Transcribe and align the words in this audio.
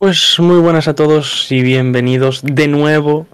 Pues 0.00 0.40
muy 0.40 0.58
buenas 0.62 0.88
a 0.88 0.94
todos 0.94 1.52
y 1.52 1.60
bienvenidos 1.60 2.40
de 2.42 2.68
nuevo 2.68 3.26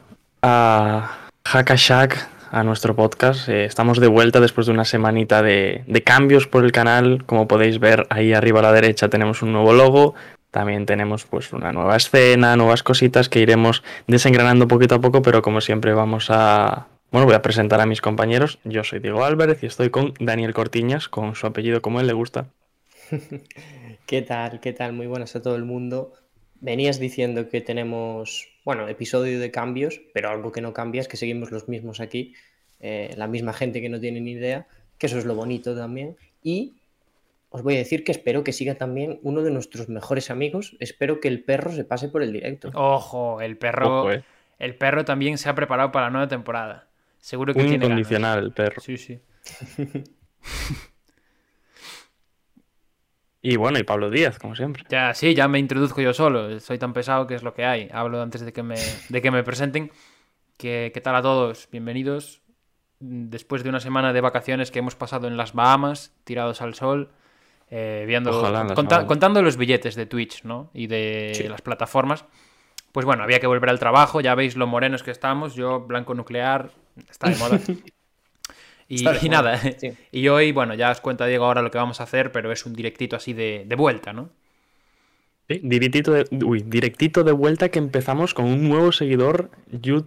a 0.43 1.29
Hackashack, 1.45 2.29
a 2.51 2.65
nuestro 2.65 2.97
podcast. 2.97 3.49
Eh, 3.49 3.67
estamos 3.67 4.01
de 4.01 4.09
vuelta 4.09 4.41
después 4.41 4.67
de 4.67 4.73
una 4.73 4.85
semanita 4.85 5.43
de, 5.43 5.85
de 5.87 6.03
cambios 6.03 6.49
por 6.49 6.65
el 6.65 6.73
canal. 6.73 7.25
Como 7.25 7.47
podéis 7.47 7.79
ver 7.79 8.09
ahí 8.11 8.33
arriba 8.33 8.59
a 8.59 8.63
la 8.65 8.73
derecha 8.73 9.09
tenemos 9.09 9.43
un 9.43 9.53
nuevo 9.53 9.75
logo. 9.75 10.17
También 10.51 10.87
tenemos 10.87 11.25
pues 11.25 11.53
una 11.53 11.71
nueva 11.71 11.95
escena, 11.95 12.57
nuevas 12.57 12.83
cositas 12.83 13.29
que 13.29 13.39
iremos 13.39 13.85
desengranando 14.09 14.67
poquito 14.67 14.97
a 14.97 15.01
poco, 15.01 15.23
pero 15.23 15.43
como 15.43 15.61
siempre 15.61 15.95
vamos 15.95 16.31
a... 16.31 16.89
Bueno, 17.13 17.27
voy 17.27 17.37
a 17.37 17.43
presentar 17.43 17.81
a 17.81 17.87
mis 17.87 18.01
compañeros. 18.01 18.59
Yo 18.65 18.83
soy 18.83 18.99
Diego 18.99 19.25
Álvarez 19.25 19.63
y 19.63 19.67
estoy 19.67 19.91
con 19.91 20.15
Daniel 20.19 20.53
Cortiñas, 20.53 21.09
con 21.09 21.37
su 21.37 21.47
apellido 21.47 21.81
como 21.81 22.01
él 22.01 22.09
le 22.09 22.13
gusta. 22.13 22.49
¿Qué 24.07 24.23
tal? 24.23 24.59
¿Qué 24.59 24.73
tal? 24.73 24.95
Muy 24.95 25.07
buenas 25.07 25.37
a 25.37 25.43
todo 25.43 25.55
el 25.55 25.65
mundo. 25.65 26.13
Venías 26.61 26.99
diciendo 26.99 27.49
que 27.49 27.61
tenemos, 27.61 28.49
bueno, 28.65 28.89
episodio 28.89 29.39
de 29.41 29.51
cambios, 29.51 30.01
pero 30.15 30.31
algo 30.31 30.53
que 30.53 30.61
no 30.61 30.73
cambia 30.73 31.01
es 31.01 31.09
que 31.09 31.17
seguimos 31.17 31.51
los 31.51 31.69
mismos 31.69 32.01
aquí, 32.01 32.35
eh, 32.81 33.15
la 33.17 33.27
misma 33.27 33.53
gente 33.53 33.81
que 33.81 33.89
no 33.89 34.01
tiene 34.01 34.21
ni 34.21 34.33
idea, 34.33 34.67
que 34.99 35.07
eso 35.07 35.19
es 35.19 35.25
lo 35.25 35.35
bonito 35.35 35.77
también. 35.77 36.17
Y 36.43 36.75
os 37.51 37.63
voy 37.63 37.75
a 37.75 37.79
decir 37.79 38.05
que 38.05 38.13
espero 38.13 38.45
que 38.45 38.53
siga 38.53 38.75
también 38.75 39.19
uno 39.23 39.43
de 39.43 39.51
nuestros 39.51 39.89
mejores 39.89 40.31
amigos. 40.31 40.77
Espero 40.81 41.21
que 41.21 41.29
el 41.29 41.43
perro 41.45 41.73
se 41.73 41.85
pase 41.85 42.09
por 42.09 42.23
el 42.23 42.33
directo. 42.33 42.71
Ojo, 42.75 43.41
el 43.41 43.57
perro, 43.57 44.01
Ojo, 44.01 44.13
eh. 44.13 44.25
el 44.59 44.75
perro 44.77 45.05
también 45.05 45.39
se 45.39 45.49
ha 45.49 45.55
preparado 45.55 45.93
para 45.93 46.07
la 46.07 46.11
nueva 46.11 46.29
temporada. 46.29 46.89
Seguro 47.19 47.53
que 47.55 47.61
Un 47.61 47.67
tiene 47.67 47.79
ganas. 47.79 47.99
incondicional 47.99 48.45
el 48.45 48.53
perro. 48.53 48.81
Sí, 48.81 48.97
sí. 48.97 49.19
Y 53.49 53.55
bueno, 53.55 53.79
y 53.79 53.85
Pablo 53.85 54.11
Díaz, 54.11 54.41
como 54.41 54.57
siempre. 54.57 54.83
Ya, 54.89 55.15
sí, 55.15 55.33
ya 55.33 55.47
me 55.47 55.61
introduzco 55.61 56.01
yo 56.01 56.13
solo. 56.13 56.59
Soy 56.59 56.79
tan 56.79 56.93
pesado 56.93 57.29
que 57.29 57.37
es 57.37 57.45
lo 57.45 57.55
que 57.55 57.65
hay. 57.65 57.89
Hablo 57.93 58.21
antes 58.21 58.41
de 58.41 58.53
que 58.53 58.65
me, 58.65 58.75
de 59.09 59.23
que 59.23 59.31
me 59.31 59.45
presenten. 59.45 59.93
¿Qué, 60.57 60.91
¿Qué 60.93 61.01
tal 61.01 61.15
a 61.15 61.23
todos? 61.23 61.69
Bienvenidos. 61.71 62.43
Después 62.99 63.63
de 63.63 63.69
una 63.69 63.79
semana 63.79 64.13
de 64.13 64.21
vacaciones 64.21 64.73
que 64.73 64.81
hemos 64.81 64.97
pasado 64.97 65.29
en 65.29 65.37
las 65.37 65.53
Bahamas, 65.53 66.13
tirados 66.25 66.61
al 66.61 66.75
sol, 66.75 67.13
eh, 67.71 68.03
viendo, 68.09 68.37
Ojalá 68.37 68.67
conta- 68.75 69.07
contando 69.07 69.41
los 69.43 69.57
billetes 69.57 69.95
de 69.95 70.07
Twitch 70.07 70.43
¿no? 70.43 70.71
y 70.75 70.89
de 70.89 71.31
Sí. 71.37 71.45
las 71.45 71.63
plataformas. 71.63 72.25
Pues 72.91 73.07
bueno, 73.07 73.23
había 73.23 73.39
que 73.39 73.47
volver 73.47 73.71
al 73.71 73.79
trabajo. 73.79 74.21
Ya 74.21 74.35
veis 74.35 74.57
lo 74.57 74.67
morenos 74.67 75.05
que 75.05 75.13
estamos. 75.13 75.55
Yo, 75.55 75.83
blanco 75.83 76.15
nuclear, 76.15 76.71
está 77.09 77.31
de 77.31 77.37
moda. 77.37 77.61
Y, 78.89 78.97
Está 78.97 79.15
nada, 79.29 79.59
sí. 79.59 79.93
y 80.13 80.29
hoy, 80.29 80.53
bueno, 80.53 80.75
ya 80.75 80.91
os 80.91 81.01
cuenta 81.01 81.27
Diego 81.27 81.45
ahora 81.45 81.63
lo 81.63 81.71
que 81.71 81.79
vamos 81.79 82.01
a 82.01 82.05
hacer, 82.05 82.31
pero 82.31 82.53
es 82.53 82.65
un 82.67 82.75
directito 82.75 83.17
así 83.17 83.33
de, 83.33 83.65
de 83.67 83.77
vuelta, 83.77 84.13
¿no? 84.13 84.31
Sí, 85.49 85.61
directito 85.63 86.13
de, 86.13 86.27
uy, 86.45 86.63
directito 86.63 87.23
de 87.23 87.33
vuelta 87.33 87.69
que 87.69 87.79
empezamos 87.79 88.35
con 88.35 88.47
un 88.47 88.69
nuevo 88.69 88.91
seguidor, 88.93 89.51
Jud, 89.85 90.05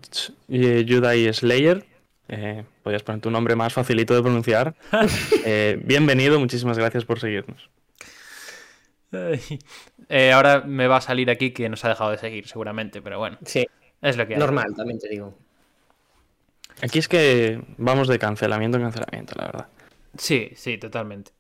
eh, 0.50 0.86
Judai 0.88 1.34
Slayer. 1.34 1.86
Eh, 2.28 2.64
podías 2.84 3.04
poner 3.04 3.22
tu 3.22 3.32
nombre 3.32 3.56
más 3.56 3.74
facilito 3.74 4.14
de 4.16 4.22
pronunciar. 4.22 4.76
Eh, 5.46 5.80
bienvenido, 5.84 6.40
muchísimas 6.40 6.78
gracias 6.78 7.06
por 7.06 7.20
seguirnos. 7.20 7.70
Eh, 10.10 10.32
ahora 10.32 10.62
me 10.62 10.88
va 10.88 10.98
a 10.98 11.02
salir 11.02 11.30
aquí 11.30 11.52
que 11.52 11.70
nos 11.70 11.84
ha 11.86 11.90
dejado 11.90 12.12
de 12.12 12.18
seguir, 12.18 12.48
seguramente, 12.48 13.02
pero 13.02 13.18
bueno, 13.18 13.38
Sí, 13.46 13.66
es 14.02 14.18
lo 14.18 14.28
que 14.28 14.34
hay. 14.34 14.40
normal, 14.40 14.76
también 14.76 15.00
te 15.00 15.10
digo. 15.10 15.36
Aquí 16.82 17.00
es 17.00 17.08
que 17.08 17.62
vamos 17.78 18.08
de 18.08 18.20
cancelamiento 18.20 18.78
en 18.78 18.84
cancelamiento, 18.84 19.34
la 19.38 19.46
verdad. 19.46 19.68
Sí, 20.18 20.52
sí, 20.56 20.78
totalmente. 20.78 21.32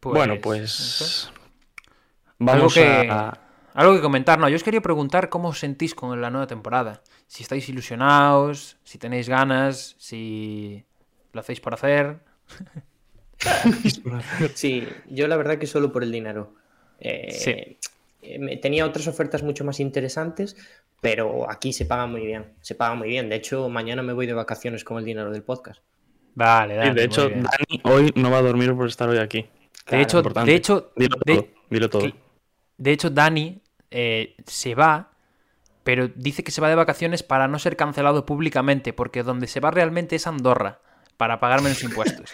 Pues, 0.00 0.14
bueno, 0.14 0.36
pues 0.40 1.30
Algo 2.38 2.68
vamos 2.68 2.74
que, 2.74 2.84
a... 3.10 3.38
algo 3.74 3.94
que 3.94 4.00
comentar, 4.00 4.38
no, 4.38 4.48
yo 4.48 4.56
os 4.56 4.62
quería 4.62 4.80
preguntar 4.80 5.28
cómo 5.28 5.48
os 5.48 5.58
sentís 5.58 5.94
con 5.94 6.20
la 6.20 6.30
nueva 6.30 6.46
temporada. 6.46 7.02
Si 7.26 7.42
estáis 7.42 7.68
ilusionados, 7.68 8.76
si 8.84 8.98
tenéis 8.98 9.28
ganas, 9.28 9.96
si 9.98 10.84
lo 11.32 11.40
hacéis 11.40 11.60
por 11.60 11.74
hacer. 11.74 12.20
Sí, 14.54 14.86
yo 15.08 15.28
la 15.28 15.36
verdad 15.36 15.58
que 15.58 15.66
solo 15.66 15.92
por 15.92 16.02
el 16.02 16.10
dinero. 16.12 16.54
Eh, 17.00 17.32
Sí. 17.32 17.78
eh, 18.22 18.58
tenía 18.60 18.84
otras 18.84 19.06
ofertas 19.06 19.42
mucho 19.42 19.64
más 19.64 19.78
interesantes, 19.80 20.56
pero 21.00 21.50
aquí 21.50 21.72
se 21.72 21.86
paga 21.86 22.06
muy 22.06 22.26
bien. 22.26 22.54
Se 22.60 22.74
paga 22.74 22.94
muy 22.94 23.08
bien. 23.08 23.28
De 23.28 23.36
hecho, 23.36 23.68
mañana 23.68 24.02
me 24.02 24.12
voy 24.12 24.26
de 24.26 24.32
vacaciones 24.34 24.84
con 24.84 24.98
el 24.98 25.04
dinero 25.04 25.30
del 25.30 25.42
podcast. 25.42 25.80
Vale, 26.34 26.74
Sí, 26.74 26.78
Dani, 26.80 26.94
de 26.94 27.04
hecho. 27.04 27.28
Dani 27.28 27.80
hoy 27.84 28.12
no 28.14 28.30
va 28.30 28.38
a 28.38 28.42
dormir 28.42 28.74
por 28.74 28.86
estar 28.88 29.08
hoy 29.08 29.18
aquí. 29.18 29.46
de 29.90 30.00
hecho, 30.02 30.18
importante. 30.18 30.50
de 30.50 30.56
hecho, 30.56 30.92
Dilo 30.96 31.16
de- 31.24 31.34
todo, 31.34 31.48
dilo 31.70 31.90
todo. 31.90 32.02
Que- 32.02 32.14
De 32.76 32.92
hecho, 32.92 33.10
Dani 33.10 33.60
eh, 33.90 34.36
se 34.46 34.74
va, 34.74 35.10
pero 35.82 36.08
dice 36.08 36.44
que 36.44 36.50
se 36.50 36.60
va 36.60 36.68
de 36.68 36.74
vacaciones 36.74 37.22
para 37.22 37.48
no 37.48 37.58
ser 37.58 37.74
cancelado 37.76 38.26
públicamente, 38.26 38.92
porque 38.92 39.22
donde 39.22 39.46
se 39.46 39.60
va 39.60 39.70
realmente 39.70 40.14
es 40.16 40.26
Andorra, 40.26 40.80
para 41.16 41.40
pagar 41.40 41.62
menos 41.62 41.82
impuestos. 41.82 42.30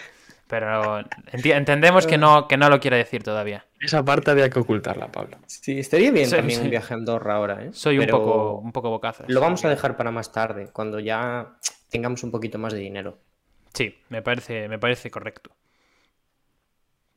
Pero 0.57 1.03
entendemos 1.33 2.07
que 2.07 2.17
no, 2.17 2.47
que 2.47 2.57
no 2.57 2.71
lo 2.71 2.79
quiere 2.79 2.97
decir 2.97 3.25
todavía. 3.25 3.67
Esa 3.81 4.05
parte 4.05 4.31
había 4.31 4.49
que 4.51 4.61
ocultarla, 4.61 5.09
Pablo. 5.09 5.39
Sí, 5.49 5.81
estaría 5.81 6.13
bien 6.13 6.27
Sí, 6.27 6.37
también 6.37 6.61
sí. 6.61 6.65
un 6.65 6.71
viaje 6.71 6.95
a 6.95 6.97
Andorra 6.97 7.35
ahora, 7.35 7.65
¿eh? 7.65 7.71
Soy 7.73 7.99
un 7.99 8.07
poco, 8.07 8.59
un 8.59 8.71
poco 8.71 8.89
bocazas. 8.89 9.29
Lo 9.29 9.41
vamos 9.41 9.65
a 9.65 9.69
dejar 9.69 9.97
para 9.97 10.13
más 10.13 10.31
tarde, 10.31 10.69
cuando 10.73 11.01
ya 11.01 11.57
tengamos 11.91 12.23
un 12.23 12.31
poquito 12.31 12.57
más 12.57 12.73
de 12.73 12.79
dinero. 12.79 13.19
Sí, 13.73 13.99
me 14.11 14.23
parece, 14.23 14.69
me 14.69 14.79
parece 14.79 15.11
correcto. 15.11 15.51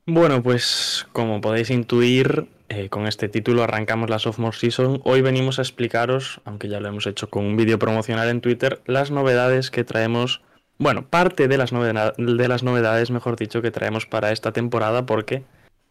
Bueno, 0.08 0.42
pues 0.42 1.06
como 1.14 1.40
podéis 1.40 1.70
intuir, 1.70 2.48
eh, 2.70 2.90
con 2.90 3.06
este 3.06 3.30
título 3.30 3.62
arrancamos 3.62 4.10
la 4.10 4.18
Sophomore 4.18 4.58
Season. 4.58 5.00
Hoy 5.04 5.22
venimos 5.22 5.60
a 5.60 5.62
explicaros, 5.62 6.42
aunque 6.44 6.70
ya 6.70 6.80
lo 6.80 6.88
hemos 6.88 7.06
hecho 7.06 7.30
con 7.30 7.46
un 7.46 7.56
vídeo 7.56 7.78
promocional 7.78 8.30
en 8.30 8.42
Twitter, 8.42 8.82
las 8.88 9.12
novedades 9.12 9.70
que 9.70 9.84
traemos, 9.84 10.42
bueno, 10.78 11.08
parte 11.08 11.48
de 11.48 11.58
las, 11.58 11.72
de 11.72 12.48
las 12.48 12.64
novedades, 12.64 13.12
mejor 13.12 13.36
dicho, 13.36 13.62
que 13.62 13.72
traemos 13.72 14.06
para 14.06 14.32
esta 14.32 14.52
temporada, 14.52 15.06
porque 15.06 15.44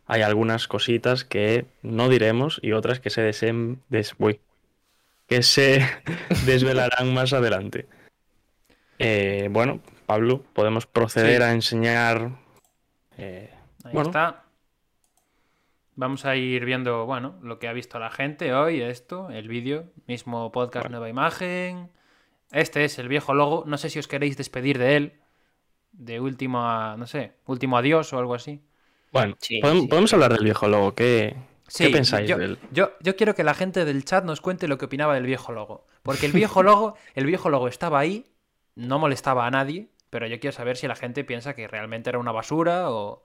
hay 0.06 0.22
algunas 0.22 0.68
cositas 0.68 1.24
que 1.24 1.66
no 1.82 2.08
diremos 2.08 2.60
y 2.62 2.72
otras 2.72 3.00
que 3.00 3.10
se 3.10 3.28
desem- 3.28 3.78
des- 3.88 4.14
uy, 4.18 4.40
que 5.26 5.42
se 5.42 5.80
desvelarán 6.46 7.12
más 7.12 7.32
adelante. 7.32 7.86
Eh, 8.98 9.48
bueno, 9.50 9.80
Pablo, 10.06 10.42
podemos 10.52 10.86
proceder 10.86 11.38
Sí. 11.38 11.42
a 11.42 11.52
enseñar... 11.52 12.30
eh, 13.18 13.50
Ahí 13.84 13.92
Bueno. 13.92 14.08
está. 14.10 14.42
Vamos 15.98 16.26
a 16.26 16.36
ir 16.36 16.64
viendo, 16.64 17.06
bueno, 17.06 17.36
lo 17.42 17.58
que 17.58 17.68
ha 17.68 17.72
visto 17.72 17.98
la 17.98 18.10
gente 18.10 18.52
hoy, 18.52 18.82
esto, 18.82 19.30
el 19.30 19.48
vídeo, 19.48 19.84
mismo 20.06 20.52
podcast, 20.52 20.90
nueva 20.90 21.08
imagen. 21.08 21.88
Este 22.52 22.84
es 22.84 22.98
el 22.98 23.08
viejo 23.08 23.34
logo. 23.34 23.64
No 23.66 23.78
sé 23.78 23.90
si 23.90 23.98
os 23.98 24.08
queréis 24.08 24.36
despedir 24.36 24.78
de 24.78 24.96
él. 24.96 25.12
De 25.92 26.20
último, 26.20 26.60
a- 26.68 26.96
no 26.98 27.06
sé, 27.06 27.32
último 27.46 27.78
adiós 27.78 28.12
o 28.12 28.18
algo 28.18 28.34
así. 28.34 28.62
Bueno, 29.12 29.36
Sí, 29.40 29.60
podemos, 29.60 29.82
sí. 29.82 29.88
podemos 29.88 30.12
hablar 30.14 30.32
del 30.34 30.44
viejo 30.44 30.68
logo. 30.68 30.94
¿Qué, 30.94 31.36
Sí, 31.68 31.84
¿qué 31.84 31.90
pensáis 31.90 32.28
yo, 32.28 32.38
de 32.38 32.44
él? 32.44 32.58
Yo, 32.70 32.90
yo 33.00 33.16
quiero 33.16 33.34
que 33.34 33.44
la 33.44 33.54
gente 33.54 33.84
del 33.84 34.04
chat 34.04 34.24
nos 34.24 34.40
cuente 34.40 34.68
lo 34.68 34.78
que 34.78 34.84
opinaba 34.86 35.14
del 35.14 35.24
viejo 35.26 35.52
logo. 35.52 35.86
Porque 36.02 36.26
el 36.26 36.32
viejo 36.32 36.62
logo, 36.62 36.96
el 37.14 37.26
viejo 37.26 37.50
logo 37.50 37.68
estaba 37.68 37.98
ahí, 37.98 38.26
no 38.74 38.98
molestaba 38.98 39.46
a 39.46 39.50
nadie, 39.50 39.88
pero 40.10 40.26
yo 40.26 40.38
quiero 40.38 40.54
saber 40.54 40.76
si 40.76 40.86
la 40.86 40.96
gente 40.96 41.24
piensa 41.24 41.54
que 41.54 41.66
realmente 41.66 42.10
era 42.10 42.18
una 42.18 42.32
basura 42.32 42.90
o, 42.90 43.24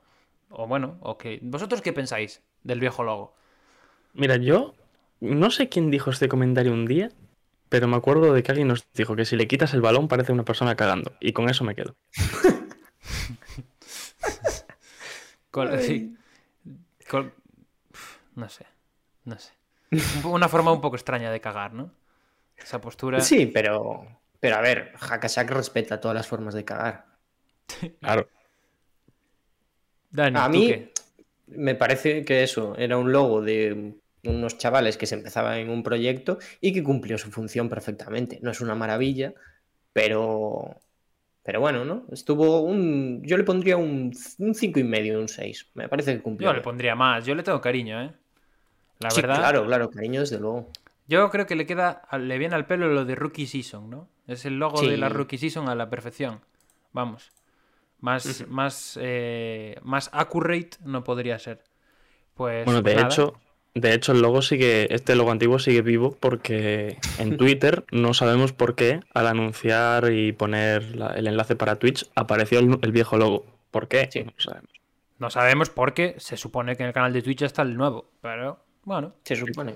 o 0.49 0.67
bueno, 0.67 0.97
o 1.01 1.17
que. 1.17 1.39
¿Vosotros 1.41 1.81
qué 1.81 1.93
pensáis 1.93 2.41
del 2.63 2.79
viejo 2.79 3.03
logo? 3.03 3.35
Mira, 4.13 4.37
yo 4.37 4.73
no 5.19 5.51
sé 5.51 5.69
quién 5.69 5.91
dijo 5.91 6.09
este 6.09 6.27
comentario 6.27 6.73
un 6.73 6.85
día, 6.85 7.11
pero 7.71 7.87
me 7.87 7.95
acuerdo 7.95 8.33
de 8.33 8.43
que 8.43 8.51
alguien 8.51 8.67
nos 8.67 8.85
dijo 8.91 9.15
que 9.15 9.23
si 9.23 9.37
le 9.37 9.47
quitas 9.47 9.73
el 9.73 9.79
balón 9.79 10.09
parece 10.09 10.33
una 10.33 10.43
persona 10.43 10.75
cagando. 10.75 11.13
Y 11.21 11.31
con 11.31 11.49
eso 11.49 11.63
me 11.63 11.73
quedo. 11.73 11.95
Col- 15.51 15.79
sí. 15.79 16.13
Col- 17.09 17.33
no 18.35 18.49
sé, 18.49 18.65
no 19.23 19.37
Una 20.25 20.49
forma 20.49 20.73
un 20.73 20.81
poco 20.81 20.97
extraña 20.97 21.31
de 21.31 21.39
cagar, 21.39 21.71
¿no? 21.73 21.93
Esa 22.57 22.81
postura. 22.81 23.21
Sí, 23.21 23.45
pero, 23.45 24.19
pero 24.41 24.57
a 24.57 24.61
ver, 24.61 24.91
Hakasak 24.99 25.49
respeta 25.51 26.01
todas 26.01 26.15
las 26.15 26.27
formas 26.27 26.53
de 26.53 26.65
cagar. 26.65 27.05
Claro. 28.01 28.27
Dani, 30.09 30.37
A 30.37 30.47
¿tú 30.47 30.51
mí 30.51 30.67
qué? 30.67 30.91
me 31.47 31.75
parece 31.75 32.25
que 32.25 32.43
eso 32.43 32.75
era 32.77 32.97
un 32.97 33.13
logo 33.13 33.41
de 33.41 33.95
unos 34.23 34.57
chavales 34.57 34.97
que 34.97 35.05
se 35.07 35.15
empezaban 35.15 35.57
en 35.57 35.69
un 35.69 35.83
proyecto 35.83 36.37
y 36.59 36.73
que 36.73 36.83
cumplió 36.83 37.17
su 37.17 37.31
función 37.31 37.69
perfectamente. 37.69 38.39
No 38.41 38.51
es 38.51 38.61
una 38.61 38.75
maravilla, 38.75 39.33
pero, 39.93 40.75
pero 41.43 41.59
bueno, 41.59 41.85
¿no? 41.85 42.05
Estuvo 42.11 42.61
un. 42.61 43.21
Yo 43.23 43.37
le 43.37 43.43
pondría 43.43 43.77
un, 43.77 44.13
un 44.39 44.55
cinco 44.55 44.79
y 44.79 44.83
medio, 44.83 45.19
un 45.19 45.27
6. 45.27 45.69
Me 45.73 45.89
parece 45.89 46.15
que 46.15 46.21
cumplió. 46.21 46.49
Yo 46.49 46.53
le 46.55 46.61
pondría 46.61 46.95
más. 46.95 47.25
Yo 47.25 47.35
le 47.35 47.43
tengo 47.43 47.59
cariño, 47.61 48.01
¿eh? 48.01 48.11
La 48.99 49.09
Sí, 49.11 49.21
verdad. 49.21 49.37
claro, 49.37 49.65
claro, 49.65 49.89
cariño, 49.89 50.19
desde 50.21 50.39
luego. 50.39 50.69
Yo 51.07 51.29
creo 51.29 51.45
que 51.45 51.55
le 51.55 51.65
queda, 51.65 52.03
le 52.19 52.37
viene 52.37 52.55
al 52.55 52.65
pelo 52.67 52.87
lo 52.87 53.03
de 53.05 53.15
Rookie 53.15 53.47
Season, 53.47 53.89
¿no? 53.89 54.07
Es 54.27 54.45
el 54.45 54.59
logo 54.59 54.77
Sí. 54.77 54.87
de 54.89 54.97
la 54.97 55.09
Rookie 55.09 55.37
Season 55.39 55.67
a 55.67 55.75
la 55.75 55.89
perfección. 55.89 56.39
Vamos. 56.93 57.31
Más, 57.99 58.45
más, 58.47 58.97
eh, 59.01 59.75
más 59.83 60.09
accurate 60.13 60.77
no 60.85 61.03
podría 61.03 61.37
ser. 61.39 61.63
Pues, 62.35 62.65
Bueno, 62.65 62.79
de 62.81 62.83
pues 62.83 62.95
nada. 62.95 63.07
hecho, 63.07 63.33
de 63.73 63.93
hecho 63.93 64.11
el 64.11 64.21
logo 64.21 64.41
sigue, 64.41 64.93
este 64.93 65.15
logo 65.15 65.31
antiguo 65.31 65.59
sigue 65.59 65.81
vivo 65.81 66.15
porque 66.19 66.97
en 67.19 67.37
Twitter 67.37 67.85
no 67.91 68.13
sabemos 68.13 68.51
por 68.53 68.75
qué 68.75 68.99
al 69.13 69.27
anunciar 69.27 70.11
y 70.11 70.31
poner 70.33 70.95
la- 70.95 71.13
el 71.13 71.27
enlace 71.27 71.55
para 71.55 71.77
Twitch 71.77 72.09
apareció 72.15 72.59
el, 72.59 72.77
el 72.81 72.91
viejo 72.91 73.17
logo. 73.17 73.45
¿Por 73.71 73.87
qué? 73.87 74.09
Sí. 74.11 74.23
No 74.23 74.31
lo 74.35 74.41
sabemos. 74.41 74.71
No 75.19 75.29
sabemos 75.29 75.69
porque 75.69 76.15
se 76.17 76.35
supone 76.35 76.75
que 76.75 76.83
en 76.83 76.87
el 76.87 76.93
canal 76.93 77.13
de 77.13 77.21
Twitch 77.21 77.43
está 77.43 77.61
el 77.61 77.77
nuevo. 77.77 78.09
Pero, 78.21 78.59
bueno, 78.83 79.13
Se 79.23 79.35
supone. 79.35 79.75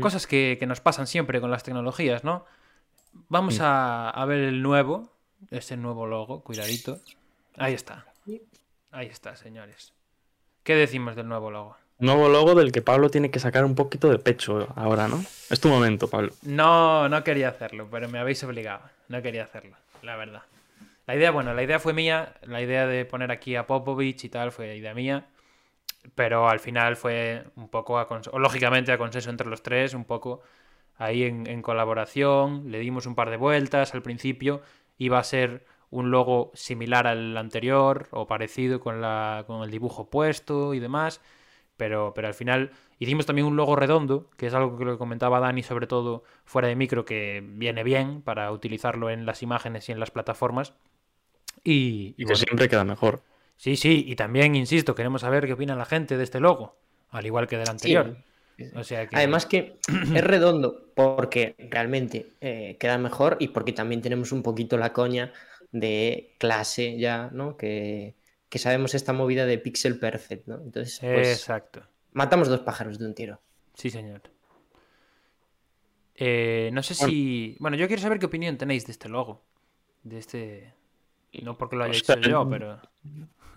Cosas 0.00 0.26
que, 0.26 0.56
que 0.58 0.66
nos 0.66 0.80
pasan 0.80 1.06
siempre 1.06 1.40
con 1.40 1.50
las 1.50 1.62
tecnologías, 1.64 2.24
¿no? 2.24 2.44
Vamos 3.28 3.58
Mm. 3.58 3.62
a, 3.62 4.10
a 4.10 4.24
ver 4.24 4.38
el 4.38 4.62
nuevo, 4.62 5.12
ese 5.50 5.76
nuevo 5.76 6.06
logo, 6.06 6.42
cuidadito. 6.42 7.00
Ahí 7.56 7.74
está. 7.74 8.06
Ahí 8.92 9.06
está, 9.08 9.36
señores. 9.36 9.92
¿Qué 10.62 10.74
decimos 10.76 11.16
del 11.16 11.28
nuevo 11.28 11.50
logo? 11.50 11.76
Nuevo 12.02 12.28
logo 12.28 12.56
del 12.56 12.72
que 12.72 12.82
Pablo 12.82 13.10
tiene 13.10 13.30
que 13.30 13.38
sacar 13.38 13.64
un 13.64 13.76
poquito 13.76 14.10
de 14.10 14.18
pecho 14.18 14.66
ahora, 14.74 15.06
¿no? 15.06 15.24
Es 15.50 15.60
tu 15.60 15.68
momento, 15.68 16.08
Pablo. 16.08 16.32
No, 16.42 17.08
no 17.08 17.22
quería 17.22 17.48
hacerlo, 17.48 17.86
pero 17.88 18.08
me 18.08 18.18
habéis 18.18 18.42
obligado. 18.42 18.82
No 19.06 19.22
quería 19.22 19.44
hacerlo, 19.44 19.76
la 20.02 20.16
verdad. 20.16 20.42
La 21.06 21.14
idea, 21.14 21.30
bueno, 21.30 21.54
la 21.54 21.62
idea 21.62 21.78
fue 21.78 21.92
mía, 21.92 22.34
la 22.42 22.60
idea 22.60 22.88
de 22.88 23.04
poner 23.04 23.30
aquí 23.30 23.54
a 23.54 23.68
Popovich 23.68 24.24
y 24.24 24.28
tal 24.28 24.50
fue 24.50 24.76
idea 24.76 24.94
mía, 24.94 25.26
pero 26.16 26.48
al 26.48 26.58
final 26.58 26.96
fue 26.96 27.44
un 27.54 27.68
poco, 27.68 28.00
a 28.00 28.08
o 28.32 28.38
lógicamente 28.40 28.90
a 28.90 28.98
consenso 28.98 29.30
entre 29.30 29.48
los 29.48 29.62
tres, 29.62 29.94
un 29.94 30.04
poco 30.04 30.42
ahí 30.96 31.22
en, 31.22 31.46
en 31.46 31.62
colaboración, 31.62 32.72
le 32.72 32.80
dimos 32.80 33.06
un 33.06 33.14
par 33.14 33.30
de 33.30 33.36
vueltas 33.36 33.94
al 33.94 34.02
principio, 34.02 34.60
iba 34.98 35.20
a 35.20 35.24
ser 35.24 35.64
un 35.90 36.10
logo 36.10 36.50
similar 36.54 37.06
al 37.06 37.36
anterior 37.36 38.08
o 38.10 38.26
parecido 38.26 38.80
con, 38.80 39.00
la, 39.00 39.44
con 39.46 39.62
el 39.62 39.70
dibujo 39.70 40.10
puesto 40.10 40.74
y 40.74 40.80
demás, 40.80 41.20
pero, 41.82 42.12
pero 42.14 42.28
al 42.28 42.34
final 42.34 42.70
hicimos 43.00 43.26
también 43.26 43.44
un 43.44 43.56
logo 43.56 43.74
redondo, 43.74 44.30
que 44.36 44.46
es 44.46 44.54
algo 44.54 44.78
que 44.78 44.84
lo 44.84 44.98
comentaba 44.98 45.40
Dani, 45.40 45.64
sobre 45.64 45.88
todo 45.88 46.22
fuera 46.44 46.68
de 46.68 46.76
micro, 46.76 47.04
que 47.04 47.42
viene 47.44 47.82
bien 47.82 48.22
para 48.22 48.52
utilizarlo 48.52 49.10
en 49.10 49.26
las 49.26 49.42
imágenes 49.42 49.88
y 49.88 49.92
en 49.92 49.98
las 49.98 50.12
plataformas. 50.12 50.74
Y, 51.64 52.14
y 52.16 52.22
Y 52.22 52.24
que 52.24 52.34
bueno, 52.34 52.36
siempre 52.36 52.68
queda 52.68 52.84
mejor. 52.84 53.24
sí, 53.56 53.74
sí, 53.74 54.04
y 54.06 54.14
también, 54.14 54.54
insisto, 54.54 54.94
queremos 54.94 55.22
saber 55.22 55.44
qué 55.44 55.54
opina 55.54 55.74
la 55.74 55.84
gente 55.84 56.16
de 56.16 56.22
este 56.22 56.38
logo, 56.38 56.76
al 57.10 57.26
igual 57.26 57.48
que 57.48 57.58
del 57.58 57.68
anterior. 57.68 58.16
O 58.76 58.84
sea 58.84 59.08
que... 59.08 59.16
Además 59.16 59.46
que 59.46 59.80
es 60.14 60.22
redondo 60.22 60.92
porque 60.94 61.56
realmente 61.58 62.34
eh, 62.40 62.76
queda 62.78 62.96
mejor 62.96 63.38
y 63.40 63.48
porque 63.48 63.72
también 63.72 64.02
tenemos 64.02 64.30
un 64.30 64.44
poquito 64.44 64.76
la 64.78 64.92
coña 64.92 65.32
de 65.72 66.36
clase 66.38 66.96
ya, 66.96 67.28
¿no? 67.32 67.56
Que, 67.56 68.14
que 68.52 68.58
sabemos 68.58 68.94
esta 68.94 69.14
movida 69.14 69.46
de 69.46 69.56
pixel 69.56 69.98
perfect, 69.98 70.46
¿no? 70.46 70.56
Entonces, 70.56 70.98
pues 71.00 71.38
Exacto. 71.38 71.84
matamos 72.12 72.48
dos 72.48 72.60
pájaros 72.60 72.98
de 72.98 73.06
un 73.06 73.14
tiro. 73.14 73.40
Sí, 73.72 73.88
señor. 73.88 74.20
Eh, 76.14 76.68
no 76.70 76.82
sé 76.82 76.94
si. 76.94 77.56
Bueno, 77.60 77.78
yo 77.78 77.86
quiero 77.86 78.02
saber 78.02 78.18
qué 78.18 78.26
opinión 78.26 78.58
tenéis 78.58 78.84
de 78.84 78.92
este 78.92 79.08
logo. 79.08 79.42
De 80.02 80.18
este. 80.18 80.74
No 81.42 81.56
porque 81.56 81.76
lo 81.76 81.84
haya 81.84 81.94
hecho 81.96 82.14
yo, 82.20 82.46
pero. 82.46 82.78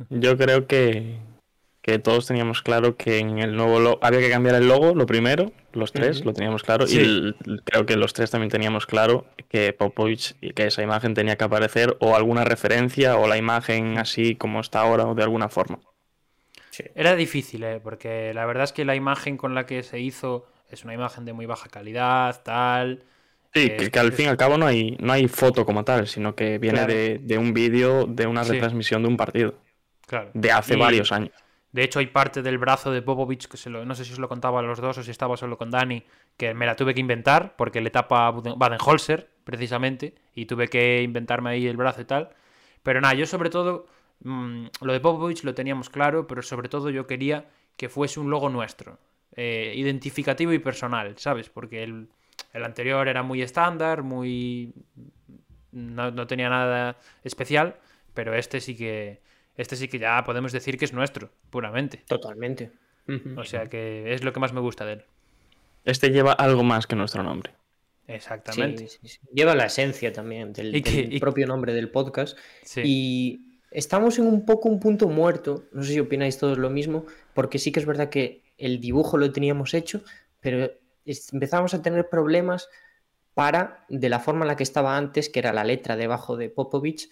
Yo 0.09 0.37
creo 0.37 0.65
que, 0.65 1.19
que 1.85 1.99
todos 1.99 2.25
teníamos 2.25 2.63
claro 2.63 2.97
que 2.97 3.19
en 3.19 3.37
el 3.37 3.55
nuevo 3.55 3.79
logo 3.79 3.99
había 4.01 4.19
que 4.19 4.31
cambiar 4.31 4.55
el 4.55 4.67
logo, 4.67 4.95
lo 4.95 5.05
primero, 5.05 5.51
los 5.71 5.91
tres, 5.91 6.25
lo 6.25 6.33
teníamos 6.33 6.63
claro. 6.63 6.87
Sí. 6.87 6.97
Y 6.97 6.99
el- 6.99 7.35
creo 7.63 7.85
que 7.85 7.95
los 7.95 8.11
tres 8.13 8.31
también 8.31 8.49
teníamos 8.49 8.87
claro 8.87 9.27
que 9.49 9.71
Popovich 9.71 10.35
y 10.41 10.53
que 10.53 10.65
esa 10.65 10.81
imagen 10.81 11.13
tenía 11.13 11.35
que 11.35 11.43
aparecer 11.43 11.95
o 11.99 12.15
alguna 12.15 12.43
referencia 12.43 13.17
o 13.17 13.27
la 13.27 13.37
imagen 13.37 13.99
así 13.99 14.35
como 14.35 14.61
está 14.61 14.81
ahora 14.81 15.05
o 15.05 15.13
de 15.13 15.21
alguna 15.21 15.47
forma. 15.47 15.77
Era 16.95 17.15
difícil, 17.15 17.63
¿eh? 17.63 17.79
Porque 17.83 18.33
la 18.33 18.47
verdad 18.47 18.63
es 18.63 18.73
que 18.73 18.83
la 18.83 18.95
imagen 18.95 19.37
con 19.37 19.53
la 19.53 19.67
que 19.67 19.83
se 19.83 19.99
hizo 19.99 20.47
es 20.71 20.83
una 20.85 20.95
imagen 20.95 21.23
de 21.23 21.33
muy 21.33 21.45
baja 21.45 21.69
calidad, 21.69 22.41
tal. 22.43 23.03
Sí, 23.53 23.67
Eh, 23.67 23.77
que, 23.77 23.91
que 23.91 23.99
al 23.99 24.11
fin 24.11 24.25
y 24.25 24.29
al 24.29 24.37
cabo 24.37 24.57
no 24.57 24.65
hay, 24.65 24.97
no 24.99 25.13
hay 25.13 25.27
foto 25.27 25.67
como 25.67 25.85
tal, 25.85 26.07
sino 26.07 26.33
que 26.35 26.57
viene 26.57 26.79
Claro. 26.79 26.93
de, 26.93 27.19
de 27.21 27.37
un 27.37 27.53
vídeo 27.53 28.05
de 28.07 28.25
una 28.25 28.43
Sí. 28.43 28.53
retransmisión 28.53 29.03
de 29.03 29.07
un 29.07 29.17
partido, 29.17 29.53
Claro. 30.07 30.31
de 30.33 30.51
hace 30.51 30.73
Y, 30.73 30.79
varios 30.79 31.11
años. 31.11 31.31
De 31.75 31.83
hecho, 31.83 31.99
hay 31.99 32.07
parte 32.07 32.41
del 32.41 32.57
brazo 32.57 32.89
de 32.89 33.01
Popovich 33.01 33.49
que 33.49 33.57
se 33.57 33.69
lo, 33.69 33.83
no 33.83 33.95
sé 33.95 34.05
si 34.05 34.13
os 34.13 34.19
lo 34.19 34.29
contaba 34.29 34.59
a 34.59 34.63
los 34.63 34.79
dos 34.79 34.97
o 34.97 35.03
si 35.03 35.11
estaba 35.11 35.35
solo 35.35 35.57
con 35.57 35.71
Dani, 35.71 36.05
que 36.37 36.53
me 36.53 36.65
la 36.65 36.77
tuve 36.77 36.93
que 36.93 37.01
inventar 37.01 37.57
porque 37.57 37.81
le 37.81 37.89
tapa 37.89 38.31
Baden-Holzer, 38.31 39.29
precisamente, 39.43 40.15
y 40.33 40.45
tuve 40.45 40.69
que 40.69 41.01
inventarme 41.01 41.49
ahí 41.49 41.67
el 41.67 41.75
brazo 41.75 41.99
y 41.99 42.05
tal. 42.05 42.29
Pero 42.81 43.01
nada, 43.01 43.13
yo 43.15 43.25
sobre 43.25 43.49
todo, 43.49 43.87
mm, 44.21 44.67
lo 44.83 44.93
de 44.93 45.01
Popovich 45.01 45.43
lo 45.43 45.53
teníamos 45.53 45.89
claro, 45.89 46.27
pero 46.27 46.41
sobre 46.43 46.69
todo 46.69 46.89
yo 46.91 47.07
quería 47.07 47.49
que 47.75 47.89
fuese 47.89 48.21
un 48.21 48.29
logo 48.29 48.47
nuestro, 48.47 48.97
eh, 49.35 49.73
identificativo 49.75 50.53
y 50.53 50.59
personal, 50.59 51.17
¿sabes? 51.17 51.49
Porque 51.49 51.83
el, 51.83 52.07
el 52.53 52.63
anterior 52.63 53.05
era 53.09 53.21
muy 53.21 53.41
estándar, 53.41 54.01
muy... 54.01 54.73
No, 55.73 56.09
no 56.09 56.25
tenía 56.25 56.47
nada 56.47 56.95
especial, 57.25 57.75
pero 58.13 58.33
este 58.33 58.61
sí 58.61 58.77
que... 58.77 59.25
Este 59.57 59.75
sí 59.75 59.87
que 59.87 59.99
ya 59.99 60.23
podemos 60.25 60.51
decir 60.51 60.77
que 60.77 60.85
es 60.85 60.93
nuestro, 60.93 61.29
puramente. 61.49 62.03
Totalmente. 62.07 62.71
O 63.37 63.43
sea 63.43 63.67
que 63.67 64.13
es 64.13 64.23
lo 64.23 64.33
que 64.33 64.39
más 64.39 64.51
me 64.53 64.59
gusta 64.61 64.85
de 64.85 64.93
él. 64.93 65.03
Este 65.83 66.09
lleva 66.09 66.33
algo 66.33 66.63
más 66.63 66.87
que 66.87 66.95
nuestro 66.95 67.21
nombre. 67.23 67.51
Exactamente. 68.07 68.87
Sí, 68.87 68.97
sí, 69.01 69.07
sí. 69.07 69.19
Lleva 69.33 69.55
la 69.55 69.65
esencia 69.65 70.11
también 70.13 70.53
del, 70.53 70.75
Y 70.75 70.81
que- 70.81 70.91
del 71.03 71.13
y- 71.13 71.19
propio 71.19 71.47
nombre 71.47 71.73
del 71.73 71.89
podcast. 71.89 72.37
Sí. 72.63 72.81
Y 72.83 73.59
estamos 73.71 74.17
en 74.19 74.27
un 74.27 74.45
poco 74.45 74.69
un 74.69 74.79
punto 74.79 75.07
muerto, 75.07 75.65
no 75.71 75.83
sé 75.83 75.93
si 75.93 75.99
opináis 75.99 76.37
todos 76.37 76.57
lo 76.57 76.69
mismo, 76.69 77.05
porque 77.33 77.59
sí 77.59 77.71
que 77.71 77.79
es 77.79 77.85
verdad 77.85 78.09
que 78.09 78.43
el 78.57 78.79
dibujo 78.79 79.17
lo 79.17 79.31
teníamos 79.31 79.73
hecho, 79.73 80.01
pero 80.39 80.71
empezamos 81.05 81.73
a 81.73 81.81
tener 81.81 82.09
problemas 82.09 82.69
para, 83.33 83.85
de 83.89 84.07
la 84.09 84.19
forma 84.19 84.41
en 84.45 84.47
la 84.47 84.55
que 84.55 84.63
estaba 84.63 84.95
antes, 84.97 85.29
que 85.29 85.39
era 85.39 85.51
la 85.53 85.63
letra 85.63 85.95
debajo 85.97 86.37
de 86.37 86.49
Popovich, 86.49 87.09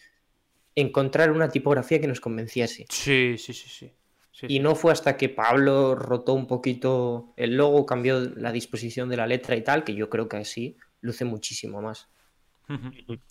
encontrar 0.75 1.31
una 1.31 1.49
tipografía 1.49 1.99
que 2.01 2.07
nos 2.07 2.19
convenciese. 2.21 2.85
Sí, 2.89 3.37
sí, 3.37 3.53
sí, 3.53 3.69
sí. 3.69 3.91
Sí, 4.31 4.47
Y 4.47 4.59
no 4.59 4.75
fue 4.75 4.91
hasta 4.91 5.15
que 5.15 5.29
Pablo 5.29 5.95
rotó 5.95 6.33
un 6.33 6.47
poquito 6.47 7.33
el 7.37 7.55
logo, 7.55 7.85
cambió 7.85 8.19
la 8.19 8.51
disposición 8.51 9.09
de 9.09 9.17
la 9.17 9.27
letra 9.27 9.55
y 9.55 9.63
tal, 9.63 9.83
que 9.83 9.95
yo 9.95 10.09
creo 10.09 10.27
que 10.27 10.37
así 10.37 10.77
luce 11.01 11.23
muchísimo 11.25 11.81
más. 11.81 12.09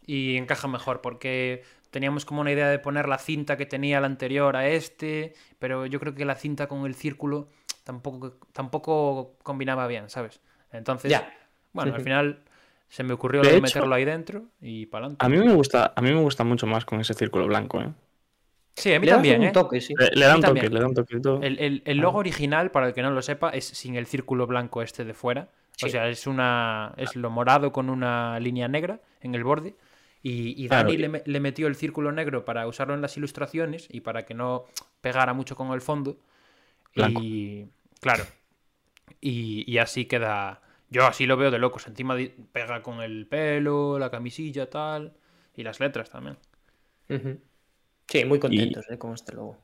Y 0.06 0.36
encaja 0.36 0.68
mejor 0.68 1.00
porque 1.00 1.62
teníamos 1.90 2.24
como 2.24 2.40
una 2.40 2.52
idea 2.52 2.68
de 2.68 2.78
poner 2.78 3.08
la 3.08 3.18
cinta 3.18 3.56
que 3.56 3.66
tenía 3.66 3.98
el 3.98 4.04
anterior 4.04 4.56
a 4.56 4.68
este, 4.68 5.34
pero 5.58 5.86
yo 5.86 6.00
creo 6.00 6.14
que 6.14 6.24
la 6.24 6.34
cinta 6.36 6.66
con 6.68 6.86
el 6.86 6.94
círculo 6.94 7.48
tampoco, 7.84 8.38
tampoco 8.52 9.36
combinaba 9.42 9.86
bien, 9.86 10.08
¿sabes? 10.08 10.40
Entonces, 10.70 11.10
Ya. 11.10 11.32
bueno, 11.72 11.94
al 11.94 12.00
final 12.00 12.44
se 12.92 13.02
me 13.04 13.14
ocurrió 13.14 13.40
De 13.40 13.46
lo 13.46 13.52
de 13.52 13.56
hecho- 13.56 13.62
meterlo 13.78 13.94
ahí 13.94 14.04
dentro 14.04 14.42
y 14.60 14.84
para 14.84 15.06
adelante. 15.06 15.24
A 15.24 15.28
mí 15.30 15.38
me 15.38 15.54
gusta, 15.54 15.94
a 15.96 16.00
mí 16.02 16.10
me 16.12 16.20
gusta 16.20 16.44
mucho 16.44 16.66
más 16.66 16.84
con 16.84 17.00
ese 17.00 17.14
círculo 17.14 17.46
blanco, 17.46 17.80
¿eh? 17.80 17.90
Sí, 18.76 18.92
a 18.92 19.00
mí 19.00 19.06
Le 19.06 19.12
también, 19.12 19.40
un 19.40 19.46
¿eh? 19.46 19.52
toque, 19.52 19.80
sí. 19.80 19.94
Le, 19.98 20.10
le 20.14 20.26
da 20.26 20.34
un 20.34 20.42
toque, 20.42 20.52
también. 20.60 20.74
le 20.74 20.80
da 20.80 20.86
un 20.88 20.94
toquito. 20.94 21.40
El, 21.42 21.58
el- 21.58 21.82
el 21.86 21.96
logo 21.98 22.18
original, 22.18 22.70
para 22.70 22.88
el 22.88 22.92
que 22.94 23.00
no 23.00 23.10
lo 23.10 23.22
sepa, 23.22 23.48
es 23.50 23.64
sin 23.66 23.96
el 23.96 24.04
círculo 24.06 24.46
blanco 24.46 24.82
este 24.82 25.04
de 25.06 25.14
fuera. 25.14 25.48
O 25.82 25.88
sea, 25.88 26.08
es 26.10 26.26
una 26.26 26.92
es 26.98 27.16
lo 27.16 27.30
morado 27.30 27.72
con 27.72 27.88
una 27.88 28.38
línea 28.40 28.68
negra 28.68 29.00
en 29.22 29.34
el 29.34 29.42
borde. 29.42 29.74
Y, 30.22 30.68
Dani 30.68 30.96
le, 30.98 31.08
me- 31.08 31.22
le 31.24 31.40
metió 31.40 31.66
el 31.68 31.74
círculo 31.76 32.12
negro 32.12 32.44
para 32.44 32.66
usarlo 32.66 32.92
en 32.94 33.00
las 33.00 33.16
ilustraciones 33.16 33.88
y 33.90 34.00
para 34.02 34.24
que 34.26 34.34
no 34.34 34.66
pegara 35.00 35.32
mucho 35.32 35.56
con 35.56 35.72
el 35.72 35.80
fondo. 35.80 36.18
Blanco. 36.94 37.20
Y 37.22 37.66
claro. 38.00 38.24
Y, 39.20 39.64
y 39.66 39.78
así 39.78 40.04
queda. 40.04 40.60
Yo 40.92 41.06
así 41.06 41.24
lo 41.24 41.38
veo 41.38 41.50
de 41.50 41.58
locos. 41.58 41.86
Encima 41.86 42.16
pega 42.52 42.82
con 42.82 43.00
el 43.00 43.26
pelo, 43.26 43.98
la 43.98 44.10
camisilla, 44.10 44.68
tal. 44.68 45.14
Y 45.56 45.62
las 45.62 45.80
letras 45.80 46.10
también. 46.10 46.36
Sí, 48.08 48.24
muy 48.24 48.38
contentos 48.38 48.84
eh, 48.90 48.98
con 48.98 49.14
este 49.14 49.34
logo. 49.34 49.56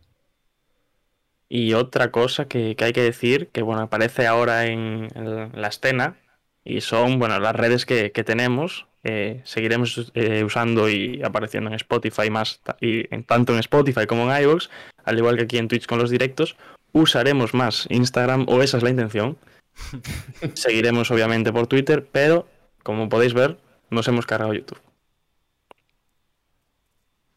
Y 1.51 1.75
otra 1.75 2.11
cosa 2.11 2.47
que, 2.47 2.77
que 2.77 2.85
hay 2.85 2.93
que 2.93 3.03
decir, 3.03 3.49
que 3.49 3.63
bueno, 3.63 3.83
aparece 3.83 4.27
ahora 4.27 4.67
en, 4.67 5.09
en 5.15 5.51
la 5.61 5.69
escena, 5.69 6.17
y 6.65 6.81
son 6.83 7.19
bueno 7.19 7.39
las 7.41 7.57
redes 7.57 7.87
que, 7.87 8.11
que 8.13 8.25
tenemos. 8.25 8.87
eh, 9.05 9.41
seguiremos 9.45 10.11
eh, 10.15 10.45
usando 10.45 10.89
y 10.89 11.23
apareciendo 11.23 11.71
en 11.71 11.75
Spotify 11.75 12.31
más, 12.31 12.61
y 12.81 13.13
en, 13.15 13.25
tanto 13.25 13.53
en 13.53 13.61
Spotify 13.61 14.07
como 14.07 14.31
en 14.31 14.43
iVoox, 14.43 14.69
al 15.05 15.19
igual 15.19 15.37
que 15.37 15.45
aquí 15.45 15.59
en 15.59 15.69
Twitch 15.69 15.87
con 15.87 15.99
los 15.99 16.11
directos. 16.11 16.57
Usaremos 16.93 17.55
más 17.55 17.87
Instagram, 17.91 18.47
o 18.49 18.63
esa 18.63 18.79
es 18.79 18.83
la 18.83 18.91
intención. 18.91 19.37
Seguiremos 20.55 21.11
obviamente 21.11 21.53
por 21.53 21.67
Twitter, 21.67 22.09
pero 22.11 22.49
como 22.83 23.09
podéis 23.09 23.35
ver, 23.35 23.59
nos 23.91 24.07
hemos 24.09 24.27
cargado 24.27 24.55
YouTube. 24.55 24.81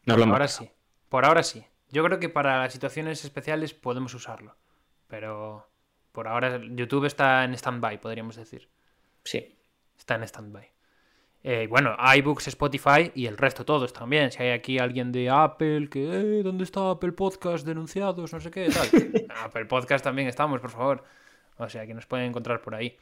Nos 0.04 0.16
Por 0.16 0.28
ahora 0.28 0.48
sí. 0.48 0.70
Por 1.08 1.24
ahora 1.24 1.42
sí. 1.42 1.64
Yo 1.90 2.02
creo 2.04 2.18
que 2.18 2.28
para 2.28 2.68
situaciones 2.70 3.24
especiales 3.24 3.74
podemos 3.74 4.14
usarlo. 4.14 4.56
Pero 5.08 5.68
por 6.10 6.26
ahora 6.26 6.60
YouTube 6.62 7.04
está 7.04 7.44
en 7.44 7.54
stand-by, 7.54 8.00
podríamos 8.00 8.36
decir. 8.36 8.68
Sí. 9.24 9.56
Está 9.96 10.16
en 10.16 10.22
stand-by. 10.24 10.72
Eh, 11.44 11.66
bueno, 11.68 11.96
iBooks, 12.16 12.48
Spotify 12.48 13.10
y 13.14 13.26
el 13.26 13.36
resto 13.36 13.64
todos 13.64 13.92
también. 13.92 14.30
Si 14.30 14.42
hay 14.42 14.50
aquí 14.50 14.78
alguien 14.78 15.10
de 15.12 15.28
Apple 15.28 15.88
que, 15.90 16.38
eh, 16.38 16.42
¿dónde 16.42 16.64
está 16.64 16.90
Apple 16.90 17.12
Podcast 17.12 17.66
denunciados? 17.66 18.32
No 18.32 18.40
sé 18.40 18.50
qué, 18.50 18.68
tal. 18.70 18.88
Apple 19.44 19.66
Podcast 19.66 20.04
también 20.04 20.28
estamos, 20.28 20.60
por 20.60 20.70
favor. 20.70 21.04
O 21.58 21.68
sea, 21.68 21.86
que 21.86 21.94
nos 21.94 22.06
pueden 22.06 22.26
encontrar 22.26 22.60
por 22.62 22.74
ahí. 22.74 22.96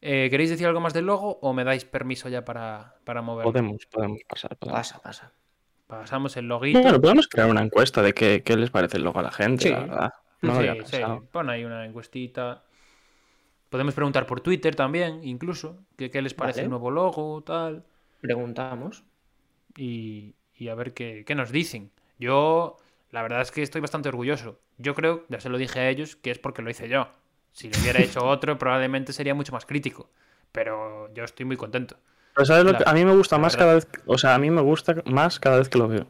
Eh, 0.00 0.28
¿Queréis 0.30 0.50
decir 0.50 0.66
algo 0.66 0.80
más 0.80 0.92
del 0.94 1.06
logo 1.06 1.38
o 1.40 1.52
me 1.52 1.64
dais 1.64 1.84
permiso 1.84 2.28
ya 2.28 2.44
para, 2.44 2.96
para 3.04 3.22
moverlo? 3.22 3.50
Podemos, 3.52 3.86
podemos 3.86 4.20
pasar. 4.28 4.56
podemos. 4.56 4.78
Pasa, 4.80 5.00
pasa. 5.02 5.32
Pasamos 5.86 6.36
el 6.36 6.48
loguito. 6.48 6.82
Bueno, 6.82 7.00
podemos 7.00 7.28
crear 7.28 7.48
una 7.48 7.62
encuesta 7.62 8.02
de 8.02 8.12
qué, 8.12 8.42
qué 8.44 8.56
les 8.56 8.70
parece 8.70 8.96
el 8.98 9.04
logo 9.04 9.20
a 9.20 9.22
la 9.22 9.30
gente, 9.32 9.64
Sí. 9.64 9.70
la 9.70 9.80
verdad. 9.80 10.12
No 10.42 10.54
lo 10.54 10.60
Sí, 10.60 10.68
había 10.68 10.84
sí, 10.84 10.96
pon 11.32 11.48
ahí 11.48 11.64
una 11.64 11.84
encuestita. 11.86 12.62
Podemos 13.70 13.94
preguntar 13.94 14.26
por 14.26 14.40
Twitter 14.40 14.74
también, 14.74 15.20
incluso, 15.24 15.78
que 15.96 16.10
qué 16.10 16.22
les 16.22 16.34
parece 16.34 16.58
Vale. 16.60 16.64
el 16.64 16.70
nuevo 16.70 16.90
logo, 16.90 17.42
tal. 17.42 17.84
Preguntamos. 18.20 19.04
y, 19.76 20.34
y 20.54 20.68
a 20.68 20.74
ver 20.74 20.94
qué, 20.94 21.24
qué 21.26 21.34
nos 21.34 21.50
dicen. 21.50 21.90
Yo, 22.18 22.76
la 23.10 23.22
verdad 23.22 23.42
es 23.42 23.50
que 23.52 23.62
estoy 23.62 23.80
bastante 23.80 24.08
orgulloso. 24.08 24.58
Yo 24.78 24.94
creo, 24.94 25.24
ya 25.28 25.40
se 25.40 25.48
lo 25.50 25.58
dije 25.58 25.80
a 25.80 25.88
ellos, 25.90 26.16
que 26.16 26.30
es 26.30 26.38
porque 26.38 26.62
lo 26.62 26.70
hice 26.70 26.88
yo. 26.88 27.08
Si 27.56 27.68
lo 27.70 27.76
hubiera 27.80 28.00
hecho 28.02 28.24
otro, 28.26 28.58
probablemente 28.58 29.12
sería 29.12 29.34
mucho 29.34 29.52
más 29.52 29.66
crítico. 29.66 30.10
Pero 30.52 31.12
yo 31.14 31.24
estoy 31.24 31.46
muy 31.46 31.56
contento. 31.56 31.96
Pero 32.34 32.46
¿sabes 32.46 32.64
lo 32.64 32.72
La- 32.72 32.78
que 32.78 32.84
a 32.86 32.92
mí 32.92 33.04
me 33.04 33.16
gusta 33.16 33.36
más 33.38 33.52
verdad. 33.54 33.58
cada 33.66 33.74
vez, 33.76 33.88
o 34.06 34.18
sea, 34.18 34.34
a 34.34 34.38
mí 34.38 34.50
me 34.50 34.60
gusta 34.60 34.94
más 35.06 35.40
cada 35.40 35.58
vez 35.58 35.68
que 35.68 35.78
lo 35.78 35.88
veo. 35.88 36.06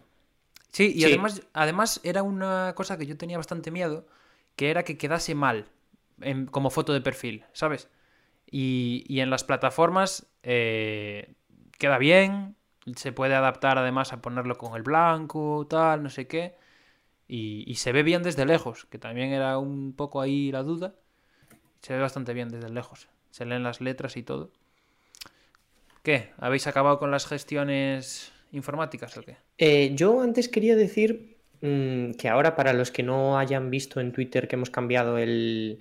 Sí, 0.72 0.92
y 0.94 1.00
Sí. 1.02 1.04
Además, 1.04 1.42
además 1.54 2.00
era 2.04 2.22
una 2.22 2.74
cosa 2.74 2.98
que 2.98 3.06
yo 3.06 3.16
tenía 3.16 3.38
bastante 3.38 3.70
miedo, 3.70 4.06
que 4.56 4.70
era 4.70 4.82
que 4.84 4.98
quedase 4.98 5.34
mal 5.34 5.66
en- 6.20 6.46
como 6.46 6.70
foto 6.70 6.92
de 6.92 7.00
perfil, 7.00 7.44
¿sabes? 7.52 7.88
Y, 8.50 9.04
y 9.08 9.20
en 9.20 9.30
las 9.30 9.44
plataformas 9.44 10.26
eh, 10.42 11.34
queda 11.78 11.98
bien, 11.98 12.56
se 12.96 13.12
puede 13.12 13.34
adaptar 13.34 13.78
además 13.78 14.12
a 14.12 14.22
ponerlo 14.22 14.56
con 14.58 14.76
el 14.76 14.82
blanco, 14.82 15.66
tal, 15.68 16.02
no 16.02 16.10
sé 16.10 16.26
qué, 16.28 16.56
y, 17.28 17.64
y 17.70 17.76
se 17.76 17.92
ve 17.92 18.02
bien 18.04 18.22
desde 18.22 18.46
lejos, 18.46 18.86
que 18.86 18.98
también 18.98 19.32
era 19.32 19.58
un 19.58 19.94
poco 19.94 20.20
ahí 20.20 20.52
la 20.52 20.62
duda. 20.64 20.94
Se 21.86 21.92
ve 21.92 22.00
bastante 22.00 22.34
bien 22.34 22.48
desde 22.48 22.68
lejos, 22.68 23.06
se 23.30 23.44
leen 23.44 23.62
las 23.62 23.80
letras 23.80 24.16
y 24.16 24.24
todo. 24.24 24.50
¿Qué? 26.02 26.30
¿Habéis 26.36 26.66
acabado 26.66 26.98
con 26.98 27.12
las 27.12 27.28
gestiones 27.28 28.32
informáticas 28.50 29.16
o 29.16 29.22
qué? 29.22 29.36
Eh, 29.56 29.92
yo 29.94 30.20
antes 30.20 30.48
quería 30.48 30.74
decir 30.74 31.36
mm, 31.60 32.14
que 32.14 32.28
ahora 32.28 32.56
para 32.56 32.72
los 32.72 32.90
que 32.90 33.04
no 33.04 33.38
hayan 33.38 33.70
visto 33.70 34.00
en 34.00 34.10
Twitter 34.10 34.48
que 34.48 34.56
hemos 34.56 34.70
cambiado 34.70 35.16
el, 35.16 35.80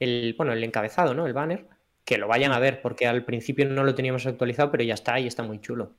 el, 0.00 0.34
bueno, 0.36 0.54
el 0.54 0.64
encabezado, 0.64 1.14
¿no? 1.14 1.24
El 1.28 1.34
banner, 1.34 1.68
que 2.04 2.18
lo 2.18 2.26
vayan 2.26 2.50
a 2.50 2.58
ver, 2.58 2.82
porque 2.82 3.06
al 3.06 3.24
principio 3.24 3.64
no 3.64 3.84
lo 3.84 3.94
teníamos 3.94 4.26
actualizado, 4.26 4.72
pero 4.72 4.82
ya 4.82 4.94
está 4.94 5.20
y 5.20 5.28
está 5.28 5.44
muy 5.44 5.60
chulo. 5.60 5.92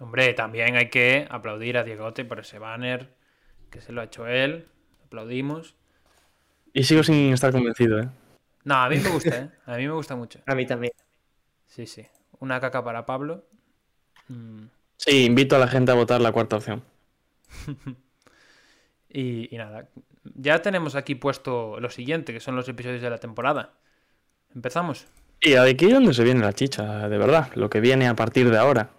Hombre, 0.00 0.34
también 0.34 0.74
hay 0.74 0.88
que 0.88 1.28
aplaudir 1.30 1.78
a 1.78 1.84
Diegote 1.84 2.24
por 2.24 2.40
ese 2.40 2.58
banner 2.58 3.14
que 3.70 3.80
se 3.80 3.92
lo 3.92 4.00
ha 4.00 4.06
hecho 4.06 4.26
él. 4.26 4.66
Aplaudimos. 5.04 5.76
Y 6.72 6.82
sigo 6.82 7.04
sin 7.04 7.32
estar 7.32 7.52
convencido, 7.52 8.00
¿eh? 8.00 8.08
No, 8.64 8.74
a 8.76 8.88
mí 8.88 8.98
me 8.98 9.10
gusta, 9.10 9.38
¿eh? 9.38 9.50
A 9.66 9.76
mí 9.76 9.86
me 9.86 9.92
gusta 9.94 10.16
mucho. 10.16 10.40
A 10.46 10.54
mí 10.54 10.66
también. 10.66 10.92
Sí, 11.66 11.86
sí. 11.86 12.06
Una 12.40 12.60
caca 12.60 12.82
para 12.84 13.06
Pablo. 13.06 13.44
Mm, 14.28 14.66
Sí, 14.96 15.24
invito 15.24 15.56
a 15.56 15.58
la 15.58 15.68
gente 15.68 15.92
a 15.92 15.94
votar 15.94 16.20
la 16.20 16.30
cuarta 16.32 16.56
opción. 16.56 16.84
Y, 19.08 19.54
y 19.54 19.58
nada, 19.58 19.88
ya 20.34 20.60
tenemos 20.62 20.94
aquí 20.94 21.14
puesto 21.14 21.80
lo 21.80 21.90
siguiente, 21.90 22.32
que 22.32 22.40
son 22.40 22.56
los 22.56 22.68
episodios 22.68 23.00
de 23.02 23.10
la 23.10 23.18
temporada. 23.18 23.72
¿Empezamos? 24.54 25.08
Y 25.40 25.54
aquí 25.54 25.86
es 25.86 25.94
donde 25.94 26.14
se 26.14 26.22
viene 26.24 26.40
la 26.40 26.52
chicha, 26.52 27.08
de 27.08 27.18
verdad. 27.18 27.50
Lo 27.54 27.68
que 27.70 27.80
viene 27.80 28.06
a 28.08 28.14
partir 28.14 28.50
de 28.50 28.58
ahora. 28.58 28.90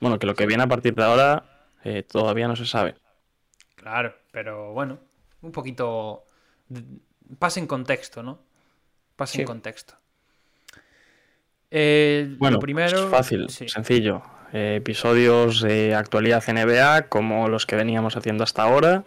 Bueno, 0.00 0.18
que 0.18 0.26
lo 0.26 0.34
que 0.34 0.46
viene 0.46 0.62
a 0.62 0.66
partir 0.68 0.94
de 0.94 1.04
ahora 1.04 1.44
eh, 1.84 2.02
todavía 2.02 2.48
no 2.48 2.56
se 2.56 2.66
sabe. 2.66 2.96
Claro, 3.74 4.14
pero 4.30 4.72
bueno, 4.72 4.98
un 5.42 5.52
poquito... 5.52 6.24
Pasa 7.38 7.60
en 7.60 7.66
contexto, 7.66 8.22
¿no? 8.22 8.40
Pasa 9.16 9.38
en 9.38 9.44
contexto. 9.46 9.94
Eh, 11.70 12.34
Bueno, 12.38 12.56
lo 12.56 12.60
primero... 12.60 12.98
pues 12.98 13.10
fácil, 13.10 13.48
sí. 13.50 13.68
sencillo. 13.68 14.22
Eh, 14.52 14.76
episodios 14.78 15.60
de 15.62 15.94
actualidad 15.94 16.42
NBA, 16.48 17.08
como 17.08 17.48
los 17.48 17.66
que 17.66 17.76
veníamos 17.76 18.16
haciendo 18.16 18.42
hasta 18.42 18.62
ahora, 18.62 19.04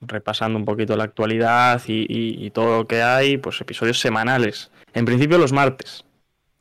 repasando 0.00 0.58
un 0.58 0.64
poquito 0.64 0.96
la 0.96 1.04
actualidad 1.04 1.82
y, 1.86 2.06
y- 2.08 2.46
y 2.46 2.50
todo 2.50 2.78
lo 2.78 2.86
que 2.88 3.02
hay, 3.02 3.36
pues 3.36 3.60
episodios 3.60 4.00
semanales. 4.00 4.70
En 4.94 5.04
principio 5.04 5.36
los 5.36 5.52
martes. 5.52 6.04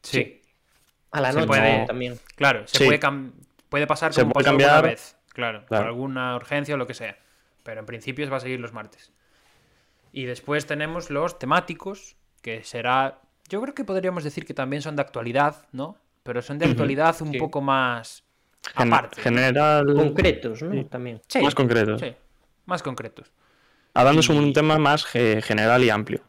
Sí, 0.04 0.36
A 1.12 1.22
la 1.22 1.30
Se 1.32 1.36
noche 1.40 1.48
puede- 1.48 1.86
también. 1.88 2.20
claro, 2.36 2.68
se 2.68 2.78
Sí. 2.80 2.86
puede, 2.86 3.00
cam- 3.00 3.32
puede 3.70 3.88
pasar 3.88 4.14
Se 4.14 4.22
como 4.22 4.34
puede 4.34 4.44
pasó 4.44 4.52
alguna 4.52 4.68
cambiar. 4.74 4.92
vez, 4.96 5.16
claro, 5.30 5.60
por 5.62 5.68
Claro. 5.70 5.86
alguna 5.88 6.36
urgencia 6.36 6.76
o 6.76 6.78
lo 6.78 6.86
que 6.86 6.94
sea. 6.94 7.18
Pero 7.64 7.80
en 7.80 7.86
principio 7.88 8.30
va 8.30 8.38
a 8.38 8.40
seguir 8.42 8.60
los 8.60 8.74
martes. 8.74 9.12
Y 10.12 10.26
después 10.26 10.66
tenemos 10.66 11.10
los 11.10 11.38
temáticos, 11.40 12.16
que 12.42 12.64
será. 12.64 13.20
Yo 13.50 13.62
creo 13.62 13.74
que 13.74 13.84
podríamos 13.84 14.24
decir 14.24 14.46
que 14.46 14.54
también 14.54 14.82
son 14.82 14.96
de 14.96 15.02
actualidad, 15.02 15.68
¿no? 15.72 15.98
Pero 16.24 16.42
son 16.42 16.58
de 16.60 16.66
actualidad 16.66 17.16
un 17.22 17.32
Sí. 17.32 17.38
poco 17.40 17.62
más 17.62 18.24
Gen- 18.76 18.94
aparte. 18.94 19.22
general, 19.22 19.94
Concretos, 19.96 20.62
¿no? 20.62 20.72
Sí. 20.74 20.84
También. 20.86 21.22
Sí, 21.28 21.42
más 21.42 21.56
concretos. 21.56 22.02
sí, 22.02 22.14
más 22.66 22.84
concretos. 22.84 23.32
Hablando 23.94 24.22
sobre 24.22 24.40
Y- 24.40 24.44
un 24.46 24.54
tema 24.54 24.78
más 24.78 25.06
ge- 25.06 25.42
general 25.42 25.84
y 25.84 25.90
amplio. 25.90 26.22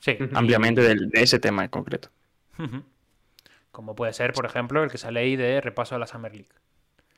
Sí. 0.00 0.16
Ampliamente 0.34 0.80
del- 0.80 1.08
de 1.10 1.22
ese 1.22 1.38
tema 1.38 1.64
en 1.64 1.70
concreto. 1.70 2.08
Como 3.70 3.94
puede 3.94 4.12
ser, 4.12 4.32
por 4.32 4.46
ejemplo, 4.46 4.82
el 4.82 4.90
que 4.90 4.98
sale 4.98 5.20
ahí 5.20 5.36
de 5.36 5.60
repaso 5.60 5.94
a 5.94 5.98
la 5.98 6.06
Summer 6.06 6.32
League. 6.32 6.48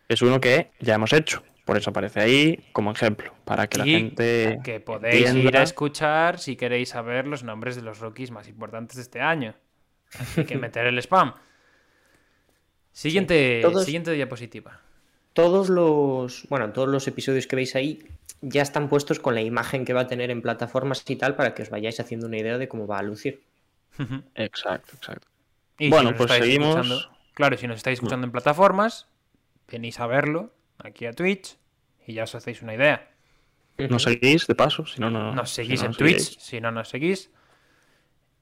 Es 0.09 0.21
uno 0.23 0.41
que 0.41 0.73
ya 0.81 0.95
hemos 0.95 1.13
hecho. 1.13 1.43
Por 1.71 1.77
eso 1.77 1.91
aparece 1.91 2.19
ahí 2.19 2.65
como 2.73 2.91
ejemplo. 2.91 3.33
Para 3.45 3.69
que 3.69 3.79
la 3.79 3.85
gente. 3.85 4.59
que 4.65 4.81
podéis 4.81 5.33
ir 5.37 5.57
a 5.57 5.63
escuchar 5.63 6.41
si 6.41 6.57
queréis 6.57 6.89
saber 6.89 7.29
los 7.29 7.45
nombres 7.45 7.77
de 7.77 7.83
los 7.83 8.01
rookies 8.01 8.33
más 8.33 8.49
importantes 8.49 8.97
de 8.97 9.03
este 9.03 9.21
año. 9.21 9.55
Hay 10.37 10.47
que 10.47 10.59
meter 10.59 10.87
el 10.87 10.99
spam. 10.99 11.33
Siguiente, 12.93 13.61
Todos- 13.63 13.85
siguiente 13.85 14.11
diapositiva. 14.13 14.81
Todos 15.33 15.69
los, 15.69 16.45
bueno, 16.49 16.73
todos 16.73 16.89
los 16.89 17.07
episodios 17.07 17.47
que 17.47 17.55
veis 17.55 17.77
ahí 17.77 18.03
ya 18.41 18.63
están 18.63 18.89
puestos 18.89 19.21
con 19.21 19.37
la 19.37 19.43
imagen 19.43 19.85
que 19.85 19.93
va 19.93 20.01
a 20.01 20.07
tener 20.09 20.33
en 20.33 20.43
plataformas 20.43 21.05
y 21.09 21.15
tal 21.15 21.37
para 21.37 21.55
que 21.55 21.63
os 21.63 21.71
vayáis 21.71 22.01
haciendo 22.01 22.27
una 22.27 22.39
idea 22.39 22.59
de 22.59 22.67
cómo 22.67 22.89
va 22.89 22.99
a 22.99 23.03
lucir. 23.03 23.45
Exacto, 24.35 24.97
exacto. 24.97 25.29
Y 25.79 25.85
si 25.85 25.91
Bueno, 25.91 26.11
nos 26.11 26.19
pues 26.19 26.33
estáis 26.33 26.45
seguimos. 26.53 26.71
escuchando- 26.75 27.17
claro, 27.35 27.57
si 27.57 27.69
nos 27.69 27.77
estáis 27.77 27.99
escuchando 27.99 28.27
en 28.27 28.33
plataformas, 28.33 29.07
venís 29.71 30.01
a 30.01 30.09
verlo 30.09 30.53
aquí 30.79 31.07
a 31.07 31.13
Twitch 31.13 31.57
y 32.11 32.15
ya 32.15 32.25
os 32.25 32.35
hacéis 32.35 32.63
una 32.63 32.75
idea. 32.75 33.09
Nos 33.89 34.03
seguís 34.03 34.47
de 34.47 34.55
paso, 34.55 34.85
si 34.85 35.01
no, 35.01 35.09
no. 35.11 35.35
Nos 35.35 35.49
si 35.51 35.57
seguís 35.65 35.81
no 35.81 35.87
en 35.87 35.91
nos 35.91 35.97
Twitch, 35.99 36.19
seguís. 36.21 36.43
si 36.43 36.61
no 36.61 36.71
nos 36.71 36.89
seguís. 36.89 37.31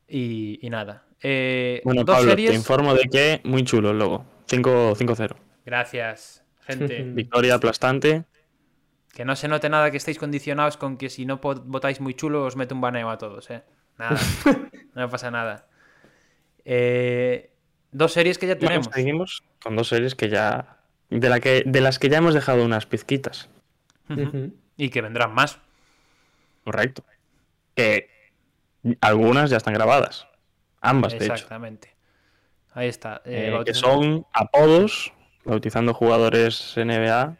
Y, 0.08 0.58
y 0.66 0.70
nada. 0.70 1.04
Eh, 1.22 1.80
Bueno, 1.84 2.02
dos 2.04 2.16
Pablo, 2.16 2.30
series. 2.30 2.50
te 2.50 2.56
informo 2.56 2.94
de 2.94 3.04
que 3.04 3.40
muy 3.44 3.62
chulo 3.64 3.90
el 3.90 3.98
logo. 3.98 4.24
5 4.46 4.94
5-0. 4.96 5.36
Gracias, 5.66 6.44
gente. 6.62 7.02
Victoria 7.14 7.54
aplastante. 7.54 8.24
Que 9.14 9.24
no 9.24 9.36
se 9.36 9.48
note 9.48 9.68
nada 9.68 9.90
que 9.90 9.96
estéis 9.96 10.18
condicionados 10.18 10.76
con 10.76 10.96
que 10.96 11.08
si 11.10 11.24
no 11.26 11.38
votáis 11.38 12.00
muy 12.00 12.14
chulo 12.14 12.44
os 12.44 12.56
meto 12.56 12.74
un 12.74 12.80
baneo 12.80 13.10
a 13.10 13.18
todos, 13.18 13.50
¿eh? 13.50 13.62
Nada, 13.98 14.18
no 14.94 15.08
pasa 15.08 15.30
nada. 15.30 15.66
Eh, 16.64 17.50
dos 17.92 18.12
series 18.12 18.38
que 18.38 18.46
ya 18.46 18.54
Bueno, 18.54 18.66
tenemos. 18.68 18.88
seguimos 18.94 19.42
con 19.62 19.76
dos 19.76 19.88
series 19.88 20.14
que 20.14 20.28
ya. 20.28 20.78
De, 21.10 21.28
la 21.28 21.40
que, 21.40 21.62
de 21.66 21.80
las 21.80 21.98
que 21.98 22.08
ya 22.08 22.18
hemos 22.18 22.34
dejado 22.34 22.64
unas 22.64 22.86
pizquitas. 22.86 23.48
Y 24.76 24.90
que 24.90 25.02
vendrán 25.02 25.34
más. 25.34 25.58
Correcto. 26.64 27.02
Que 27.74 28.08
algunas 29.00 29.50
ya 29.50 29.56
están 29.56 29.74
grabadas. 29.74 30.26
Ambas, 30.80 31.12
de 31.12 31.24
hecho. 31.24 31.34
Exactamente. 31.34 31.94
Ahí 32.74 32.88
está. 32.88 33.22
eh, 33.24 33.52
Eh, 33.52 33.64
que 33.64 33.74
son 33.74 34.26
apodos, 34.32 35.12
bautizando 35.44 35.94
jugadores 35.94 36.74
NBA, 36.76 37.36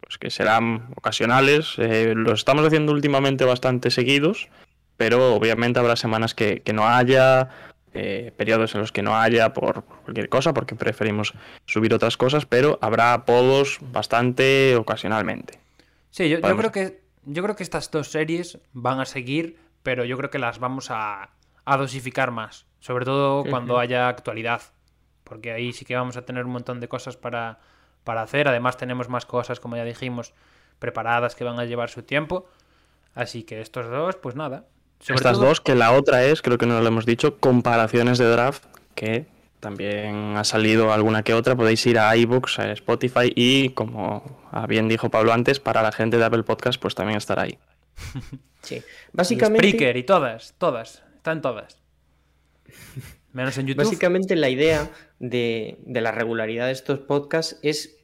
pues 0.00 0.18
que 0.18 0.30
serán 0.30 0.88
ocasionales. 0.96 1.74
Eh, 1.78 2.12
los 2.14 2.40
estamos 2.40 2.66
haciendo 2.66 2.92
últimamente 2.92 3.44
bastante 3.44 3.90
seguidos, 3.90 4.48
pero 4.96 5.34
obviamente 5.34 5.78
habrá 5.78 5.96
semanas 5.96 6.34
que, 6.34 6.60
que 6.62 6.72
no 6.72 6.86
haya, 6.86 7.48
eh, 7.94 8.32
periodos 8.36 8.74
en 8.74 8.82
los 8.82 8.92
que 8.92 9.02
no 9.02 9.16
haya 9.16 9.52
por 9.54 9.84
cualquier 9.84 10.28
cosa, 10.28 10.52
porque 10.52 10.74
preferimos 10.74 11.32
subir 11.64 11.94
otras 11.94 12.16
cosas, 12.18 12.44
pero 12.44 12.78
habrá 12.82 13.14
apodos 13.14 13.78
bastante 13.80 14.76
ocasionalmente. 14.76 15.58
Sí, 16.16 16.30
yo, 16.30 16.40
creo 16.40 16.72
que 16.72 17.02
yo 17.26 17.42
creo 17.42 17.56
que 17.56 17.62
estas 17.62 17.90
dos 17.90 18.10
series 18.10 18.58
van 18.72 19.00
a 19.00 19.04
seguir, 19.04 19.58
pero 19.82 20.06
yo 20.06 20.16
creo 20.16 20.30
que 20.30 20.38
las 20.38 20.58
vamos 20.58 20.90
a 20.90 21.28
a 21.66 21.76
dosificar 21.76 22.30
más, 22.30 22.64
sobre 22.78 23.04
todo 23.04 23.44
cuando 23.44 23.78
haya 23.80 24.08
actualidad, 24.08 24.62
porque 25.24 25.50
ahí 25.52 25.72
sí 25.72 25.84
que 25.84 25.94
vamos 25.96 26.16
a 26.16 26.24
tener 26.24 26.44
un 26.46 26.52
montón 26.52 26.78
de 26.80 26.88
cosas 26.88 27.16
para, 27.16 27.58
para 28.04 28.22
hacer, 28.22 28.46
además 28.48 28.76
tenemos 28.76 29.08
más 29.08 29.26
cosas, 29.26 29.58
como 29.58 29.76
ya 29.76 29.84
dijimos, 29.84 30.32
preparadas 30.78 31.34
que 31.34 31.42
van 31.44 31.58
a 31.58 31.64
llevar 31.64 31.90
su 31.90 32.02
tiempo, 32.04 32.48
así 33.16 33.42
que 33.42 33.60
estos 33.60 33.90
dos, 33.90 34.14
pues 34.16 34.36
nada. 34.36 34.64
Sobre 35.00 35.16
Estas 35.16 35.32
todo- 35.38 35.46
dos, 35.48 35.60
que 35.60 35.74
la 35.74 35.90
otra 35.92 36.22
es, 36.22 36.40
creo 36.40 36.56
que 36.56 36.66
no 36.66 36.80
lo 36.80 36.86
hemos 36.86 37.04
dicho, 37.04 37.36
comparaciones 37.38 38.16
de 38.16 38.30
draft, 38.30 38.64
que 38.94 39.26
también 39.66 40.36
ha 40.36 40.44
salido 40.44 40.92
alguna 40.92 41.24
que 41.24 41.34
otra. 41.34 41.56
Podéis 41.56 41.84
ir 41.86 41.98
a 41.98 42.16
iBooks, 42.16 42.60
a 42.60 42.70
Spotify 42.70 43.32
y, 43.34 43.70
como 43.70 44.22
ah, 44.52 44.64
bien 44.68 44.86
dijo 44.86 45.10
Pablo 45.10 45.32
antes, 45.32 45.58
para 45.58 45.82
la 45.82 45.90
gente 45.90 46.18
de 46.18 46.24
Apple 46.24 46.44
Podcast, 46.44 46.80
pues 46.80 46.94
también 46.94 47.16
estará 47.18 47.42
ahí. 47.42 47.58
Sí. 48.62 48.76
y 48.76 48.82
Básicamente, 49.12 49.68
Spreaker 49.68 49.96
y 49.96 50.02
todas, 50.02 50.54
todas, 50.58 51.04
están 51.16 51.40
todas. 51.40 51.80
Menos 53.32 53.56
en 53.58 53.66
YouTube. 53.68 53.84
básicamente 53.84 54.34
la 54.34 54.48
idea 54.48 54.90
de, 55.20 55.78
de 55.84 56.00
la 56.00 56.10
regularidad 56.10 56.66
de 56.66 56.72
estos 56.72 56.98
podcasts 56.98 57.58
es 57.62 57.96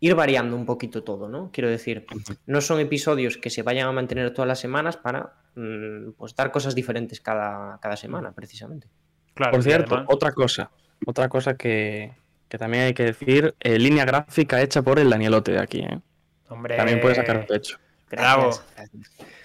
ir 0.00 0.14
variando 0.16 0.56
un 0.56 0.66
poquito 0.66 1.04
todo, 1.04 1.28
¿no? 1.28 1.50
Quiero 1.52 1.68
decir, 1.68 2.04
no 2.46 2.60
son 2.60 2.80
episodios 2.80 3.36
que 3.38 3.50
se 3.50 3.62
vayan 3.62 3.86
a 3.88 3.92
mantener 3.92 4.32
todas 4.34 4.48
las 4.48 4.58
semanas 4.58 4.96
para 4.96 5.34
mm, 5.54 6.12
pues, 6.16 6.34
dar 6.34 6.50
cosas 6.50 6.74
diferentes 6.74 7.20
cada, 7.20 7.78
cada 7.80 7.96
semana, 7.96 8.32
precisamente. 8.32 8.88
Claro, 9.34 9.52
Por 9.52 9.60
y 9.60 9.62
cierto, 9.62 9.94
además- 9.94 10.14
otra 10.14 10.32
cosa, 10.32 10.70
otra 11.06 11.28
cosa 11.28 11.56
que, 11.56 12.12
que 12.48 12.58
también 12.58 12.84
hay 12.84 12.94
que 12.94 13.04
decir, 13.04 13.54
eh, 13.60 13.78
línea 13.78 14.04
gráfica 14.04 14.60
hecha 14.62 14.82
por 14.82 14.98
el 14.98 15.10
Danielote 15.10 15.52
de 15.52 15.60
aquí, 15.60 15.80
¿eh? 15.80 15.98
hombre, 16.48 16.76
También 16.76 17.00
puede 17.00 17.14
sacar 17.14 17.46
pecho. 17.46 17.78
Bravo. 18.10 18.50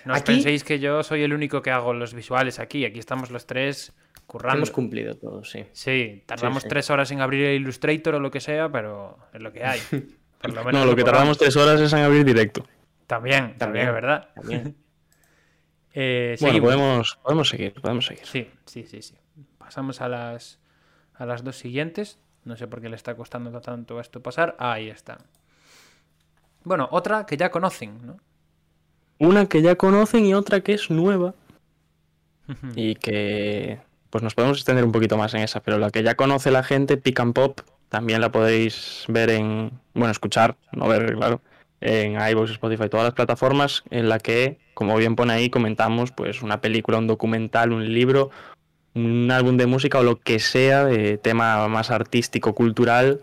No 0.05 0.13
os 0.13 0.19
Aquí- 0.19 0.33
penséis 0.33 0.63
que 0.63 0.79
yo 0.79 1.03
soy 1.03 1.23
el 1.23 1.33
único 1.33 1.61
que 1.61 1.71
hago 1.71 1.93
los 1.93 2.13
visuales 2.13 2.59
aquí. 2.59 2.85
Aquí 2.85 2.97
estamos 2.99 3.29
los 3.29 3.45
tres 3.45 3.91
currando. 4.25 4.57
Hemos 4.59 4.71
cumplido 4.71 5.15
todo, 5.15 5.43
sí. 5.43 5.65
Sí, 5.73 6.23
tardamos 6.25 6.63
sí. 6.63 6.69
tres 6.69 6.89
horas 6.89 7.11
en 7.11 7.19
abrir 7.21 7.43
el 7.45 7.55
Illustrator 7.61 8.15
o 8.15 8.19
lo 8.21 8.31
que 8.31 8.39
sea, 8.39 8.69
pero 8.69 9.17
es 9.33 9.41
lo 9.41 9.51
que 9.51 9.63
hay. 9.65 9.79
Por 10.41 10.53
lo 10.53 10.63
menos 10.63 10.73
No, 10.81 10.85
lo 10.85 10.95
que 10.95 11.03
tardamos 11.03 11.37
tres 11.37 11.55
horas 11.57 11.79
es 11.81 11.91
en 11.93 11.99
abrir 11.99 12.23
directo. 12.25 12.65
También, 13.07 13.55
también, 13.57 13.57
También. 13.57 13.87
es 13.87 13.93
verdad. 13.93 14.29
También. 14.35 14.75
Eh, 15.95 16.35
Bueno, 16.41 16.59
podemos, 16.61 17.19
podemos 17.21 17.49
seguir, 17.49 17.73
podemos 17.79 18.05
seguir. 18.07 18.25
Sí, 18.25 18.49
sí, 18.65 18.83
sí, 18.89 19.01
sí. 19.03 19.13
Pasamos 19.59 20.01
a 20.01 20.09
las, 20.09 20.59
a 21.15 21.25
las 21.25 21.43
dos 21.43 21.57
siguientes. 21.57 22.19
No 22.45 22.57
sé 22.57 22.67
por 22.67 22.81
qué 22.81 22.89
le 22.89 22.95
está 22.95 23.15
costando 23.15 23.61
tanto 23.61 23.99
esto 23.99 24.21
pasar. 24.21 24.55
Ahí 24.59 24.89
están. 24.89 25.19
Bueno, 26.63 26.87
otra 26.91 27.25
que 27.25 27.37
ya 27.37 27.51
conocen, 27.51 28.05
¿no? 28.05 28.17
Una 29.19 29.47
que 29.47 29.61
ya 29.61 29.75
conocen 29.75 30.25
y 30.25 30.33
otra 30.33 30.61
que 30.61 30.73
es 30.73 30.89
nueva. 30.89 31.33
y 32.75 32.95
que 32.95 33.79
pues 34.09 34.23
nos 34.23 34.35
podemos 34.35 34.57
extender 34.57 34.85
un 34.85 34.91
poquito 34.91 35.17
más 35.17 35.33
en 35.33 35.41
esa, 35.41 35.59
pero 35.61 35.79
la 35.79 35.89
que 35.89 36.03
ya 36.03 36.15
conoce 36.15 36.51
la 36.51 36.61
gente, 36.61 36.97
Pick 36.97 37.19
and 37.19 37.33
Pop, 37.33 37.61
también 37.89 38.21
la 38.21 38.31
podéis 38.31 39.05
ver 39.07 39.31
en, 39.31 39.71
bueno, 39.95 40.11
escuchar, 40.11 40.55
no 40.71 40.87
ver, 40.87 41.15
claro, 41.15 41.41
en 41.81 42.19
iVoox, 42.19 42.51
Spotify, 42.51 42.89
todas 42.89 43.05
las 43.05 43.13
plataformas, 43.13 43.83
en 43.89 44.09
la 44.09 44.19
que, 44.19 44.59
como 44.75 44.95
bien 44.97 45.15
pone 45.15 45.33
ahí, 45.33 45.49
comentamos 45.49 46.11
pues 46.11 46.43
una 46.43 46.61
película, 46.61 46.99
un 46.99 47.07
documental, 47.07 47.71
un 47.71 47.91
libro, 47.91 48.29
un 48.95 49.29
álbum 49.31 49.57
de 49.57 49.65
música 49.65 49.99
o 49.99 50.03
lo 50.03 50.19
que 50.19 50.39
sea 50.39 50.85
de 50.85 51.17
tema 51.17 51.67
más 51.67 51.89
artístico, 51.91 52.53
cultural 52.53 53.21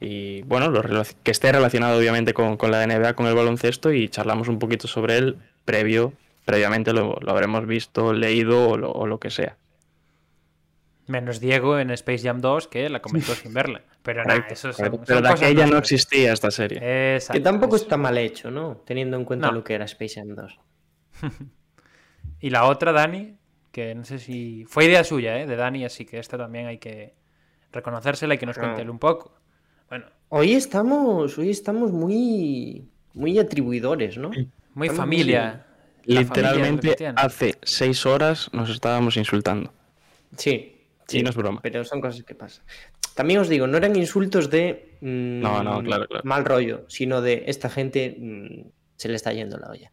y 0.00 0.42
bueno, 0.42 0.68
lo 0.70 1.02
que 1.22 1.30
esté 1.30 1.52
relacionado 1.52 1.98
obviamente 1.98 2.34
con, 2.34 2.56
con 2.56 2.70
la 2.70 2.86
NBA, 2.86 3.14
con 3.14 3.26
el 3.26 3.34
baloncesto 3.34 3.92
y 3.92 4.08
charlamos 4.08 4.48
un 4.48 4.58
poquito 4.58 4.88
sobre 4.88 5.16
él 5.18 5.36
previo, 5.64 6.12
previamente 6.44 6.92
lo, 6.92 7.16
lo 7.20 7.30
habremos 7.30 7.66
visto, 7.66 8.12
leído 8.12 8.68
o 8.68 8.76
lo, 8.76 8.90
o 8.90 9.06
lo 9.06 9.18
que 9.20 9.30
sea. 9.30 9.56
Menos 11.06 11.40
Diego 11.40 11.78
en 11.78 11.90
Space 11.90 12.22
Jam 12.26 12.40
2, 12.40 12.68
que 12.68 12.88
la 12.88 13.00
comentó 13.02 13.34
sin 13.34 13.52
verla. 13.54 13.82
Pero 14.02 14.24
nada, 14.24 14.46
eso 14.50 14.72
son, 14.72 15.00
Pero 15.06 15.20
de 15.20 15.28
aquella 15.28 15.66
no 15.66 15.78
existía 15.78 16.32
esta 16.32 16.50
serie. 16.50 17.14
Exacto, 17.14 17.38
Que 17.38 17.44
tampoco 17.44 17.76
eso. 17.76 17.84
está 17.84 17.96
mal 17.96 18.18
hecho, 18.18 18.50
¿no? 18.50 18.82
Teniendo 18.84 19.16
en 19.16 19.24
cuenta 19.24 19.48
No. 19.48 19.52
lo 19.52 19.64
que 19.64 19.74
era 19.74 19.84
Space 19.84 20.14
Jam 20.20 20.34
2. 20.34 20.58
Y 22.40 22.50
la 22.50 22.64
otra, 22.64 22.90
Dani, 22.92 23.36
que 23.72 23.94
no 23.94 24.04
sé 24.04 24.18
si. 24.18 24.64
Fue 24.66 24.84
idea 24.84 25.02
suya, 25.02 25.40
¿eh? 25.40 25.46
De 25.46 25.56
Dani, 25.56 25.84
así 25.84 26.04
que 26.04 26.18
esta 26.18 26.36
también 26.38 26.66
hay 26.66 26.78
que 26.78 27.14
reconocérsela 27.72 28.34
y 28.34 28.38
que 28.38 28.46
nos 28.46 28.56
No. 28.58 28.62
cuente 28.64 28.82
él 28.82 28.90
un 28.90 28.98
poco. 28.98 29.32
Bueno, 29.88 30.06
Hoy 30.28 30.54
estamos, 30.54 31.36
hoy 31.38 31.50
estamos 31.50 31.90
muy, 31.92 32.88
muy 33.14 33.38
atribuidores, 33.38 34.16
¿no? 34.18 34.30
muy 34.74 34.86
Estamos 34.88 34.96
familia. 34.96 35.66
Literalmente 36.04 36.96
hace 37.16 37.54
seis 37.62 38.06
horas 38.06 38.48
nos 38.52 38.70
estábamos 38.70 39.16
insultando. 39.16 39.72
Sí, 40.36 40.80
sí, 41.06 41.18
Y 41.18 41.22
no 41.22 41.30
es 41.30 41.36
broma. 41.36 41.60
pero 41.62 41.84
son 41.84 42.00
cosas 42.00 42.22
que 42.24 42.34
pasan. 42.34 42.64
También 43.14 43.40
os 43.40 43.48
digo, 43.48 43.66
no 43.66 43.76
eran 43.76 43.94
insultos 43.96 44.48
de 44.48 44.96
mm, 45.02 45.40
No, 45.40 45.62
no, 45.62 45.82
claro, 45.82 46.06
claro. 46.08 46.24
mal 46.24 46.44
rollo, 46.44 46.84
sino 46.88 47.20
de 47.20 47.44
esta 47.46 47.68
gente 47.68 48.16
mm, 48.18 48.68
se 48.96 49.08
le 49.08 49.16
está 49.16 49.32
yendo 49.32 49.58
la 49.58 49.68
olla. 49.70 49.92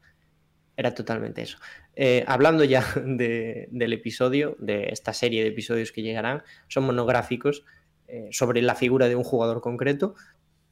Era 0.79 0.93
totalmente 0.95 1.41
eso. 1.41 1.57
Eh, 1.93 2.23
hablando 2.25 2.63
ya 2.63 2.81
de- 3.05 3.67
del 3.69 3.91
episodio, 3.91 4.55
de 4.59 4.89
esta 4.91 5.11
serie 5.13 5.43
de 5.43 5.49
episodios 5.49 5.91
que 5.91 6.01
llegarán, 6.01 6.41
son 6.69 6.85
monográficos 6.85 7.65
eh, 8.07 8.29
sobre 8.31 8.61
la 8.61 8.75
figura 8.75 9.09
de 9.09 9.15
un 9.17 9.25
jugador 9.25 9.59
concreto 9.59 10.15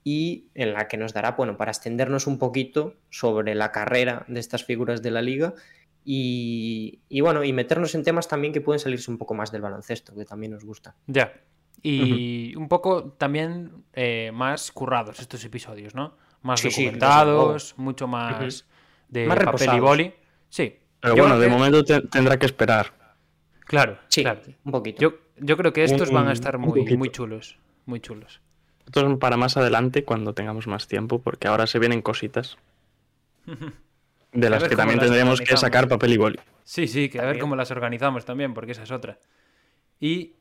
y 0.06 0.48
en 0.56 0.72
la 0.74 0.88
que 0.88 0.96
nos 0.96 1.12
dará, 1.14 1.32
bueno, 1.32 1.58
para 1.58 1.72
extendernos 1.72 2.26
un 2.26 2.40
poquito 2.40 2.96
sobre 3.10 3.54
la 3.54 3.74
carrera 3.74 4.24
de 4.30 4.40
estas 4.40 4.64
figuras 4.64 5.02
de 5.02 5.12
la 5.12 5.22
liga 5.22 5.54
y, 6.06 7.02
y, 7.10 7.20
bueno, 7.20 7.44
y 7.44 7.52
meternos 7.52 7.94
en 7.96 8.04
temas 8.04 8.30
también 8.30 8.54
que 8.54 8.62
pueden 8.62 8.80
salirse 8.80 9.12
un 9.12 9.18
poco 9.18 9.34
más 9.34 9.52
del 9.52 9.62
baloncesto, 9.62 10.16
que 10.16 10.24
también 10.24 10.54
nos 10.54 10.64
gusta. 10.64 10.96
Ya. 11.08 11.34
Y 11.84 12.56
un 12.56 12.70
poco 12.70 13.12
también 13.18 13.84
eh, 13.94 14.32
más 14.34 14.72
currados 14.72 15.20
estos 15.20 15.44
episodios, 15.44 15.94
¿no? 15.94 16.16
Más 16.42 16.62
Sí, 16.62 16.72
sí, 16.72 16.86
documentados, 16.86 17.78
mucho 17.78 18.08
más 18.08 18.66
de 19.10 19.26
Más 19.28 19.40
papel 19.40 19.70
y 19.76 19.80
boli. 19.80 20.14
Sí. 20.50 20.76
Pero 21.00 21.16
Yo 21.16 21.24
bueno, 21.24 21.40
de 21.40 21.48
que- 21.48 21.52
momento 21.54 21.84
te- 21.84 22.02
tendrá 22.02 22.38
que 22.38 22.46
esperar. 22.46 22.94
Claro, 23.66 23.98
Sí, 24.08 24.22
claro. 24.24 24.42
un 24.64 24.72
poquito. 24.72 25.02
Yo, 25.02 25.14
yo 25.38 25.58
creo 25.58 25.74
que 25.74 25.84
estos 25.84 26.10
Un- 26.10 26.16
van 26.16 26.28
a 26.30 26.34
estar 26.34 26.58
muy, 26.58 26.84
muy 26.98 27.10
chulos. 27.10 27.58
Muy 27.86 28.00
chulos. 28.00 28.42
Esto 28.86 29.06
es 29.12 29.18
para 29.18 29.36
más 29.38 29.58
adelante 29.58 30.04
cuando 30.06 30.34
tengamos 30.34 30.68
más 30.68 30.88
tiempo, 30.88 31.20
porque 31.22 31.48
ahora 31.48 31.68
se 31.68 31.80
vienen 31.80 32.02
cositas. 32.02 32.58
De 34.34 34.50
las 34.50 34.64
que 34.66 34.76
también 34.76 35.00
las 35.00 35.08
tendremos 35.08 35.40
que 35.42 35.56
sacar 35.58 35.88
papel 35.88 36.14
y 36.14 36.18
boli. 36.18 36.40
Sí, 36.64 36.88
sí, 36.88 37.10
que 37.10 37.20
a 37.20 37.26
ver 37.26 37.40
cómo 37.40 37.56
las 37.56 37.72
organizamos 37.72 38.26
también, 38.26 38.54
porque 38.54 38.74
esa 38.74 38.84
es 38.84 38.92
otra. 38.92 39.18
Y 40.00 40.34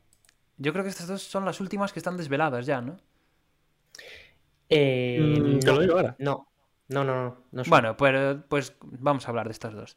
yo 0.59 0.73
creo 0.73 0.83
que 0.85 0.91
estas 0.91 1.07
dos 1.07 1.23
son 1.23 1.45
las 1.45 1.61
últimas 1.61 1.93
que 1.93 2.01
están 2.01 2.17
desveladas 2.17 2.67
ya, 2.67 2.81
¿no? 2.81 2.97
Eh, 4.69 5.19
Mm, 5.39 5.59
te 5.61 5.67
no, 5.67 5.73
lo 5.75 5.81
digo 5.81 5.95
ahora. 5.95 6.17
No, 6.19 6.49
no, 6.89 7.05
no, 7.05 7.15
no. 7.15 7.37
no 7.53 7.65
son. 7.65 7.71
Bueno, 7.71 7.97
pues, 7.97 8.15
pues 8.49 8.77
vamos 8.83 9.27
a 9.27 9.31
hablar 9.31 9.47
de 9.47 9.53
estas 9.53 9.75
dos. 9.75 9.97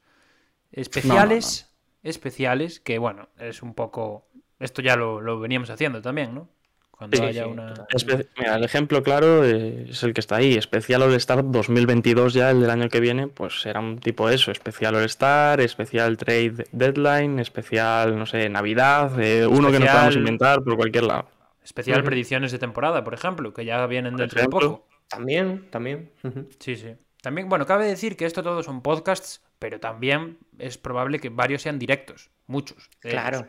Especiales, 0.71 1.69
especiales, 2.03 2.79
que 2.79 2.97
bueno, 2.99 3.29
es 3.37 3.61
un 3.63 3.73
poco... 3.73 4.27
Esto 4.59 4.81
ya 4.81 4.95
lo, 4.95 5.21
lo 5.21 5.39
veníamos 5.39 5.69
haciendo 5.69 6.01
también, 6.01 6.35
¿no? 6.35 6.49
Cuando 6.91 7.17
Sí, 7.17 7.23
haya 7.23 7.43
sí, 7.43 7.49
una... 7.49 7.73
Espe- 7.93 8.27
Mira, 8.37 8.55
el 8.55 8.63
ejemplo 8.65 9.01
claro 9.03 9.45
eh, 9.45 9.85
es 9.89 10.03
el 10.03 10.13
que 10.13 10.19
está 10.19 10.35
ahí. 10.35 10.55
Especial 10.55 11.01
All-Star 11.01 11.49
2022 11.49 12.33
ya, 12.33 12.51
el 12.51 12.59
del 12.61 12.69
año 12.69 12.89
que 12.89 12.99
viene, 12.99 13.27
pues 13.27 13.61
será 13.61 13.79
un 13.79 13.99
tipo 13.99 14.27
de 14.27 14.35
eso. 14.35 14.51
Especial 14.51 14.95
All-Star, 14.95 15.61
especial 15.61 16.17
Trade 16.17 16.65
Deadline, 16.73 17.39
especial, 17.39 18.17
no 18.17 18.25
sé, 18.25 18.49
Navidad, 18.49 19.17
eh, 19.21 19.47
uno 19.47 19.71
que 19.71 19.79
nos 19.79 19.89
podamos 19.89 20.15
inventar 20.17 20.61
por 20.61 20.75
cualquier 20.75 21.05
lado. 21.05 21.29
Especial 21.63 22.03
predicciones 22.03 22.51
de 22.51 22.59
temporada, 22.59 23.03
por 23.03 23.13
ejemplo, 23.13 23.53
que 23.53 23.63
ya 23.65 23.85
vienen 23.87 24.13
Por 24.13 24.19
dentro 24.21 24.41
de 24.41 24.47
poco. 24.49 24.88
También, 25.09 25.69
también. 25.71 26.11
Sí, 26.59 26.75
sí. 26.75 26.95
También, 27.21 27.49
bueno, 27.49 27.65
cabe 27.65 27.85
decir 27.85 28.15
que 28.15 28.25
esto 28.25 28.43
todo 28.43 28.63
son 28.63 28.81
podcasts, 28.81 29.43
pero 29.57 29.79
también 29.79 30.37
es 30.57 30.77
probable 30.77 31.19
que 31.19 31.29
varios 31.29 31.61
sean 31.63 31.79
directos. 31.79 32.29
Muchos. 32.47 32.89
Claro. 32.99 33.39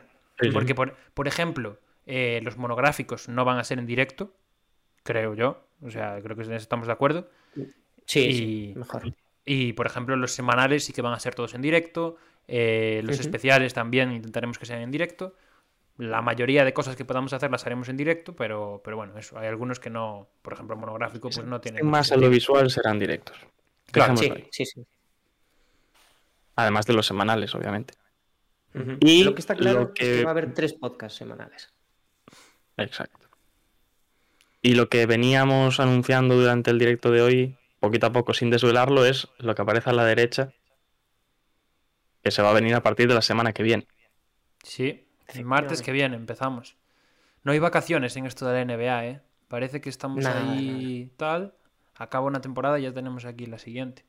Sí, 0.40 0.46
sí. 0.46 0.50
Porque, 0.52 0.74
por, 0.74 0.96
por 1.14 1.28
ejemplo, 1.28 1.78
eh, 2.06 2.40
los 2.42 2.56
monográficos 2.56 3.28
no 3.28 3.44
van 3.44 3.58
a 3.58 3.64
ser 3.64 3.78
en 3.78 3.86
directo, 3.86 4.34
creo 5.02 5.34
yo. 5.34 5.66
O 5.82 5.90
sea, 5.90 6.20
creo 6.22 6.36
que 6.36 6.42
en 6.42 6.48
eso 6.52 6.56
estamos 6.62 6.86
de 6.86 6.92
acuerdo. 6.92 7.30
Sí, 8.06 8.20
Y- 8.20 8.32
sí, 8.34 8.72
mejor. 8.76 9.14
Y, 9.44 9.72
por 9.74 9.86
ejemplo, 9.86 10.16
los 10.16 10.32
semanales 10.32 10.84
sí 10.84 10.92
que 10.92 11.02
van 11.02 11.12
a 11.12 11.20
ser 11.20 11.34
todos 11.34 11.54
en 11.54 11.62
directo. 11.62 12.16
eh, 12.52 13.02
los 13.04 13.20
especiales 13.20 13.74
también 13.74 14.10
intentaremos 14.10 14.58
que 14.58 14.66
sean 14.66 14.80
en 14.80 14.90
directo. 14.90 15.36
La 16.00 16.22
mayoría 16.22 16.64
de 16.64 16.72
cosas 16.72 16.96
que 16.96 17.04
podamos 17.04 17.32
hacer 17.34 17.50
las 17.50 17.66
haremos 17.66 17.88
en 17.90 17.96
directo, 17.98 18.34
pero, 18.34 18.80
pero 18.82 18.96
bueno, 18.96 19.18
eso. 19.18 19.38
Hay 19.38 19.48
algunos 19.48 19.78
que 19.78 19.90
no, 19.90 20.28
por 20.40 20.54
ejemplo, 20.54 20.74
monográfico, 20.76 21.28
pues 21.28 21.44
no 21.46 21.60
tienen. 21.60 21.84
mucho 21.84 21.90
Más 21.92 22.10
audiovisual 22.10 22.70
serán 22.70 22.98
directos. 22.98 23.36
Claro, 23.92 24.16
Sí, 24.16 24.30
ahí. 24.34 24.48
sí, 24.50 24.64
sí. 24.64 24.86
Además 26.56 26.86
de 26.86 26.92
los 26.94 27.06
semanales, 27.06 27.54
obviamente. 27.54 27.94
Y 29.00 29.24
lo 29.24 29.34
que 29.34 29.40
está 29.40 29.54
claro 29.54 29.82
es 29.82 29.88
que- 29.94 30.22
va 30.24 30.30
a 30.30 30.32
haber 30.32 30.54
tres 30.54 30.72
podcasts 30.74 31.18
semanales. 31.18 31.72
Exacto. 32.76 33.28
Y 34.62 34.74
lo 34.74 34.88
que 34.88 35.04
veníamos 35.06 35.80
anunciando 35.80 36.36
durante 36.36 36.70
el 36.70 36.78
directo 36.78 37.10
de 37.10 37.20
hoy, 37.22 37.56
poquito 37.78 38.06
a 38.06 38.12
poco, 38.12 38.32
sin 38.32 38.48
desvelarlo, 38.50 39.04
es 39.04 39.28
lo 39.38 39.54
que 39.54 39.62
aparece 39.62 39.90
a 39.90 39.92
la 39.92 40.04
derecha, 40.04 40.52
que 42.22 42.30
se 42.30 42.42
va 42.42 42.50
a 42.50 42.54
venir 42.54 42.74
a 42.74 42.82
partir 42.82 43.08
de 43.08 43.14
la 43.14 43.22
semana 43.22 43.52
que 43.52 43.62
viene. 43.62 43.86
Sí. 44.62 45.06
El 45.34 45.44
martes 45.44 45.82
que 45.82 45.92
viene 45.92 46.16
empezamos. 46.16 46.76
No 47.42 47.52
hay 47.52 47.58
vacaciones 47.58 48.16
en 48.16 48.26
esto 48.26 48.46
de 48.46 48.64
la 48.64 48.76
NBA, 48.76 49.06
¿eh? 49.06 49.20
Parece 49.48 49.80
que 49.80 49.88
estamos 49.88 50.24
ahí 50.26 51.10
tal. 51.16 51.54
Acaba 51.96 52.26
una 52.26 52.40
temporada 52.40 52.78
y 52.78 52.82
ya 52.82 52.92
tenemos 52.92 53.24
aquí 53.24 53.46
la 53.46 53.58
siguiente. 53.58 54.04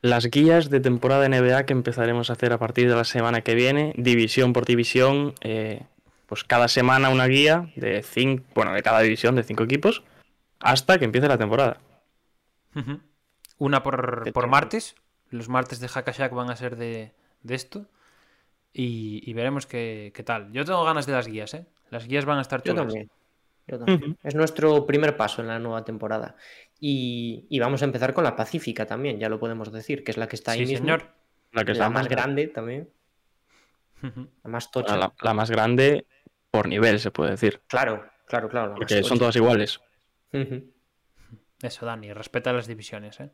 Las 0.00 0.26
guías 0.30 0.70
de 0.70 0.80
temporada 0.80 1.28
NBA 1.28 1.64
que 1.64 1.72
empezaremos 1.72 2.30
a 2.30 2.34
hacer 2.34 2.52
a 2.52 2.58
partir 2.58 2.88
de 2.88 2.94
la 2.94 3.04
semana 3.04 3.40
que 3.40 3.54
viene, 3.54 3.92
división 3.96 4.52
por 4.52 4.64
división, 4.64 5.34
eh, 5.40 5.86
pues 6.26 6.44
cada 6.44 6.68
semana 6.68 7.08
una 7.08 7.26
guía 7.26 7.72
de 7.74 8.02
cinco, 8.02 8.44
bueno, 8.54 8.72
de 8.72 8.82
cada 8.82 9.00
división 9.00 9.34
de 9.34 9.42
cinco 9.42 9.64
equipos, 9.64 10.04
hasta 10.60 10.98
que 10.98 11.04
empiece 11.06 11.26
la 11.26 11.38
temporada. 11.38 11.80
Una 13.56 13.82
por, 13.82 14.32
por 14.32 14.46
martes. 14.46 14.94
Los 15.30 15.48
martes 15.48 15.80
de 15.80 15.88
Hackashack 15.88 16.32
van 16.32 16.50
a 16.50 16.56
ser 16.56 16.76
de, 16.76 17.12
de 17.42 17.54
esto. 17.54 17.86
Y, 18.80 19.28
y 19.28 19.32
veremos 19.32 19.66
qué, 19.66 20.12
qué 20.14 20.22
tal. 20.22 20.52
Yo 20.52 20.64
tengo 20.64 20.84
ganas 20.84 21.04
de 21.04 21.12
las 21.12 21.26
guías, 21.26 21.52
¿eh? 21.54 21.66
Las 21.90 22.06
guías 22.06 22.24
van 22.24 22.38
a 22.38 22.42
estar 22.42 22.62
Yo 22.62 22.72
chulas. 22.74 22.86
también. 22.86 23.10
Yo 23.66 23.76
también. 23.78 24.16
Es 24.22 24.36
nuestro 24.36 24.86
primer 24.86 25.16
paso 25.16 25.42
en 25.42 25.48
la 25.48 25.58
nueva 25.58 25.84
temporada. 25.84 26.36
Y, 26.78 27.44
y 27.50 27.58
vamos 27.58 27.82
a 27.82 27.86
empezar 27.86 28.14
con 28.14 28.22
la 28.22 28.36
Pacífica 28.36 28.86
también, 28.86 29.18
ya 29.18 29.28
lo 29.28 29.40
podemos 29.40 29.72
decir, 29.72 30.04
que 30.04 30.12
es 30.12 30.16
la 30.16 30.28
que 30.28 30.36
está 30.36 30.52
ahí 30.52 30.60
Sí, 30.64 30.72
mismo. 30.74 30.84
señor. 30.86 31.10
La 31.50 31.64
que 31.64 31.72
es 31.72 31.78
La 31.78 31.86
la, 31.86 31.90
más 31.90 32.08
grande 32.08 32.46
también. 32.46 32.88
La 34.00 34.50
más 34.50 34.70
tocha. 34.70 34.96
la, 34.96 35.12
la 35.22 35.34
más 35.34 35.50
grande 35.50 36.06
por 36.52 36.68
nivel, 36.68 37.00
se 37.00 37.10
puede 37.10 37.32
decir. 37.32 37.60
Claro, 37.66 38.08
claro, 38.28 38.48
claro. 38.48 38.74
Porque 38.76 39.02
son 39.02 39.18
todas 39.18 39.34
iguales. 39.34 39.80
Eso, 41.60 41.84
Dani, 41.84 42.12
respeta 42.12 42.52
las 42.52 42.68
divisiones, 42.68 43.18
¿eh? 43.18 43.30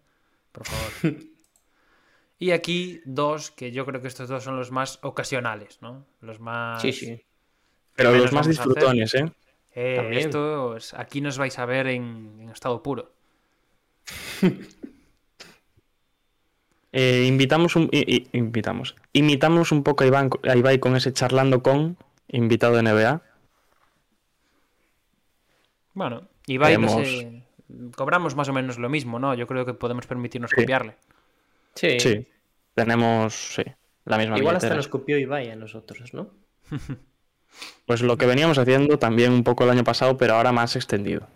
Por 0.53 0.65
favor. 0.67 1.17
y 2.39 2.51
aquí 2.51 3.01
dos, 3.05 3.51
que 3.51 3.71
yo 3.73 3.85
creo 3.87 4.01
que 4.03 4.09
estos 4.09 4.29
dos 4.29 4.43
son 4.45 4.57
los 4.57 4.71
más 4.71 4.99
ocasionales, 5.03 5.79
¿no? 5.81 6.05
Los 6.21 6.41
más... 6.41 6.83
Sí, 6.83 6.93
sí. 6.93 7.23
Pero 7.97 8.13
los 8.13 8.33
más 8.33 8.47
disfrutones, 8.49 9.15
¿eh? 9.15 9.31
Eh, 9.77 9.97
También. 9.97 10.27
esto, 10.27 10.77
es- 10.77 10.95
aquí 10.95 11.21
nos 11.21 11.39
vais 11.39 11.59
a 11.59 11.65
ver 11.67 11.87
en, 11.89 12.37
en 12.41 12.49
estado 12.51 12.83
puro. 12.83 13.13
Eh, 16.97 17.25
invitamos 17.27 17.75
un, 17.75 17.89
i- 17.91 18.05
i- 18.17 18.29
invitamos. 18.39 18.95
Imitamos 19.13 19.73
un 19.73 19.83
poco 19.83 20.05
a, 20.05 20.07
Iván, 20.07 20.31
a 20.49 20.57
Ibai 20.57 20.79
con 20.79 20.95
ese 20.95 21.13
charlando 21.13 21.61
con 21.61 21.97
invitado 22.29 22.75
de 22.77 22.83
NBA. 22.85 23.21
Bueno, 25.95 26.29
Ibai, 26.47 26.79
no 26.79 26.87
Haremos- 26.89 27.05
sé, 27.09 27.43
cobramos 27.97 28.37
más 28.37 28.49
o 28.49 28.53
menos 28.53 28.79
lo 28.79 28.89
mismo, 28.89 29.19
¿no? 29.19 29.35
Yo 29.35 29.49
creo 29.49 29.67
que 29.67 29.75
podemos 29.75 30.07
permitirnos 30.07 30.51
Sí. 30.51 30.57
copiarle. 30.63 30.95
Sí. 31.75 32.01
Sí. 32.01 32.27
Tenemos, 32.75 33.55
sí, 33.55 33.63
la 34.05 34.19
misma 34.19 34.39
Igual 34.39 34.57
hasta 34.57 34.75
nos 34.75 34.89
copió 34.89 35.19
Ibai 35.19 35.51
a 35.51 35.57
nosotros, 35.57 36.15
¿no? 36.15 36.31
Pues 37.87 38.03
lo 38.03 38.17
que 38.17 38.27
veníamos 38.27 38.59
haciendo 38.59 38.99
también 38.99 39.33
un 39.33 39.45
poco 39.45 39.63
el 39.63 39.71
año 39.71 39.85
pasado, 39.85 40.17
pero 40.17 40.35
ahora 40.35 40.51
más 40.51 40.75
extendido. 40.75 41.29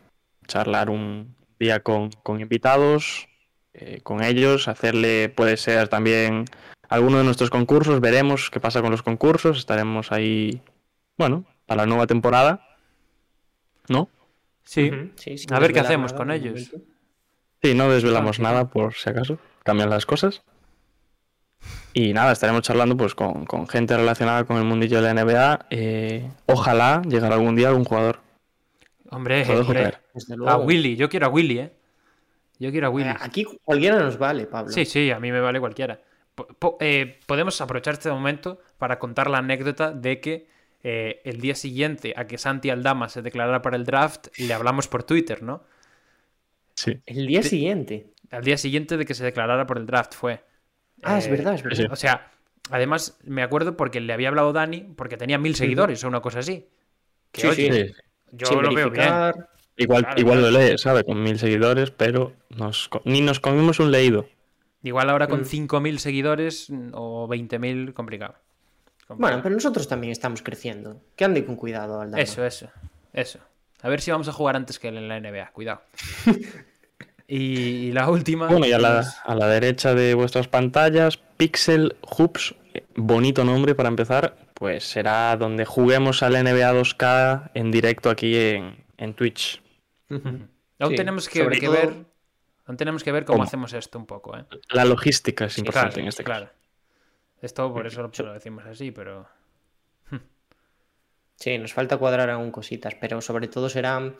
Charlar 0.48 0.90
un 0.90 1.36
día 1.60 1.80
con, 1.80 2.10
con 2.10 2.40
invitados, 2.40 3.28
eh, 3.74 4.00
con 4.02 4.24
ellos, 4.24 4.66
hacerle, 4.66 5.28
puede 5.28 5.56
ser 5.56 5.88
también 5.88 6.46
alguno 6.88 7.18
de 7.18 7.24
nuestros 7.24 7.50
concursos, 7.50 8.00
veremos 8.00 8.50
qué 8.50 8.60
pasa 8.60 8.80
con 8.80 8.90
los 8.90 9.02
concursos, 9.02 9.58
estaremos 9.58 10.10
ahí, 10.10 10.62
bueno, 11.16 11.44
para 11.66 11.82
la 11.82 11.86
nueva 11.86 12.06
temporada, 12.06 12.66
¿no? 13.88 14.08
Sí. 14.64 14.90
A 15.50 15.60
ver 15.60 15.72
qué 15.72 15.80
hacemos 15.80 16.12
nada 16.12 16.24
con 16.24 16.30
ellos. 16.30 16.70
Sí, 17.62 17.74
no 17.74 17.90
desvelamos 17.90 18.36
sí. 18.36 18.42
nada 18.42 18.70
por 18.70 18.94
si 18.94 19.10
acaso, 19.10 19.38
cambian 19.68 19.90
las 19.90 20.06
cosas. 20.06 20.42
Y 21.92 22.12
nada, 22.14 22.32
estaremos 22.32 22.62
charlando 22.62 22.96
pues 22.96 23.14
con, 23.14 23.44
con 23.44 23.68
gente 23.68 23.94
relacionada 23.96 24.44
con 24.44 24.56
el 24.56 24.64
mundillo 24.64 25.02
de 25.02 25.12
la 25.14 25.22
NBA. 25.24 25.66
eh, 25.70 26.30
ojalá 26.46 27.02
llegara 27.06 27.34
algún 27.34 27.54
día 27.54 27.68
algún 27.68 27.84
jugador. 27.84 28.20
Hombre, 29.10 29.44
hombre, 29.52 29.92
a. 30.46 30.56
Willy, 30.56 30.96
yo 30.96 31.08
quiero 31.10 31.26
a 31.26 31.28
Willy, 31.28 31.58
¿eh? 31.58 31.72
Yo 32.58 32.70
quiero 32.70 32.86
a 32.86 32.90
Willy. 32.90 33.10
Eh, 33.10 33.14
Aquí 33.20 33.44
cualquiera 33.64 33.98
nos 33.98 34.16
vale, 34.18 34.46
Pablo. 34.46 34.72
Sí, 34.72 34.84
sí, 34.86 35.10
a 35.10 35.20
mí 35.20 35.30
me 35.32 35.40
vale 35.40 35.60
cualquiera. 35.60 36.00
Po- 36.34 36.46
po- 36.46 36.76
eh, 36.80 37.18
podemos 37.26 37.60
aprovechar 37.60 37.94
este 37.94 38.10
momento 38.10 38.60
para 38.78 38.98
contar 38.98 39.28
la 39.28 39.38
anécdota 39.38 39.92
de 39.92 40.20
que 40.20 40.48
eh, 40.82 41.20
el 41.24 41.40
día 41.40 41.54
siguiente 41.54 42.14
a 42.16 42.26
que 42.26 42.38
Santi 42.38 42.70
Aldama 42.70 43.08
se 43.08 43.20
declarara 43.22 43.60
para 43.62 43.76
el 43.76 43.84
draft, 43.84 44.28
le 44.38 44.54
hablamos 44.54 44.88
por 44.88 45.02
Twitter, 45.02 45.42
¿no? 45.42 45.62
Sí. 46.74 47.00
El 47.06 47.26
día 47.26 47.42
siguiente. 47.42 48.06
Al 48.30 48.44
día 48.44 48.56
siguiente 48.58 48.96
de 48.96 49.04
que 49.06 49.14
se 49.14 49.24
declarara 49.24 49.66
por 49.66 49.78
el 49.78 49.86
draft 49.86 50.14
fue. 50.14 50.44
Ah, 51.02 51.18
es 51.18 51.26
Eh, 51.26 51.30
verdad, 51.30 51.54
es 51.54 51.62
verdad. 51.62 51.86
O 51.92 51.96
sea, 51.96 52.30
además 52.70 53.18
me 53.24 53.42
acuerdo 53.42 53.76
porque 53.76 54.00
le 54.00 54.12
había 54.12 54.28
hablado 54.28 54.52
Dani, 54.52 54.80
porque 54.96 55.16
tenía 55.16 55.38
mil 55.38 55.54
seguidores 55.54 56.02
o 56.04 56.08
una 56.08 56.20
cosa 56.20 56.40
así. 56.40 56.66
Que 57.32 57.40
Sí, 57.42 57.46
oye, 57.48 57.86
sí. 57.88 57.94
yo 58.32 58.46
Sin 58.46 58.62
lo 58.62 58.74
veo 58.74 58.90
bien. 58.90 59.04
Igual, 59.76 60.02
Claro, 60.02 60.20
igual 60.20 60.38
claro. 60.40 60.50
lo 60.50 60.58
lee, 60.58 60.76
¿sabe? 60.78 61.04
Con 61.04 61.22
mil 61.22 61.38
seguidores, 61.38 61.90
pero 61.92 62.32
nos, 62.50 62.90
ni 63.04 63.20
nos 63.20 63.38
comimos 63.38 63.78
un 63.78 63.92
leído. 63.92 64.28
Igual 64.82 65.08
ahora 65.10 65.28
con 65.28 65.40
Mm. 65.42 65.44
5.000 65.44 65.98
seguidores 65.98 66.68
mm, 66.70 66.90
o 66.94 67.28
20.000, 67.28 67.92
complicado. 67.94 68.34
Complicado. 69.06 69.16
Bueno, 69.18 69.42
pero 69.42 69.54
nosotros 69.54 69.86
también 69.88 70.10
estamos 70.12 70.42
creciendo. 70.42 71.00
Que 71.16 71.24
ande 71.24 71.44
con 71.44 71.56
cuidado, 71.56 72.00
Aldama. 72.00 72.20
Eso, 72.22 72.44
eso, 72.44 72.68
eso. 73.12 73.38
A 73.82 73.88
ver 73.88 74.00
si 74.00 74.10
vamos 74.10 74.28
a 74.28 74.32
jugar 74.32 74.56
antes 74.56 74.78
que 74.80 74.88
en 74.88 75.06
la 75.08 75.20
NBA, 75.20 75.50
cuidado. 75.52 75.82
y, 77.28 77.36
y 77.88 77.92
la 77.92 78.10
última. 78.10 78.48
Bueno, 78.48 78.66
y 78.66 78.72
a 78.72 78.78
la, 78.78 79.00
es- 79.00 79.16
a 79.24 79.34
la 79.36 79.46
derecha 79.46 79.94
de 79.94 80.14
vuestras 80.14 80.48
pantallas, 80.48 81.18
Pixel 81.36 81.96
Hoops, 82.02 82.54
bonito 82.96 83.44
nombre 83.44 83.74
para 83.76 83.88
empezar, 83.88 84.36
pues 84.54 84.82
será 84.84 85.36
donde 85.36 85.64
juguemos 85.64 86.22
al 86.24 86.32
NBA 86.32 86.72
2K 86.72 87.50
en 87.54 87.70
directo 87.70 88.10
aquí 88.10 88.34
en, 88.36 88.84
en 88.96 89.14
Twitch. 89.14 89.62
Aún 90.10 90.48
Sí, 90.90 90.96
tenemos 90.96 91.28
que, 91.28 91.44
sobre 91.44 91.60
que 91.60 91.66
todo- 91.66 91.76
ver. 91.76 91.94
Aún 92.66 92.76
tenemos 92.76 93.02
que 93.04 93.12
ver 93.12 93.24
cómo, 93.24 93.36
¿Cómo? 93.38 93.44
hacemos 93.44 93.72
esto 93.72 93.98
un 93.98 94.04
poco, 94.06 94.36
¿eh? 94.36 94.44
La 94.70 94.84
logística 94.84 95.44
es 95.46 95.54
Sí, 95.54 95.60
importante 95.60 95.88
claro, 95.94 96.02
en 96.02 96.08
este 96.08 96.24
claro. 96.24 96.46
caso. 96.46 96.56
Esto 97.40 97.72
por 97.72 97.86
eso 97.86 98.02
lo, 98.02 98.10
lo 98.26 98.32
decimos 98.34 98.64
así, 98.66 98.90
pero. 98.90 99.26
Sí, 101.36 101.56
nos 101.56 101.72
falta 101.72 101.96
cuadrar 101.98 102.30
aún 102.30 102.50
cositas, 102.50 102.94
pero 103.00 103.20
sobre 103.20 103.46
todo 103.48 103.68
serán, 103.68 104.16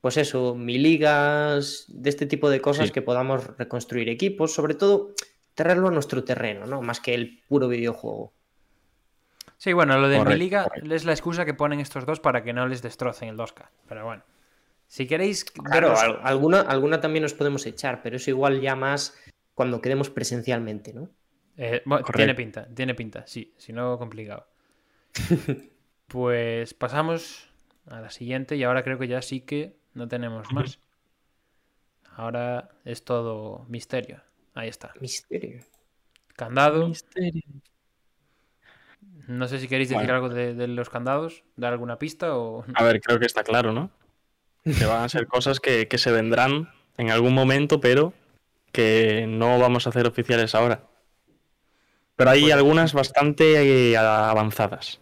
pues 0.00 0.16
eso, 0.16 0.54
mil 0.54 0.82
ligas, 0.82 1.84
de 1.88 2.10
este 2.10 2.26
tipo 2.26 2.50
de 2.50 2.60
cosas 2.60 2.86
Sí. 2.88 2.92
que 2.92 3.02
podamos 3.02 3.56
reconstruir 3.56 4.08
equipos, 4.08 4.52
sobre 4.54 4.74
todo 4.74 5.12
traerlo 5.54 5.88
a 5.88 5.90
nuestro 5.90 6.22
terreno, 6.24 6.66
¿no? 6.66 6.82
Más 6.82 7.00
que 7.00 7.14
el 7.14 7.40
puro 7.48 7.68
videojuego. 7.68 8.32
Sí, 9.56 9.72
bueno, 9.72 9.98
lo 9.98 10.08
de 10.08 10.18
mi 10.18 10.22
Correcto, 10.24 10.38
liga 10.38 10.64
correcto. 10.64 10.94
es 10.94 11.04
la 11.04 11.12
excusa 11.12 11.44
que 11.44 11.52
ponen 11.54 11.80
estos 11.80 12.06
dos 12.06 12.20
para 12.20 12.44
que 12.44 12.52
no 12.52 12.68
les 12.68 12.80
destrocen 12.80 13.28
el 13.28 13.36
2K. 13.36 13.68
Pero 13.88 14.04
bueno. 14.04 14.22
Si 14.86 15.06
queréis 15.06 15.44
Claro, 15.44 15.98
al- 15.98 16.20
alguna, 16.22 16.60
alguna 16.60 17.00
también 17.00 17.22
nos 17.24 17.34
podemos 17.34 17.66
echar, 17.66 18.00
pero 18.02 18.16
eso 18.16 18.30
igual 18.30 18.60
ya 18.60 18.74
más 18.76 19.18
cuando 19.54 19.80
quedemos 19.82 20.08
presencialmente, 20.10 20.94
¿no? 20.94 21.10
Eh, 21.56 21.82
bueno, 21.84 22.06
tiene 22.14 22.34
pinta, 22.36 22.68
tiene 22.72 22.94
pinta, 22.94 23.26
sí, 23.26 23.52
si 23.58 23.72
no, 23.72 23.98
complicado. 23.98 24.46
pues 26.06 26.72
pasamos 26.74 27.50
a 27.86 28.00
la 28.00 28.10
siguiente 28.10 28.56
y 28.56 28.62
ahora 28.62 28.82
creo 28.84 28.98
que 28.98 29.08
ya 29.08 29.20
sí 29.22 29.40
que 29.40 29.76
no 29.98 30.08
tenemos 30.08 30.50
más. 30.52 30.78
Ahora 32.16 32.70
es 32.84 33.04
todo 33.04 33.66
misterio. 33.68 34.22
Ahí 34.54 34.68
está. 34.68 34.92
Misterio. 35.00 35.62
Candado. 36.34 36.90
No 39.26 39.46
sé 39.46 39.58
si 39.58 39.68
queréis 39.68 39.90
decir 39.90 40.06
Bueno. 40.06 40.14
algo 40.14 40.28
de, 40.30 40.54
de 40.54 40.68
los 40.68 40.88
candados, 40.88 41.44
dar 41.56 41.72
alguna 41.72 41.98
pista 41.98 42.34
o... 42.36 42.64
A 42.74 42.82
ver, 42.82 43.00
creo 43.00 43.18
que 43.18 43.26
está 43.26 43.42
claro, 43.44 43.72
¿no? 43.72 43.90
Que 44.64 44.86
van 44.86 45.04
a 45.04 45.08
ser 45.08 45.26
cosas 45.26 45.60
que, 45.60 45.86
que 45.86 45.98
se 45.98 46.10
vendrán 46.10 46.70
en 46.96 47.10
algún 47.10 47.34
momento, 47.34 47.80
pero 47.80 48.14
que 48.72 49.26
no 49.28 49.58
vamos 49.58 49.86
a 49.86 49.90
hacer 49.90 50.06
oficiales 50.06 50.54
ahora. 50.54 50.82
Pero 52.16 52.30
hay 52.30 52.50
algunas 52.50 52.94
bastante 52.94 53.90
eh, 53.92 53.96
avanzadas. 53.96 55.00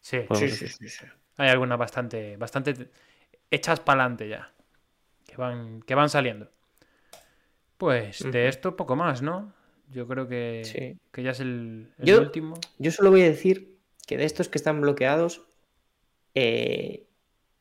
Sí, 0.00 0.18
Sí, 0.34 0.48
sí, 0.50 0.68
sí, 0.68 0.88
sí. 0.88 1.04
hay 1.36 1.48
algunas 1.50 1.78
bastante, 1.78 2.36
bastante 2.36 2.88
hechas 3.50 3.80
para 3.80 4.02
adelante 4.02 4.28
ya. 4.28 4.52
Que 5.26 5.36
van, 5.36 5.82
que 5.82 5.94
van 5.94 6.08
saliendo. 6.08 6.50
Pues 7.76 8.20
de 8.30 8.48
esto 8.48 8.76
poco 8.76 8.96
más, 8.96 9.22
¿no? 9.22 9.52
Yo 9.90 10.06
creo 10.08 10.26
que, 10.28 10.62
Sí. 10.64 10.98
que 11.12 11.22
ya 11.22 11.30
es 11.30 11.40
el, 11.40 11.92
el 11.98 12.04
Yo- 12.06 12.18
último. 12.20 12.54
Yo 12.78 12.90
solo 12.90 13.10
voy 13.10 13.22
a 13.22 13.28
decir 13.28 13.78
que 14.06 14.16
de 14.16 14.24
estos 14.24 14.48
que 14.48 14.58
están 14.58 14.80
bloqueados, 14.80 15.42
eh, 16.34 17.06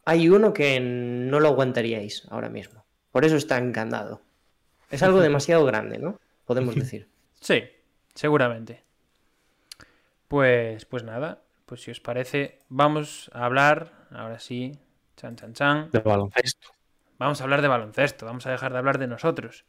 hay 0.06 0.30
uno 0.30 0.54
que 0.54 0.80
no 0.80 1.40
lo 1.40 1.50
aguantaríais 1.50 2.26
ahora 2.30 2.50
mismo. 2.50 2.86
Por 3.12 3.26
eso 3.26 3.36
está 3.36 3.58
encandado. 3.58 4.22
Es 4.90 5.04
algo 5.04 5.20
demasiado 5.22 5.66
grande, 5.66 6.00
¿no? 6.00 6.20
Podemos 6.46 6.76
decir. 6.76 7.08
Sí, 7.40 7.64
seguramente. 8.16 8.84
Pues, 10.28 10.86
pues 10.86 11.04
nada, 11.04 11.44
pues 11.66 11.82
si 11.82 11.92
os 11.92 12.00
parece, 12.00 12.60
vamos 12.70 13.30
a 13.34 13.46
hablar, 13.46 14.08
ahora 14.12 14.40
sí, 14.40 14.78
chan 15.18 15.36
chan 15.36 15.54
chan, 15.54 15.90
De 15.92 16.00
baloncesto. 16.00 16.70
vamos 17.18 17.42
a 17.42 17.44
hablar 17.44 17.62
de 17.62 17.68
baloncesto, 17.68 18.26
vamos 18.26 18.46
a 18.48 18.52
dejar 18.52 18.72
de 18.72 18.78
hablar 18.78 18.98
de 19.00 19.08
nosotros. 19.08 19.66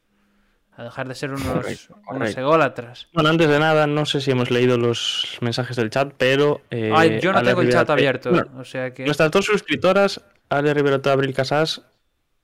A 0.77 0.85
dejar 0.85 1.09
de 1.09 1.17
ser 1.17 1.31
unos, 1.33 1.43
Correcto, 1.49 1.99
unos 2.09 2.37
ególatras. 2.37 3.09
Bueno, 3.13 3.31
antes 3.31 3.49
de 3.49 3.59
nada, 3.59 3.89
no 3.89 4.07
sé 4.07 4.21
si 4.21 4.31
hemos 4.31 4.53
leído 4.53 4.79
los 4.79 5.37
mensajes 5.41 5.75
del 5.75 5.91
chat, 5.91 6.13
pero. 6.17 6.61
eh, 6.71 6.93
Ay, 6.95 7.19
yo 7.21 7.33
no 7.33 7.39
Ale 7.39 7.49
tengo 7.49 7.63
el 7.63 7.73
chat 7.73 7.91
abierto. 7.91 8.31
Bueno, 8.31 8.61
O 8.61 8.65
sea 8.65 8.95
que. 8.95 9.05
Nuestras 9.05 9.33
dos 9.33 9.45
suscriptoras, 9.47 10.21
Ale 10.49 10.73
Rivera 10.75 11.01
y 11.05 11.09
Abril 11.09 11.35
Casas, 11.35 11.83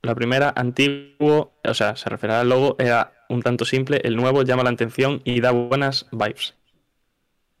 la 0.01 0.13
primera, 0.15 0.51
antiguo, 0.53 1.53
o 1.63 1.73
sea, 1.73 1.95
se 1.95 2.09
refiere 2.09 2.35
al 2.35 2.49
logo, 2.49 2.75
era 2.77 3.13
un 3.29 3.41
tanto 3.41 3.63
simple, 3.63 4.01
el 4.03 4.17
nuevo 4.17 4.43
llama 4.43 4.63
la 4.63 4.71
atención 4.71 5.21
y 5.23 5.39
da 5.39 5.51
buenas 5.51 6.05
vibes. 6.11 6.55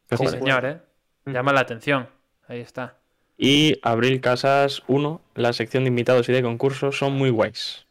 ¿Qué 0.09 0.17
Sí, 0.17 0.27
señor, 0.27 0.65
¿eh? 0.65 0.81
Llama 1.25 1.53
la 1.53 1.61
atención. 1.61 2.09
Ahí 2.47 2.59
está. 2.59 2.97
Y 3.37 3.79
Abril 3.83 4.21
Casas 4.21 4.83
1, 4.87 5.21
la 5.35 5.51
sección 5.53 5.83
de 5.83 5.89
invitados 5.89 6.29
y 6.29 6.31
de 6.33 6.41
concursos 6.41 6.97
son 6.97 7.13
muy 7.13 7.29
guays. 7.29 7.85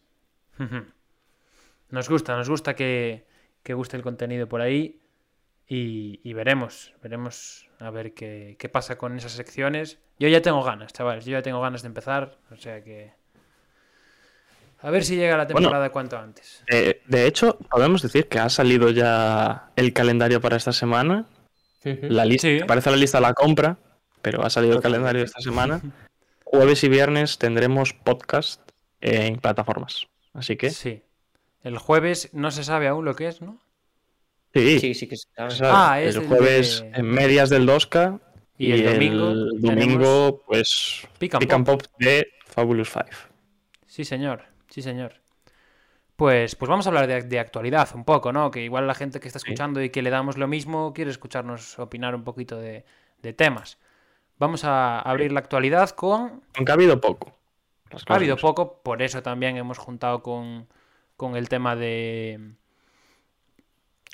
Nos 1.91 2.09
gusta, 2.09 2.37
nos 2.37 2.49
gusta 2.49 2.75
que, 2.75 3.25
que 3.63 3.73
guste 3.75 3.97
el 3.97 4.03
contenido 4.03 4.49
por 4.49 4.61
ahí. 4.61 4.99
Y, 5.69 6.19
y 6.25 6.33
veremos, 6.33 6.93
veremos 7.03 7.69
a 7.79 7.91
ver 7.91 8.15
qué, 8.15 8.57
qué 8.59 8.69
pasa 8.69 8.99
con 8.99 9.17
esas 9.17 9.33
secciones. 9.33 9.99
Yo 10.19 10.27
ya 10.29 10.43
tengo 10.43 10.63
ganas, 10.65 10.93
chavales. 10.93 11.25
Yo 11.25 11.33
ya 11.33 11.43
tengo 11.43 11.61
ganas 11.61 11.83
de 11.83 11.89
empezar. 11.89 12.37
O 12.51 12.57
sea 12.57 12.83
que. 12.83 13.13
A 14.81 14.91
ver 14.91 15.05
si 15.05 15.15
llega 15.17 15.37
la 15.37 15.45
Bueno. 15.45 15.61
temporada 15.61 15.91
cuanto 15.91 16.19
antes. 16.19 16.65
Eh, 16.69 17.01
de 17.07 17.27
hecho, 17.29 17.59
podemos 17.71 18.03
decir 18.03 18.27
que 18.29 18.41
ha 18.41 18.49
salido 18.49 18.91
ya 18.91 19.71
el 19.77 19.93
calendario 19.93 20.41
para 20.41 20.57
esta 20.57 20.73
semana. 20.73 21.27
La 21.85 22.25
lista, 22.25 22.49
Sí. 22.49 22.61
aparece 22.61 22.91
la 22.91 22.97
lista 22.97 23.19
de 23.19 23.23
la 23.23 23.35
compra, 23.35 23.79
pero 24.25 24.43
ha 24.43 24.49
salido 24.51 24.75
el 24.75 24.83
calendario 24.83 25.23
esta 25.23 25.41
semana. 25.43 25.81
Jueves 26.45 26.83
y 26.83 26.89
viernes 26.89 27.37
tendremos 27.39 27.93
podcast 27.93 28.61
en 29.03 29.37
plataformas. 29.37 30.07
Así 30.33 30.57
que, 30.57 30.71
sí, 30.71 30.77
Sí. 30.95 31.03
El 31.63 31.79
jueves 31.79 32.31
no 32.33 32.51
se 32.51 32.65
sabe 32.65 32.89
aún 32.89 33.05
lo 33.05 33.15
que 33.15 33.29
es, 33.29 33.41
¿no? 33.43 33.59
Sí, 34.55 34.95
sí 34.95 35.07
que 35.07 35.17
se 35.17 35.27
sabe. 35.37 35.55
Ah, 35.63 36.01
es 36.01 36.17
el 36.17 36.23
el 36.23 36.29
jueves 36.29 36.81
de- 36.83 36.99
en 37.01 37.07
medias 37.07 37.51
del 37.51 37.67
2K 37.67 38.21
Y 38.59 38.73
el 38.73 38.85
domingo 38.85 39.35
domingo, 39.59 40.43
pues, 40.47 41.07
Pick 41.19 41.35
and 41.35 41.41
pick 41.43 41.53
and 41.53 41.67
Pop. 41.67 41.83
pop 41.83 41.93
de 41.99 42.27
Fabulous 42.47 42.91
5. 42.91 43.07
Sí, 43.87 44.05
señor. 44.05 44.45
Sí, 44.71 44.81
señor. 44.83 45.21
Pues, 46.17 46.55
pues 46.55 46.69
vamos 46.69 46.87
a 46.87 46.91
hablar 46.91 47.07
de, 47.09 47.23
de 47.23 47.39
actualidad 47.41 47.89
un 47.95 48.05
poco, 48.05 48.33
¿no? 48.33 48.51
Que 48.53 48.63
igual 48.63 48.87
la 48.87 48.95
gente 48.95 49.19
que 49.19 49.27
está 49.27 49.39
escuchando 49.39 49.83
y 49.83 49.91
que 49.91 50.03
le 50.03 50.11
damos 50.11 50.37
lo 50.39 50.47
mismo 50.47 50.93
quiere 50.95 51.11
escucharnos 51.11 51.79
opinar 51.81 52.15
un 52.15 52.23
poquito 52.25 52.57
de, 52.59 52.85
de 53.23 53.33
temas. 53.33 53.79
Vamos 54.39 54.65
a 54.65 55.01
abrir 55.01 55.33
la 55.33 55.41
actualidad 55.41 55.91
con... 55.91 56.43
Aunque 56.57 56.73
ha 56.73 56.75
habido 56.75 57.01
poco. 57.01 57.37
Ha 58.09 58.15
habido 58.15 58.37
poco, 58.37 58.83
por 58.83 59.03
eso 59.03 59.23
también 59.23 59.57
hemos 59.57 59.79
juntado 59.79 60.23
con, 60.23 60.69
con 61.17 61.37
el 61.37 61.49
tema 61.49 61.77
de... 61.77 62.55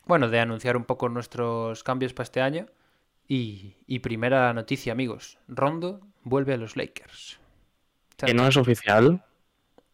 Bueno, 0.04 0.28
de 0.28 0.40
anunciar 0.40 0.76
un 0.76 0.84
poco 0.84 1.08
nuestros 1.08 1.82
cambios 1.84 2.12
para 2.12 2.24
este 2.24 2.40
año. 2.40 2.66
Y, 3.26 3.76
y 3.86 4.00
primera 4.00 4.52
noticia, 4.52 4.92
amigos. 4.92 5.38
Rondo 5.46 6.00
vuelve 6.24 6.54
a 6.54 6.56
los 6.56 6.76
Lakers. 6.76 7.38
Que 8.16 8.34
no 8.34 8.46
es 8.46 8.56
oficial. 8.56 9.24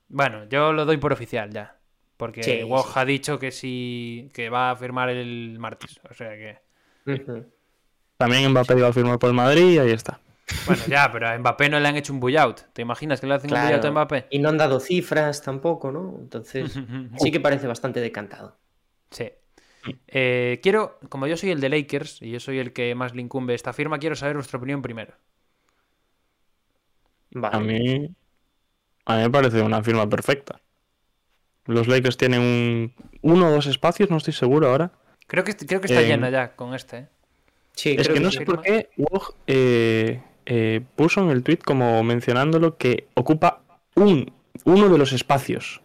Bueno, 0.09 0.45
yo 0.49 0.73
lo 0.73 0.85
doy 0.85 0.97
por 0.97 1.13
oficial 1.13 1.51
ya. 1.51 1.77
Porque 2.17 2.43
Sí, 2.43 2.63
Woj 2.65 2.95
sí. 2.95 2.99
ha 2.99 3.05
dicho 3.05 3.39
que 3.39 3.51
sí 3.51 4.31
que 4.33 4.49
va 4.49 4.71
a 4.71 4.77
firmar 4.77 5.11
el 5.11 5.59
martes. 5.59 6.01
O 6.09 6.15
sea 6.15 6.31
que. 6.31 6.59
También 8.17 8.51
Mbappé 8.51 8.79
iba 8.79 8.89
a 8.89 8.93
firmar 8.93 9.19
por 9.19 9.29
el 9.29 9.35
Madrid 9.37 9.73
y 9.73 9.79
ahí 9.79 9.91
está. 9.91 10.21
Bueno, 10.67 10.83
ya, 10.89 11.11
pero 11.13 11.29
a 11.29 11.39
Mbappé 11.39 11.69
no 11.69 11.81
le 11.81 11.89
han 11.89 11.97
hecho 11.97 12.13
un 12.13 12.21
buyout. 12.21 12.73
¿Te 12.73 12.83
imaginas 12.83 13.21
que 13.21 13.27
le 13.27 13.35
hacen 13.35 13.53
un 13.53 13.61
buyout 13.61 13.85
a. 13.85 13.91
Mbappé? 13.91 14.27
Y 14.31 14.39
no 14.39 14.49
han 14.49 14.57
dado 14.59 14.81
cifras 14.81 15.43
tampoco, 15.43 15.91
¿no? 15.93 16.17
Entonces, 16.21 16.73
sí 17.19 17.31
que 17.31 17.41
parece 17.41 17.67
bastante 17.67 18.01
decantado. 18.01 18.57
Sí. 19.11 19.31
Eh, 20.09 20.61
quiero, 20.63 20.99
como 21.09 21.27
yo 21.27 21.37
soy 21.37 21.51
el 21.51 21.61
de 21.61 21.69
Lakers 21.69 22.23
y 22.23 22.31
yo 22.31 22.41
soy 22.41 22.59
el 22.59 22.73
que 22.73 22.95
más 22.95 23.15
le 23.15 23.23
incumbe 23.23 23.55
esta 23.55 23.73
firma, 23.73 23.99
quiero 23.99 24.17
saber 24.17 24.35
vuestra 24.37 24.59
opinión 24.59 24.83
primero. 24.83 25.15
Vale. 27.31 27.57
A 27.57 27.61
mí, 27.61 28.17
a 29.05 29.17
mí 29.17 29.23
me 29.23 29.31
parece 29.31 29.63
una 29.63 29.83
firma 29.83 30.09
perfecta. 30.09 30.61
Los 31.67 31.89
Lakers 31.89 32.17
tienen 32.17 32.41
un, 32.41 32.95
uno 33.23 33.49
o 33.49 33.51
dos 33.51 33.67
espacios, 33.67 34.11
no 34.11 34.17
estoy 34.17 34.33
seguro 34.33 34.69
ahora. 34.69 34.93
Creo 35.27 35.45
que, 35.45 35.55
creo 35.57 35.81
que 35.81 35.89
está 35.89 36.03
Eh, 36.03 36.07
llena 36.07 36.31
ya 36.31 36.55
con 36.55 36.75
este. 36.75 36.99
¿eh? 36.99 37.09
Sí, 37.77 37.95
Es 37.99 38.09
que 38.09 38.21
no 38.21 38.31
sé 38.33 38.41
por 38.41 38.63
qué 38.63 38.89
Woj 38.97 39.35
eh, 39.47 40.21
eh, 40.47 40.81
puso 40.97 41.21
en 41.23 41.31
el 41.31 41.43
tweet 41.43 41.59
como 41.59 42.03
mencionándolo 42.03 42.77
que 42.79 43.07
ocupa 43.15 43.61
un, 43.95 44.33
uno 44.65 44.89
de 44.89 44.99
los 44.99 45.13
espacios. 45.13 45.83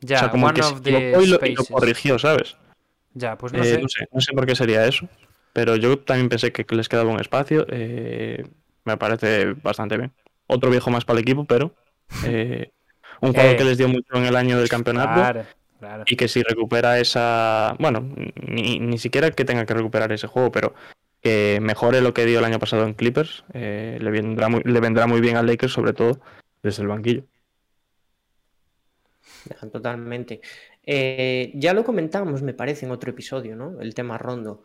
Ya, 0.00 0.16
o 0.16 0.18
sea, 0.20 0.30
como 0.30 0.52
que 0.52 0.62
se 0.62 0.90
lo, 0.92 1.22
y 1.22 1.26
lo 1.26 1.64
corrigió, 1.70 2.18
¿sabes? 2.18 2.56
Ya, 3.14 3.36
pues 3.36 3.52
no 3.52 3.60
Eh, 3.60 3.64
sé. 3.64 3.82
no 3.82 3.88
sé. 3.88 4.08
No 4.12 4.20
sé 4.20 4.32
por 4.34 4.46
qué 4.46 4.54
sería 4.54 4.86
eso. 4.86 5.08
Pero 5.54 5.74
yo 5.76 5.98
también 5.98 6.28
pensé 6.28 6.52
que 6.52 6.64
les 6.76 6.88
quedaba 6.88 7.10
un 7.10 7.18
espacio. 7.20 7.66
me 8.84 8.96
parece 8.98 9.54
bastante 9.54 9.96
bien. 9.96 10.12
Otro 10.46 10.70
viejo 10.70 10.90
más 10.90 11.04
para 11.04 11.18
el 11.18 11.22
equipo, 11.22 11.46
pero 11.46 11.74
un 13.20 13.32
jugador 13.32 13.56
que 13.56 13.64
les 13.64 13.78
dio 13.78 13.88
mucho 13.88 14.14
en 14.14 14.26
el 14.26 14.36
año 14.36 14.58
del 14.58 14.68
campeonato. 14.68 15.14
Claro, 15.14 15.44
claro. 15.78 16.04
Y 16.06 16.16
que 16.16 16.28
si 16.28 16.42
recupera 16.42 16.98
esa. 16.98 17.74
Bueno, 17.78 18.14
ni, 18.46 18.78
ni 18.78 18.98
siquiera 18.98 19.30
que 19.30 19.44
tenga 19.44 19.64
que 19.66 19.74
recuperar 19.74 20.12
ese 20.12 20.26
juego, 20.26 20.50
pero 20.52 20.74
que 21.20 21.58
mejore 21.60 22.00
lo 22.00 22.14
que 22.14 22.24
dio 22.26 22.38
el 22.38 22.44
año 22.44 22.58
pasado 22.58 22.84
en 22.84 22.94
Clippers, 22.94 23.44
eh, 23.52 23.98
le, 24.00 24.10
vendrá 24.10 24.48
muy, 24.48 24.62
le 24.64 24.80
vendrá 24.80 25.06
muy 25.06 25.20
bien 25.20 25.36
al 25.36 25.46
Lakers, 25.46 25.72
sobre 25.72 25.92
todo 25.92 26.20
desde 26.62 26.82
el 26.82 26.88
banquillo. 26.88 27.24
Totalmente. 29.72 30.40
Eh, 30.84 31.52
ya 31.54 31.72
lo 31.74 31.84
comentamos, 31.84 32.42
me 32.42 32.54
parece, 32.54 32.86
en 32.86 32.92
otro 32.92 33.10
episodio, 33.10 33.56
¿no? 33.56 33.80
El 33.80 33.94
tema 33.94 34.18
Rondo. 34.18 34.64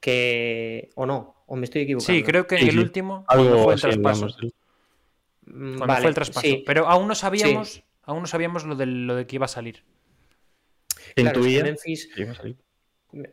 Que. 0.00 0.90
O 0.94 1.06
no, 1.06 1.44
o 1.46 1.56
me 1.56 1.64
estoy 1.64 1.82
equivocando. 1.82 2.12
Sí, 2.12 2.22
creo 2.22 2.46
que 2.46 2.56
en 2.56 2.60
Sí, 2.62 2.66
el 2.68 2.72
sí. 2.74 2.78
último 2.78 3.24
cuando 3.26 3.44
Algo 3.50 3.64
fue 3.64 3.72
el 3.74 3.78
así, 3.78 3.82
traspaso. 3.88 4.26
Mm, 5.46 5.76
Cuando 5.76 5.86
vale, 5.86 6.00
fue 6.00 6.08
el 6.08 6.14
traspaso. 6.14 6.40
sí. 6.46 6.62
Pero 6.66 6.86
aún 6.88 7.08
no 7.08 7.14
sabíamos, 7.14 7.82
aún 8.02 8.20
no 8.20 8.26
sabíamos 8.26 8.64
lo 8.64 8.76
de, 8.76 8.86
lo 8.86 9.16
de 9.16 9.26
que 9.26 9.36
iba 9.36 9.44
a 9.46 9.48
salir. 9.48 9.82
Que 11.14 11.22
Claro, 11.22 11.40
es 11.40 11.46
que 11.46 11.52
intuía 11.52 11.64
Memphis. 11.64 12.08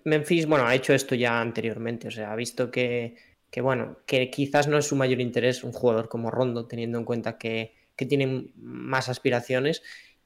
Memphis, 0.03 0.45
bueno, 0.45 0.65
ha 0.65 0.75
hecho 0.75 0.93
esto 0.93 1.15
ya 1.15 1.41
anteriormente, 1.41 2.07
o 2.07 2.11
sea, 2.11 2.31
ha 2.31 2.35
visto 2.35 2.69
que, 2.69 3.15
que, 3.49 3.61
bueno, 3.61 3.99
que 4.05 4.29
quizás 4.29 4.67
no 4.67 4.77
es 4.77 4.85
su 4.85 4.95
mayor 4.95 5.19
interés 5.19 5.63
un 5.63 5.71
jugador 5.71 6.07
como 6.07 6.29
Rondo, 6.29 6.67
teniendo 6.67 6.99
en 6.99 7.05
cuenta 7.05 7.37
que, 7.37 7.73
que 7.95 8.05
tienen 8.05 8.53
más 8.55 9.09
aspiraciones 9.09 9.81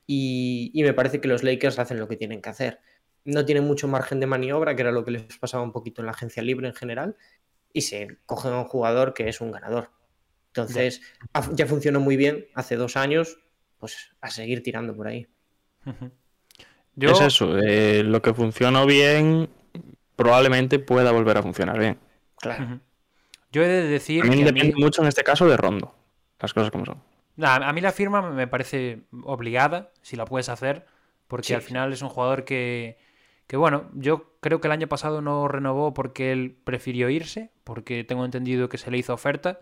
y, 0.05 0.71
y 0.73 0.83
me 0.83 0.93
parece 0.93 1.21
que 1.21 1.27
los 1.27 1.43
Lakers 1.43 1.79
hacen 1.79 1.99
lo 1.99 2.07
que 2.07 2.17
tienen 2.17 2.41
que 2.41 2.49
hacer. 2.49 2.79
No 3.23 3.45
tienen 3.45 3.63
mucho 3.63 3.87
margen 3.87 4.19
de 4.19 4.27
maniobra, 4.27 4.75
que 4.75 4.81
era 4.81 4.91
lo 4.91 5.05
que 5.05 5.11
les 5.11 5.37
pasaba 5.37 5.63
un 5.63 5.71
poquito 5.71 6.01
en 6.01 6.07
la 6.07 6.11
agencia 6.11 6.43
libre 6.43 6.67
en 6.67 6.75
general, 6.75 7.15
y 7.71 7.81
se 7.81 8.19
cogen 8.25 8.53
a 8.53 8.59
un 8.59 8.65
jugador 8.65 9.13
que 9.13 9.27
es 9.29 9.41
un 9.41 9.51
ganador. 9.51 9.91
Entonces, 10.47 11.01
ya 11.53 11.65
funcionó 11.65 11.99
muy 11.99 12.15
bien 12.15 12.47
hace 12.53 12.77
dos 12.77 12.95
años, 12.95 13.37
pues 13.77 14.11
a 14.21 14.29
seguir 14.29 14.63
tirando 14.63 14.95
por 14.95 15.07
ahí. 15.07 15.27
Yo, 16.95 17.11
Es 17.11 17.21
eso, 17.21 17.57
eh, 17.57 18.03
lo 18.03 18.21
que 18.21 18.33
funcionó 18.33 18.85
bien 18.85 19.49
probablemente 20.15 20.79
pueda 20.79 21.11
volver 21.11 21.37
a 21.37 21.43
funcionar 21.43 21.77
bien. 21.77 21.97
Claro. 22.39 22.79
Yo 23.51 23.63
he 23.63 23.67
de 23.67 23.83
decir 23.83 24.21
También 24.21 24.43
que 24.43 24.49
a 24.49 24.51
mí, 24.53 24.59
depende 24.59 24.83
mucho 24.83 25.01
en 25.01 25.07
este 25.07 25.23
caso 25.23 25.47
de 25.47 25.57
Rondo, 25.57 25.93
las 26.39 26.53
cosas 26.53 26.71
como 26.71 26.85
son. 26.85 27.01
Nah, 27.37 27.55
a 27.55 27.73
mí 27.73 27.81
la 27.81 27.91
firma 27.91 28.21
me 28.31 28.47
parece 28.47 29.01
obligada, 29.23 29.91
si 30.01 30.15
la 30.15 30.25
puedes 30.25 30.49
hacer, 30.49 30.85
porque 31.27 31.47
Sí, 31.47 31.53
al 31.53 31.61
final 31.61 31.91
es 31.91 32.01
un 32.01 32.09
jugador 32.09 32.45
que, 32.45 32.97
que, 33.47 33.57
bueno, 33.57 33.89
yo 33.93 34.37
creo 34.39 34.61
que 34.61 34.67
el 34.67 34.71
año 34.71 34.87
pasado 34.87 35.21
no 35.21 35.47
renovó 35.47 35.93
porque 35.93 36.31
él 36.31 36.57
prefirió 36.63 37.09
irse, 37.09 37.51
porque 37.63 38.03
tengo 38.03 38.23
entendido 38.23 38.69
que 38.69 38.77
se 38.77 38.89
le 38.89 38.97
hizo 38.97 39.13
oferta 39.13 39.59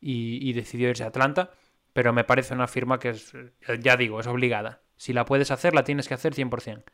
y, 0.00 0.38
y 0.48 0.52
decidió 0.52 0.88
irse 0.88 1.04
a 1.04 1.08
Atlanta, 1.08 1.50
pero 1.92 2.12
me 2.12 2.24
parece 2.24 2.54
una 2.54 2.66
firma 2.66 2.98
que 2.98 3.10
es, 3.10 3.32
ya 3.80 3.96
digo, 3.96 4.20
es 4.20 4.26
obligada. 4.26 4.80
Si 5.00 5.14
la 5.14 5.24
puedes 5.24 5.50
hacer, 5.50 5.74
la 5.74 5.82
tienes 5.82 6.08
que 6.08 6.12
hacer 6.12 6.34
100%. 6.34 6.84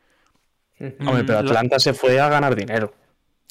Hombre, 0.79 1.23
pero 1.23 1.23
Mm, 1.23 1.27
la- 1.27 1.39
Atlanta 1.39 1.77
se 1.77 1.93
fue 1.93 2.21
a 2.21 2.29
ganar 2.29 2.55
dinero. 2.55 2.93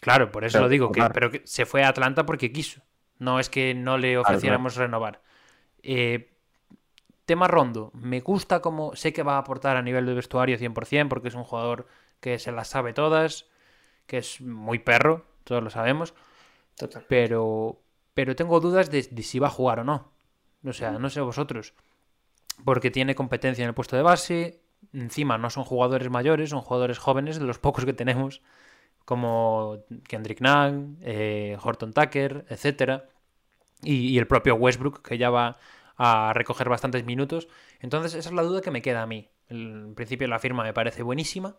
Claro, 0.00 0.32
por 0.32 0.44
eso 0.44 0.54
Pero, 0.54 0.64
lo 0.64 0.68
digo, 0.70 0.88
que, 0.92 1.00
claro. 1.00 1.12
pero 1.12 1.30
que 1.30 1.42
se 1.44 1.66
fue 1.66 1.82
a 1.84 1.88
Atlanta 1.88 2.24
porque 2.24 2.50
quiso. 2.52 2.80
No 3.18 3.38
es 3.38 3.50
que 3.50 3.74
no 3.74 3.98
le 3.98 4.16
ofreciéramos 4.16 4.76
renovar. 4.76 5.20
Eh, 5.82 6.32
tema 7.26 7.48
Rondo, 7.48 7.90
me 7.92 8.20
gusta 8.20 8.60
como 8.60 8.96
sé 8.96 9.12
que 9.12 9.22
va 9.22 9.34
a 9.34 9.38
aportar 9.38 9.76
a 9.76 9.82
nivel 9.82 10.06
de 10.06 10.14
vestuario 10.14 10.56
100% 10.56 11.08
porque 11.10 11.28
es 11.28 11.34
un 11.34 11.44
jugador 11.44 11.86
que 12.20 12.38
se 12.38 12.50
las 12.50 12.68
sabe 12.68 12.94
todas, 12.94 13.44
que 14.06 14.16
es 14.18 14.40
muy 14.40 14.78
perro, 14.78 15.26
todos 15.44 15.62
lo 15.62 15.68
sabemos, 15.68 16.14
Total. 16.76 17.04
pero, 17.10 17.82
pero 18.14 18.34
tengo 18.36 18.58
dudas 18.60 18.90
de, 18.90 19.02
de 19.10 19.22
si 19.22 19.38
va 19.38 19.48
a 19.48 19.50
jugar 19.50 19.80
o 19.80 19.84
no. 19.84 20.12
O 20.64 20.72
sea, 20.72 20.92
no 20.92 21.10
sé 21.10 21.20
vosotros. 21.20 21.74
Porque 22.64 22.90
tiene 22.90 23.14
competencia 23.14 23.62
en 23.62 23.68
el 23.68 23.74
puesto 23.74 23.96
de 23.96 24.02
base, 24.02 24.60
encima 24.92 25.38
no 25.38 25.50
son 25.50 25.64
jugadores 25.64 26.10
mayores, 26.10 26.50
son 26.50 26.60
jugadores 26.60 26.98
jóvenes, 26.98 27.38
de 27.38 27.44
los 27.44 27.58
pocos 27.58 27.84
que 27.84 27.92
tenemos, 27.92 28.42
como 29.04 29.84
Kendrick 30.08 30.40
Nunn, 30.40 30.98
eh, 31.02 31.56
Horton 31.62 31.92
Tucker, 31.92 32.44
etcétera, 32.48 33.08
y, 33.82 34.08
y 34.08 34.18
el 34.18 34.26
propio 34.26 34.56
Westbrook, 34.56 35.06
que 35.06 35.18
ya 35.18 35.30
va 35.30 35.58
a 35.96 36.32
recoger 36.34 36.68
bastantes 36.68 37.04
minutos. 37.04 37.48
Entonces, 37.80 38.14
esa 38.14 38.28
es 38.28 38.34
la 38.34 38.42
duda 38.42 38.60
que 38.60 38.70
me 38.70 38.82
queda 38.82 39.02
a 39.02 39.06
mí. 39.06 39.30
En 39.48 39.94
principio 39.94 40.26
la 40.28 40.38
firma 40.38 40.62
me 40.62 40.72
parece 40.72 41.02
buenísima, 41.02 41.56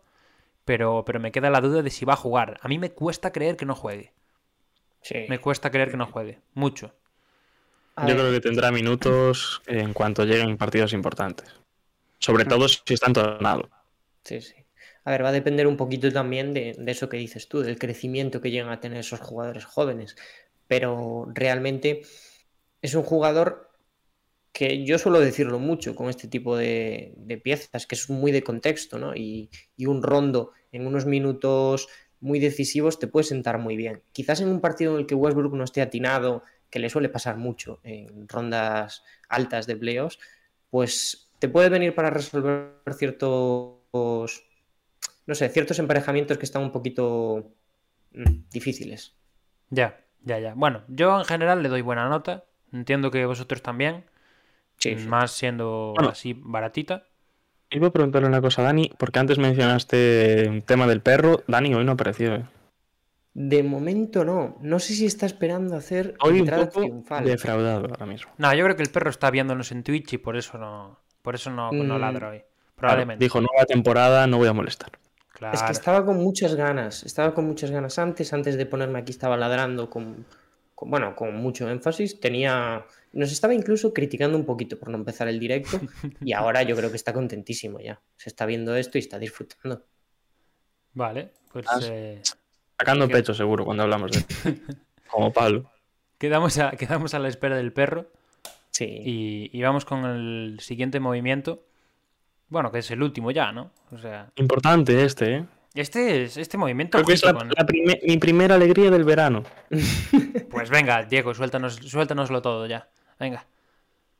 pero, 0.64 1.04
pero 1.04 1.20
me 1.20 1.32
queda 1.32 1.50
la 1.50 1.60
duda 1.60 1.82
de 1.82 1.90
si 1.90 2.04
va 2.04 2.12
a 2.12 2.16
jugar. 2.16 2.58
A 2.62 2.68
mí 2.68 2.78
me 2.78 2.90
cuesta 2.90 3.32
creer 3.32 3.56
que 3.56 3.66
no 3.66 3.74
juegue. 3.74 4.12
Sí. 5.02 5.26
Me 5.28 5.40
cuesta 5.40 5.70
creer 5.70 5.90
que 5.90 5.96
no 5.96 6.06
juegue. 6.06 6.40
Mucho. 6.54 6.92
A 7.98 8.06
Yo 8.06 8.14
ver, 8.14 8.16
creo 8.16 8.32
que 8.32 8.40
tendrá 8.40 8.70
minutos 8.70 9.60
en 9.66 9.92
cuanto 9.92 10.24
lleguen 10.24 10.56
partidos 10.56 10.92
importantes. 10.92 11.48
Sobre 12.18 12.44
todo 12.44 12.68
si 12.68 12.80
está 12.94 13.06
entonado. 13.08 13.68
Sí, 14.24 14.40
sí. 14.40 14.54
A 15.04 15.10
ver, 15.10 15.24
va 15.24 15.30
a 15.30 15.32
depender 15.32 15.66
un 15.66 15.76
poquito 15.76 16.12
también 16.12 16.52
de, 16.52 16.74
de 16.78 16.92
eso 16.92 17.08
que 17.08 17.16
dices 17.16 17.48
tú, 17.48 17.60
del 17.60 17.78
crecimiento 17.78 18.40
que 18.40 18.50
llegan 18.50 18.70
a 18.70 18.80
tener 18.80 18.98
esos 19.00 19.20
jugadores 19.20 19.64
jóvenes. 19.64 20.16
Pero 20.66 21.26
realmente 21.32 22.02
es 22.82 22.94
un 22.94 23.02
jugador 23.02 23.70
que 24.52 24.84
yo 24.84 24.98
suelo 24.98 25.20
decirlo 25.20 25.58
mucho 25.58 25.94
con 25.94 26.08
este 26.08 26.28
tipo 26.28 26.56
de, 26.56 27.14
de 27.16 27.38
piezas, 27.38 27.86
que 27.86 27.94
es 27.94 28.10
muy 28.10 28.32
de 28.32 28.42
contexto, 28.42 28.98
¿no? 28.98 29.14
Y, 29.14 29.50
y 29.76 29.86
un 29.86 30.02
rondo 30.02 30.52
en 30.72 30.86
unos 30.86 31.06
minutos 31.06 31.88
muy 32.20 32.40
decisivos 32.40 32.98
te 32.98 33.06
puede 33.06 33.24
sentar 33.24 33.58
muy 33.58 33.76
bien. 33.76 34.02
Quizás 34.12 34.40
en 34.40 34.48
un 34.48 34.60
partido 34.60 34.94
en 34.94 35.00
el 35.00 35.06
que 35.06 35.14
Westbrook 35.14 35.54
no 35.54 35.64
esté 35.64 35.82
atinado, 35.82 36.42
que 36.70 36.78
le 36.78 36.90
suele 36.90 37.08
pasar 37.08 37.36
mucho 37.36 37.80
en 37.82 38.28
rondas 38.28 39.02
altas 39.28 39.66
de 39.66 39.76
playoffs, 39.76 40.18
pues 40.70 41.30
te 41.38 41.48
puede 41.48 41.68
venir 41.68 41.94
para 41.94 42.10
resolver 42.10 42.72
ciertos, 42.92 43.78
no 43.92 45.34
sé, 45.34 45.48
ciertos 45.48 45.78
emparejamientos 45.78 46.38
que 46.38 46.44
están 46.44 46.62
un 46.62 46.72
poquito 46.72 47.52
mm, 48.12 48.48
difíciles. 48.50 49.14
Ya, 49.70 50.00
ya, 50.22 50.38
ya. 50.38 50.54
Bueno, 50.54 50.82
yo 50.88 51.18
en 51.18 51.24
general 51.24 51.62
le 51.62 51.68
doy 51.68 51.82
buena 51.82 52.08
nota. 52.08 52.44
Entiendo 52.72 53.10
que 53.10 53.24
vosotros 53.24 53.62
también. 53.62 54.04
Sí, 54.78 54.96
sí. 54.98 55.06
Más 55.06 55.32
siendo 55.32 55.92
Bueno. 55.94 56.10
así 56.10 56.34
baratita. 56.36 57.04
Iba 57.70 57.88
a 57.88 57.92
preguntarle 57.92 58.28
una 58.28 58.40
cosa 58.40 58.62
a 58.62 58.66
Dani, 58.66 58.90
porque 58.98 59.18
antes 59.18 59.38
mencionaste 59.38 60.42
el 60.42 60.64
tema 60.64 60.86
del 60.86 61.02
perro. 61.02 61.42
Dani 61.46 61.74
hoy 61.74 61.84
no 61.84 61.92
ha 61.92 61.94
aparecido. 61.94 62.34
¿eh? 62.36 62.44
De 63.34 63.62
momento 63.62 64.24
no. 64.24 64.56
No 64.62 64.78
sé 64.80 64.94
si 64.94 65.06
está 65.06 65.26
esperando 65.26 65.76
hacer 65.76 66.14
Hoy 66.20 66.34
un 66.34 66.38
entrada 66.40 66.66
poco 66.68 66.80
triunfal. 66.80 67.24
defraudado 67.24 67.86
ahora 67.86 68.06
mismo. 68.06 68.32
No, 68.38 68.52
yo 68.54 68.64
creo 68.64 68.76
que 68.76 68.82
el 68.82 68.90
perro 68.90 69.10
está 69.10 69.30
viéndonos 69.30 69.70
en 69.72 69.82
Twitch 69.84 70.14
y 70.14 70.18
por 70.18 70.36
eso 70.36 70.58
no, 70.58 70.98
por 71.22 71.34
eso 71.34 71.50
no, 71.50 71.70
no 71.70 71.96
Mm, 71.96 72.00
ladra 72.00 72.30
hoy. 72.30 72.38
Claro, 72.38 72.48
Probablemente. 72.76 73.24
dijo, 73.24 73.40
nueva 73.40 73.64
temporada, 73.66 74.26
no 74.26 74.38
voy 74.38 74.48
a 74.48 74.52
molestar. 74.52 74.92
Claro. 75.32 75.54
Es 75.54 75.62
que 75.62 75.72
estaba 75.72 76.04
con 76.04 76.16
muchas 76.16 76.54
ganas, 76.56 77.04
estaba 77.04 77.32
con 77.34 77.46
muchas 77.46 77.70
ganas 77.70 77.98
antes, 77.98 78.32
antes 78.32 78.56
de 78.56 78.66
ponerme 78.66 78.98
aquí 78.98 79.12
estaba 79.12 79.36
ladrando 79.36 79.88
con, 79.88 80.26
con- 80.74 80.90
bueno, 80.90 81.14
con 81.14 81.36
mucho 81.36 81.68
énfasis, 81.70 82.18
tenía, 82.18 82.84
nos 83.12 83.30
estaba 83.30 83.54
incluso 83.54 83.92
criticando 83.92 84.36
un 84.36 84.44
poquito 84.44 84.78
por 84.78 84.88
no 84.90 84.96
empezar 84.98 85.28
el 85.28 85.38
directo 85.38 85.78
y 86.22 86.32
ahora 86.32 86.62
yo 86.64 86.74
creo 86.74 86.90
que 86.90 86.96
está 86.96 87.12
contentísimo 87.12 87.78
ya, 87.78 88.00
se 88.16 88.30
está 88.30 88.46
viendo 88.46 88.74
esto 88.74 88.98
y 88.98 89.00
está 89.00 89.18
disfrutando. 89.20 89.84
Vale, 90.94 91.32
pues 91.52 91.66
eh, 91.82 92.20
Sacando 92.78 93.08
pecho 93.08 93.34
seguro 93.34 93.64
cuando 93.64 93.82
hablamos 93.82 94.12
de 94.12 94.24
Como 95.10 95.32
Pablo. 95.32 95.70
quedamos, 96.18 96.58
a, 96.58 96.70
quedamos 96.72 97.14
a 97.14 97.18
la 97.18 97.28
espera 97.28 97.56
del 97.56 97.72
perro 97.72 98.06
Sí, 98.70 98.84
y, 98.84 99.50
y 99.52 99.62
vamos 99.62 99.84
con 99.84 100.04
el 100.04 100.58
siguiente 100.60 101.00
movimiento. 101.00 101.64
Bueno, 102.48 102.70
que 102.70 102.78
es 102.78 102.90
el 102.92 103.02
último 103.02 103.30
ya, 103.32 103.50
¿no? 103.50 103.72
O 103.90 103.98
sea, 103.98 104.30
Importante 104.36 105.04
este, 105.04 105.36
¿eh? 105.36 105.44
este 105.74 106.22
es 106.24 106.36
este 106.36 106.56
movimiento. 106.58 106.96
Creo 106.98 107.06
que 107.06 107.14
es 107.14 107.24
la, 107.24 107.34
con- 107.34 107.48
la 107.48 107.66
prime- 107.66 107.98
mi 108.06 108.18
primera 108.18 108.54
alegría 108.54 108.90
del 108.90 109.04
verano. 109.04 109.42
Pues 110.50 110.70
venga, 110.70 111.02
Diego, 111.04 111.34
suéltanos, 111.34 111.76
suéltanoslo 111.76 112.40
todo 112.40 112.66
ya. 112.66 112.88
Venga. 113.18 113.44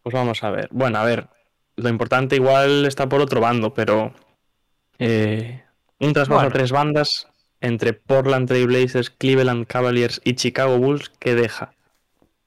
Pues 0.03 0.12
vamos 0.14 0.42
a 0.44 0.51
ver. 0.51 0.68
Bueno, 0.73 0.99
a 0.99 1.05
ver. 1.05 1.29
Lo 1.77 1.88
importante 1.88 2.35
igual 2.37 2.85
está 2.87 3.09
por 3.09 3.21
otro 3.21 3.40
bando, 3.40 3.73
pero. 3.73 4.12
eh, 4.99 5.62
un 6.01 6.12
traspaso 6.12 6.35
Bueno. 6.40 6.49
a 6.49 6.53
tres 6.53 6.71
bandas 6.73 7.29
entre 7.61 7.92
Portland 7.92 8.49
Trail 8.49 8.66
Blazers, 8.66 9.11
Cleveland 9.11 9.66
Cavaliers 9.66 10.21
y 10.25 10.35
Chicago 10.35 10.79
Bulls 10.79 11.11
que 11.18 11.35
deja 11.35 11.73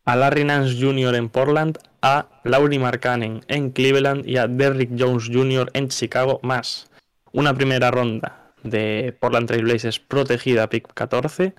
a 0.05 0.15
Larry 0.15 0.43
Nance 0.43 0.77
Jr. 0.79 1.15
en 1.15 1.29
Portland, 1.29 1.77
a 2.01 2.27
Lauri 2.43 2.79
Markkanen 2.79 3.41
en 3.47 3.71
Cleveland 3.71 4.27
y 4.27 4.37
a 4.37 4.47
Derrick 4.47 4.91
Jones 4.97 5.29
Jr. 5.31 5.69
en 5.73 5.89
Chicago, 5.89 6.39
más 6.43 6.89
una 7.33 7.53
primera 7.53 7.91
ronda 7.91 8.53
de 8.63 9.15
Portland 9.19 9.47
Trail 9.47 9.63
Blazers 9.63 9.99
protegida, 9.99 10.69
pick 10.69 10.93
14, 10.93 11.53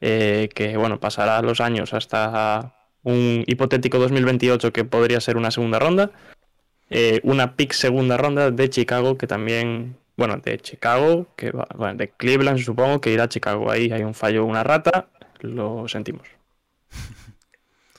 eh, 0.00 0.48
que 0.54 0.76
bueno, 0.76 1.00
pasará 1.00 1.42
los 1.42 1.60
años 1.60 1.92
hasta 1.92 2.74
un 3.02 3.44
hipotético 3.46 3.98
2028 3.98 4.72
que 4.72 4.84
podría 4.84 5.20
ser 5.20 5.36
una 5.36 5.50
segunda 5.50 5.78
ronda, 5.78 6.10
eh, 6.90 7.20
una 7.22 7.56
pick 7.56 7.72
segunda 7.72 8.16
ronda 8.16 8.50
de 8.50 8.70
Chicago 8.70 9.16
que 9.16 9.26
también, 9.26 9.96
bueno, 10.20 10.36
de 10.36 10.58
Chicago, 10.58 11.28
que 11.34 11.50
va, 11.50 11.66
bueno, 11.74 11.94
de 11.94 12.10
Cleveland 12.10 12.58
supongo 12.58 13.00
que 13.00 13.10
irá 13.10 13.24
a 13.24 13.28
Chicago, 13.30 13.70
ahí 13.70 13.90
hay 13.90 14.02
un 14.02 14.12
fallo, 14.12 14.44
una 14.44 14.62
rata, 14.62 15.08
lo 15.40 15.88
sentimos. 15.88 16.28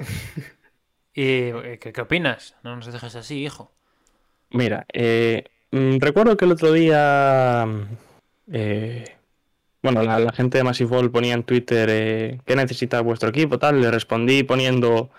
¿Y 1.16 1.24
eh, 1.24 1.80
¿qué, 1.82 1.92
qué 1.92 2.02
opinas? 2.02 2.56
No 2.62 2.76
nos 2.76 2.86
dejes 2.94 3.16
así, 3.16 3.44
hijo. 3.44 3.72
Mira, 4.52 4.86
eh, 4.94 5.46
mm, 5.72 5.98
recuerdo 5.98 6.38
que 6.38 6.46
el 6.46 6.52
otro 6.52 6.72
día, 6.72 7.66
eh, 8.52 9.16
bueno, 9.82 10.04
la, 10.04 10.20
la 10.20 10.32
gente 10.32 10.60
de 10.60 10.64
Massive 10.64 10.92
Ball 10.92 11.10
ponía 11.10 11.34
en 11.34 11.42
Twitter 11.42 11.90
eh, 11.92 12.40
qué 12.46 12.56
necesita 12.56 13.02
vuestro 13.02 13.30
equipo, 13.30 13.58
tal, 13.58 13.82
le 13.82 13.90
respondí 13.90 14.44
poniendo 14.44 15.10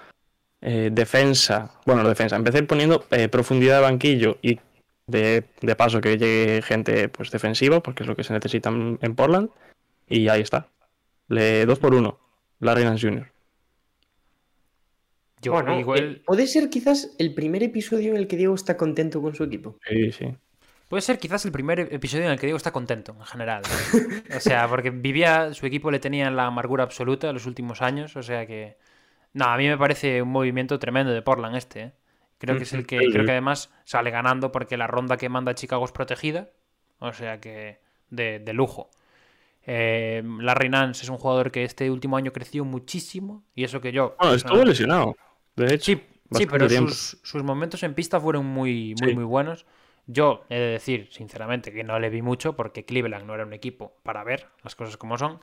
defensa, 0.61 1.73
bueno, 1.85 2.09
defensa, 2.09 2.37
empecé 2.37 2.63
poniendo 2.63 3.05
profundidad 3.33 3.79
de 3.79 3.83
banquillo 3.83 4.39
y 4.43 4.61
de, 5.07 5.45
de 5.61 5.77
paso 5.77 6.01
que 6.01 6.17
llegue 6.17 6.63
gente 6.63 7.09
pues 7.09 7.31
defensiva, 7.31 7.83
porque 7.83 8.03
es 8.03 8.09
lo 8.09 8.17
que 8.17 8.25
se 8.25 8.33
necesita 8.33 8.71
en, 8.71 9.15
Portland, 9.15 9.51
y 10.09 10.29
ahí 10.29 10.41
está, 10.41 10.69
le 11.29 11.67
dos 11.67 11.79
por 11.79 11.95
uno, 11.95 12.19
Larry 12.61 12.85
Nance 12.85 13.09
Jr. 13.09 13.33
Yo 15.43 15.53
bueno, 15.53 15.79
igual. 15.79 15.99
eh, 15.99 16.23
puede 16.25 16.47
ser 16.47 16.71
quizás 16.71 17.17
el 17.19 17.35
primer 17.35 17.65
episodio 17.65 18.13
en 18.13 18.17
el 18.17 18.29
que 18.29 18.37
Diego 18.37 18.55
está 18.55 18.77
contento 18.77 19.21
con 19.21 19.35
su 19.35 19.43
equipo. 19.43 19.77
Sí, 19.89 20.13
sí. 20.13 20.27
Puede 20.89 21.01
ser 21.01 21.19
quizás 21.19 21.45
el 21.47 21.53
primer 21.53 21.81
episodio 21.81 22.27
en 22.27 22.33
el 22.33 22.39
que 22.39 22.47
Diego 22.47 22.59
está 22.59 22.71
contento, 22.71 23.17
en 23.19 23.25
general. 23.25 23.63
¿no? 23.63 24.37
O 24.37 24.41
sea, 24.41 24.69
porque 24.69 24.91
vivía, 24.91 25.53
su 25.55 25.67
equipo 25.67 25.91
le 25.91 25.99
tenía 25.99 26.29
en 26.29 26.37
la 26.37 26.47
amargura 26.47 26.85
absoluta 26.85 27.33
los 27.33 27.47
últimos 27.47 27.83
años, 27.83 28.15
o 28.15 28.23
sea 28.23 28.47
que... 28.47 28.77
No, 29.33 29.47
a 29.47 29.57
mí 29.57 29.67
me 29.67 29.79
parece 29.79 30.21
un 30.21 30.29
movimiento 30.29 30.79
tremendo 30.79 31.13
de 31.13 31.23
Portland 31.23 31.57
este, 31.57 31.81
¿eh? 31.81 31.93
Creo 32.47 32.57
que 32.57 32.65
es 32.65 32.73
el 32.73 32.87
que, 32.87 32.99
Sí, 32.99 33.11
creo 33.13 33.25
que 33.25 33.31
además 33.33 33.71
sale 33.85 34.11
ganando 34.11 34.53
porque 34.53 34.77
la 34.77 34.87
ronda 34.87 35.17
que 35.17 35.29
manda 35.29 35.55
Chicago 35.55 35.85
es 35.85 35.93
protegida, 35.93 36.51
o 36.99 37.13
sea 37.13 37.41
que 37.41 37.81
de, 38.11 38.39
de 38.41 38.53
lujo. 38.53 38.91
Eh, 39.65 40.23
Larry 40.41 40.69
Nance 40.69 41.05
es 41.05 41.09
un 41.09 41.19
jugador 41.19 41.51
que 41.53 41.65
este 41.65 41.91
último 41.91 42.17
año 42.17 42.33
creció 42.33 42.65
muchísimo 42.65 43.45
y 43.55 43.65
eso 43.65 43.81
que 43.81 43.93
yo... 43.93 44.17
Bueno, 44.19 44.35
estuvo 44.35 44.55
personalmente- 44.55 44.69
lesionado, 44.71 45.17
de 45.57 45.75
hecho. 45.75 45.93
Sí, 46.33 46.47
pero 46.47 46.69
sus, 46.69 47.19
sus 47.23 47.43
momentos 47.43 47.83
en 47.83 47.95
pista 47.95 48.19
fueron 48.19 48.47
muy, 48.47 48.95
muy, 49.01 49.11
Sí. 49.11 49.15
muy 49.15 49.25
buenos. 49.25 49.67
Yo 50.07 50.45
he 50.49 50.55
de 50.59 50.67
decir, 50.73 51.09
sinceramente, 51.13 51.73
que 51.73 51.85
no 51.85 51.99
le 52.01 52.09
vi 52.11 52.23
mucho 52.23 52.57
porque 52.57 52.85
Cleveland 52.85 53.27
no 53.27 53.35
era 53.35 53.45
un 53.45 53.53
equipo 53.53 53.95
para 54.03 54.25
ver 54.25 54.49
las 54.65 54.75
cosas 54.75 54.97
como 54.97 55.17
son, 55.19 55.41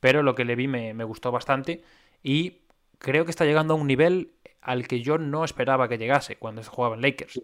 pero 0.00 0.22
lo 0.22 0.34
que 0.34 0.44
le 0.44 0.56
vi 0.56 0.66
me, 0.68 0.94
me 0.94 1.04
gustó 1.04 1.30
bastante 1.30 1.82
y 2.24 2.58
creo 2.98 3.24
que 3.24 3.30
está 3.30 3.44
llegando 3.44 3.74
a 3.74 3.76
un 3.76 3.86
nivel 3.86 4.32
al 4.62 4.88
que 4.88 5.02
yo 5.02 5.18
no 5.18 5.44
esperaba 5.44 5.88
que 5.88 5.98
llegase 5.98 6.36
cuando 6.36 6.62
se 6.62 6.70
jugaba 6.70 6.96
en 6.96 7.02
Lakers, 7.02 7.42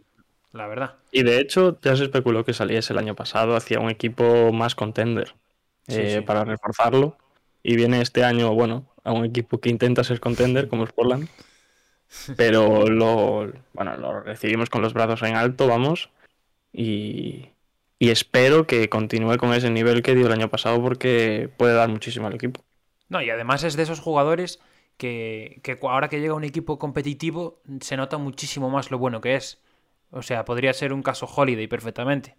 la 0.52 0.66
verdad. 0.66 0.96
Y 1.12 1.22
de 1.22 1.40
hecho, 1.40 1.78
ya 1.82 1.96
se 1.96 2.04
especuló 2.04 2.44
que 2.44 2.54
saliese 2.54 2.92
el 2.92 2.98
año 2.98 3.14
pasado 3.14 3.56
hacia 3.56 3.80
un 3.80 3.90
equipo 3.90 4.52
más 4.52 4.74
contender 4.74 5.34
Sí, 5.88 6.02
eh, 6.02 6.10
sí. 6.16 6.20
para 6.22 6.44
reforzarlo. 6.44 7.16
Y 7.62 7.76
viene 7.76 8.00
este 8.00 8.24
año, 8.24 8.54
bueno, 8.54 8.86
a 9.04 9.12
un 9.12 9.24
equipo 9.24 9.60
que 9.60 9.70
intenta 9.70 10.04
ser 10.04 10.20
contender, 10.20 10.68
como 10.68 10.84
es 10.84 10.92
Portland. 10.92 11.28
Pero 12.36 12.86
lo, 12.88 13.52
bueno, 13.74 13.96
lo 13.96 14.20
recibimos 14.20 14.70
con 14.70 14.82
los 14.82 14.94
brazos 14.94 15.22
en 15.22 15.36
alto, 15.36 15.66
vamos. 15.66 16.10
Y, 16.72 17.50
y 17.98 18.10
espero 18.10 18.66
que 18.66 18.88
continúe 18.88 19.36
con 19.38 19.52
ese 19.54 19.70
nivel 19.70 20.02
que 20.02 20.14
dio 20.14 20.26
el 20.26 20.32
año 20.32 20.48
pasado 20.50 20.80
porque 20.82 21.50
puede 21.56 21.74
dar 21.74 21.88
muchísimo 21.88 22.26
al 22.26 22.34
equipo. 22.34 22.62
No, 23.08 23.22
y 23.22 23.30
además 23.30 23.64
es 23.64 23.76
de 23.76 23.82
esos 23.82 24.00
jugadores 24.00 24.60
que, 24.98 25.62
ahora 25.82 26.08
que 26.08 26.20
llega 26.20 26.34
un 26.34 26.44
equipo 26.44 26.78
competitivo 26.78 27.60
se 27.80 27.96
nota 27.96 28.18
muchísimo 28.18 28.68
más 28.70 28.90
lo 28.90 28.98
bueno 28.98 29.20
que 29.22 29.36
es. 29.36 29.60
O 30.10 30.22
sea, 30.22 30.44
podría 30.44 30.72
ser 30.74 30.92
un 30.92 31.02
caso 31.02 31.26
Holiday 31.26 31.66
perfectamente. 31.68 32.36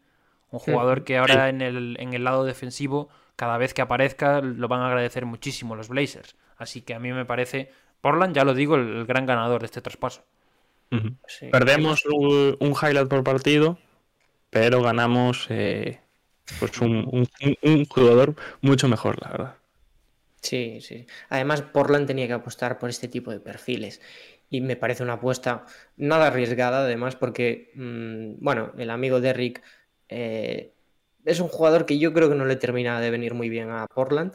Un 0.51 0.59
jugador 0.59 1.03
que 1.03 1.17
ahora 1.17 1.49
en 1.49 1.61
el, 1.61 1.95
en 1.99 2.13
el 2.13 2.23
lado 2.23 2.43
defensivo, 2.43 3.09
cada 3.35 3.57
vez 3.57 3.73
que 3.73 3.81
aparezca, 3.81 4.41
lo 4.41 4.67
van 4.67 4.81
a 4.81 4.87
agradecer 4.87 5.25
muchísimo 5.25 5.75
los 5.75 5.89
Blazers. 5.89 6.35
Así 6.57 6.81
que 6.81 6.93
a 6.95 6.99
mí 6.99 7.13
me 7.13 7.25
parece, 7.25 7.71
Portland, 8.01 8.35
ya 8.35 8.43
lo 8.43 8.53
digo, 8.53 8.75
el, 8.75 8.89
el 8.97 9.05
gran 9.05 9.25
ganador 9.25 9.61
de 9.61 9.65
este 9.67 9.81
traspaso. 9.81 10.23
Sí. 11.27 11.47
Perdemos 11.51 12.03
un, 12.05 12.57
un 12.59 12.69
highlight 12.71 13.07
por 13.07 13.23
partido, 13.23 13.77
pero 14.49 14.81
ganamos 14.81 15.45
eh, 15.49 15.99
pues 16.59 16.79
un, 16.81 17.07
un- 17.11 17.29
un- 17.43 17.57
un 17.61 17.85
jugador 17.85 18.35
mucho 18.61 18.87
mejor, 18.87 19.21
la 19.21 19.29
verdad. 19.29 19.55
Sí, 20.41 20.79
sí. 20.81 21.05
Además, 21.29 21.61
Portland 21.61 22.07
tenía 22.07 22.27
que 22.27 22.33
apostar 22.33 22.79
por 22.79 22.89
este 22.89 23.07
tipo 23.07 23.31
de 23.31 23.39
perfiles. 23.39 24.01
y 24.51 24.61
me 24.61 24.75
parece 24.75 25.03
una 25.03 25.13
apuesta 25.13 25.65
nada 25.95 26.27
arriesgada, 26.27 26.79
además, 26.83 27.15
porque, 27.15 27.71
mm, 27.75 28.43
bueno, 28.43 28.73
el 28.79 28.89
amigo 28.89 29.21
Derrick 29.21 29.61
eh, 30.09 30.73
es 31.25 31.39
un 31.39 31.49
jugador 31.49 31.85
que 31.85 31.99
yo 31.99 32.13
creo 32.13 32.29
que 32.29 32.35
no 32.35 32.45
le 32.45 32.55
termina 32.55 32.99
de 32.99 33.11
venir 33.11 33.33
muy 33.35 33.49
bien 33.49 33.69
a 33.69 33.85
Portland. 33.87 34.33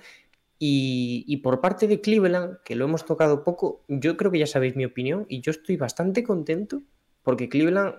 Y, 0.59 1.37
por 1.43 1.61
parte 1.61 1.87
de 1.89 2.01
Cleveland, 2.01 2.59
que 2.65 2.77
lo 2.77 2.87
hemos 2.87 3.05
tocado 3.05 3.45
poco, 3.45 3.85
yo 3.89 4.17
creo 4.17 4.31
que 4.31 4.39
ya 4.39 4.47
sabéis 4.47 4.77
mi 4.77 4.85
opinión 4.85 5.27
y 5.29 5.41
yo 5.43 5.51
estoy 5.51 5.77
bastante 5.77 6.23
contento 6.25 6.81
porque 7.23 7.49
Cleveland 7.49 7.97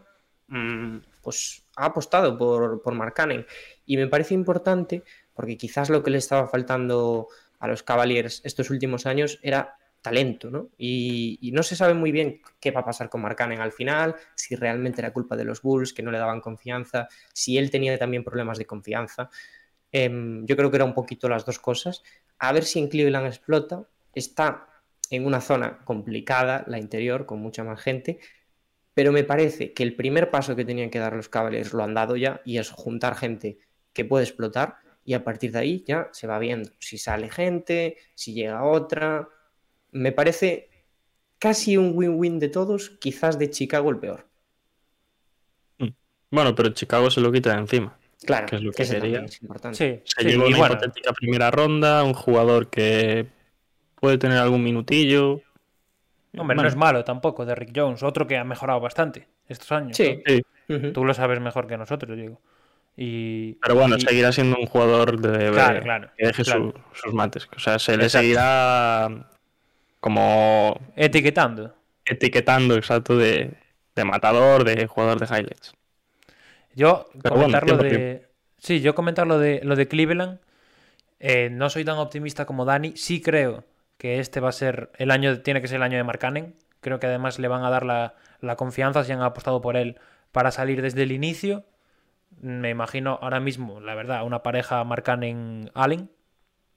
mm, 0.48 0.98
pues, 1.22 1.64
ha 1.76 1.86
apostado 1.86 2.38
por, 2.38 2.82
por 2.82 2.96
Mark 2.96 3.14
Cannon. 3.14 3.46
Y 3.86 3.98
me 3.98 4.08
parece 4.08 4.34
importante 4.34 5.04
porque 5.36 5.58
quizás 5.58 5.90
lo 5.90 6.02
que 6.02 6.12
le 6.12 6.18
estaba 6.18 6.48
faltando 6.48 7.28
a 7.60 7.68
los 7.68 7.84
Cavaliers 7.84 8.42
estos 8.44 8.70
últimos 8.70 9.06
años 9.06 9.40
era 9.42 9.78
talento, 10.02 10.52
¿no? 10.52 10.70
Y, 10.78 11.50
no 11.52 11.64
se 11.64 11.76
sabe 11.76 11.96
muy 11.96 12.12
bien 12.12 12.42
qué 12.60 12.70
va 12.70 12.82
a 12.82 12.86
pasar 12.86 13.10
con 13.10 13.22
Marcanen 13.22 13.60
al 13.60 13.72
final, 13.72 14.16
si 14.36 14.56
realmente 14.56 15.02
era 15.02 15.12
culpa 15.12 15.36
de 15.36 15.46
los 15.46 15.64
Bulls, 15.64 15.94
que 15.94 16.04
no 16.04 16.12
le 16.12 16.20
daban 16.20 16.42
confianza, 16.42 17.08
si 17.34 17.58
él 17.58 17.72
tenía 17.72 17.98
también 17.98 18.24
problemas 18.24 18.60
de 18.60 18.68
confianza. 18.68 19.30
Em, 19.92 20.46
yo 20.46 20.56
creo 20.56 20.70
que 20.70 20.78
era 20.78 20.86
un 20.86 20.94
poquito 20.94 21.28
las 21.28 21.44
dos 21.44 21.58
cosas. 21.58 22.04
A 22.38 22.52
ver 22.52 22.66
si 22.66 22.80
en 22.80 22.88
Cleveland 22.88 23.28
explota. 23.28 23.88
Está 24.14 24.68
en 25.10 25.26
una 25.26 25.42
zona 25.42 25.80
complicada, 25.86 26.64
la 26.68 26.78
interior, 26.78 27.26
con 27.26 27.40
mucha 27.40 27.64
más 27.64 27.82
gente, 27.82 28.20
pero 28.94 29.12
me 29.12 29.24
parece 29.24 29.74
que 29.74 29.84
el 29.84 29.96
primer 29.96 30.32
paso 30.32 30.56
que 30.56 30.66
tenían 30.66 30.90
que 30.90 31.00
dar 31.00 31.14
los 31.14 31.30
Cavaliers 31.30 31.74
lo 31.74 31.84
han 31.84 31.94
dado 31.94 32.16
ya 32.16 32.42
y 32.46 32.60
es 32.60 32.70
juntar 32.70 33.16
gente 33.16 33.58
que 33.94 34.06
puede 34.06 34.24
explotar 34.26 34.78
y 35.06 35.14
a 35.14 35.24
partir 35.24 35.52
de 35.52 35.60
ahí 35.60 35.84
ya 35.88 36.10
se 36.12 36.26
va 36.26 36.40
viendo 36.40 36.72
si 36.80 36.98
sale 36.98 37.30
gente, 37.30 37.98
si 38.16 38.34
llega 38.34 38.64
otra, 38.64 39.30
me 39.92 40.12
parece 40.12 40.70
casi 41.38 41.78
un 41.78 41.92
win-win 41.96 42.40
de 42.40 42.50
todos, 42.50 42.90
quizás 43.00 43.38
de 43.38 43.52
Chicago 43.52 43.92
el 43.92 44.00
peor. 44.00 44.28
Mm. 45.78 45.90
Bueno, 46.32 46.56
pero 46.56 46.70
Chicago 46.70 47.12
se 47.12 47.22
lo 47.22 47.32
quita 47.32 47.54
de 47.54 47.60
encima. 47.60 47.98
Claro, 48.26 48.48
que 48.48 48.56
es 48.56 48.64
lo 48.64 48.72
que, 48.72 48.86
sería. 48.86 49.20
Es 49.20 49.42
importante. 49.44 50.04
Sí, 50.04 50.24
se 50.24 50.38
una 50.38 50.50
hipotética 50.50 51.14
primera 51.14 51.52
ronda, 51.52 52.04
un 52.04 52.16
jugador 52.16 52.70
que 52.70 53.28
puede 54.00 54.18
tener 54.18 54.40
algún 54.40 54.64
minutillo. 54.64 55.42
Hombre, 56.36 56.56
no 56.58 56.68
es 56.68 56.76
malo 56.76 57.04
tampoco, 57.04 57.46
de 57.46 57.54
Rick 57.54 57.72
Jones, 57.76 58.02
otro 58.02 58.26
que 58.26 58.38
ha 58.38 58.44
mejorado 58.44 58.80
bastante 58.80 59.28
estos 59.48 59.72
años. 59.72 59.96
Sí. 59.96 60.24
Tú 60.94 61.06
lo 61.06 61.14
sabes 61.14 61.40
mejor 61.40 61.68
que 61.68 61.78
nosotros, 61.78 62.18
digo. 62.18 62.42
Y, 62.98 63.54
Pero 63.56 63.76
bueno, 63.76 64.00
seguirá 64.00 64.32
siendo 64.32 64.58
un 64.58 64.68
jugador 64.68 65.20
de, 65.20 66.10
que 66.18 66.26
deje 66.26 66.44
sus 66.46 67.14
mates. 67.14 67.48
O 67.56 67.60
sea, 67.60 67.78
se 67.78 67.98
le 67.98 68.10
seguirá 68.10 69.28
como... 70.00 70.80
Etiquetando. 70.96 71.76
Etiquetando, 72.06 72.76
exacto, 72.76 73.18
de, 73.18 73.58
matador, 74.06 74.64
de 74.64 74.88
jugador 74.88 75.20
de 75.20 75.26
highlights. 75.26 75.74
Yo 76.74 77.10
comentar 77.28 77.68
lo 77.68 77.78
de... 77.78 78.28
Sí, 78.58 78.82
yo 78.82 78.96
comentar 78.96 79.28
lo 79.28 79.40
de, 79.40 79.62
lo 79.64 79.76
de 79.76 79.88
Cleveland. 79.88 80.40
Eh, 81.20 81.50
no 81.52 81.70
soy 81.70 81.84
tan 81.84 81.98
optimista 81.98 82.46
como 82.46 82.66
Dani. 82.66 82.96
Sí 82.96 83.22
creo 83.22 83.64
que 83.98 84.20
este 84.20 84.40
va 84.40 84.50
a 84.50 84.54
ser 84.54 84.90
el 84.98 85.12
año, 85.12 85.42
tiene 85.42 85.62
que 85.62 85.68
ser 85.68 85.78
el 85.78 85.84
año 85.84 85.98
de 85.98 86.04
Marcanen. 86.04 86.56
Creo 86.82 87.00
que 87.00 87.08
además 87.08 87.40
le 87.40 87.48
van 87.48 87.64
a 87.64 87.70
dar 87.70 87.86
la, 87.86 88.16
la 88.42 88.56
confianza 88.56 89.04
si 89.04 89.12
han 89.12 89.22
apostado 89.22 89.62
por 89.62 89.76
él 89.76 90.00
para 90.32 90.52
salir 90.52 90.82
desde 90.82 91.04
el 91.04 91.12
inicio. 91.12 91.66
Me 92.42 92.70
imagino 92.70 93.18
ahora 93.22 93.40
mismo, 93.40 93.80
la 93.80 93.96
verdad, 93.96 94.26
una 94.26 94.44
pareja 94.44 94.84
Marcanen-Allen. 94.84 96.10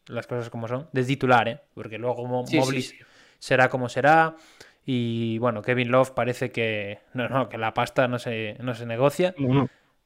Las 0.07 0.27
cosas 0.27 0.49
como 0.51 0.69
son. 0.69 0.89
De 0.93 1.05
titular, 1.05 1.49
¿eh? 1.49 1.61
Porque 1.75 1.99
luego 1.99 2.17
como 2.17 2.45
será 3.39 3.69
como 3.69 3.89
será. 3.89 4.37
Y 4.85 5.39
bueno, 5.39 5.61
Kevin 5.61 5.91
Love 5.91 6.13
parece 6.13 6.51
que. 6.51 7.01
No, 7.13 7.29
no, 7.29 7.49
que 7.49 7.59
la 7.59 7.75
pasta 7.75 8.09
no 8.09 8.19
se, 8.19 8.57
no 8.61 8.75
se 8.75 8.87
negocia. 8.87 9.35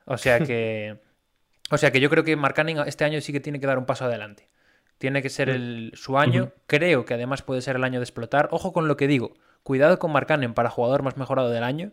O 0.07 0.19
sea 0.19 0.41
que. 0.47 0.99
O 1.71 1.79
sea 1.79 1.93
que 1.93 2.01
yo 2.01 2.11
creo 2.11 2.25
que 2.25 2.35
Marcanen 2.37 2.79
este 2.87 3.05
año 3.05 3.21
sí 3.21 3.33
que 3.33 3.41
tiene 3.41 3.61
que 3.61 3.67
dar 3.67 3.79
un 3.79 3.87
paso 3.87 4.05
adelante. 4.07 4.49
Tiene 4.99 5.23
que 5.23 5.31
ser 5.31 5.49
el, 5.49 5.93
su 5.95 6.19
año. 6.19 6.53
Creo 6.67 7.05
que 7.05 7.15
además 7.15 7.43
puede 7.43 7.61
ser 7.63 7.77
el 7.77 7.85
año 7.85 7.99
de 7.99 8.05
explotar. 8.05 8.49
Ojo 8.53 8.73
con 8.73 8.89
lo 8.89 8.97
que 8.97 9.07
digo. 9.07 9.35
Cuidado 9.63 9.99
con 9.99 10.13
Marcanen 10.13 10.55
para 10.55 10.71
jugador 10.71 11.03
más 11.03 11.17
mejorado 11.17 11.51
del 11.51 11.65
año. 11.65 11.93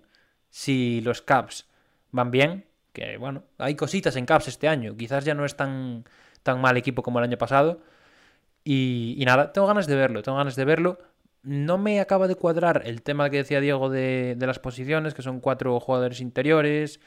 Si 0.50 1.02
los 1.02 1.22
Caps 1.22 1.68
van 2.12 2.32
bien. 2.32 2.66
Que 3.00 3.18
bueno, 3.18 3.44
hay 3.58 3.76
cositas 3.76 4.16
en 4.18 4.26
Caps 4.26 4.50
este 4.50 4.68
año. 4.68 4.98
Quizás 4.98 5.24
ya 5.24 5.34
no 5.34 5.46
es 5.46 5.56
tan, 5.56 6.04
tan 6.44 6.60
mal 6.60 6.76
equipo 6.76 7.02
como 7.02 7.20
el 7.20 7.24
año 7.24 7.38
pasado. 7.38 7.80
Y, 8.66 9.24
nada, 9.26 9.54
tengo 9.54 9.68
ganas 9.68 9.88
de 9.88 9.96
verlo. 9.96 10.22
Tengo 10.22 10.38
ganas 10.38 10.56
de 10.56 10.66
verlo 10.66 11.00
no 11.42 11.78
me 11.78 12.02
acaba 12.02 12.28
de 12.28 12.36
cuadrar 12.36 12.82
el 12.86 13.02
tema 13.02 13.30
que 13.30 13.38
decía 13.38 13.62
Diego 13.62 13.90
de, 13.90 14.36
las 14.40 14.60
posiciones, 14.60 15.14
que 15.14 15.22
son 15.22 15.40
cuatro 15.40 15.80
jugadores 15.80 16.20
interiores. 16.20 17.00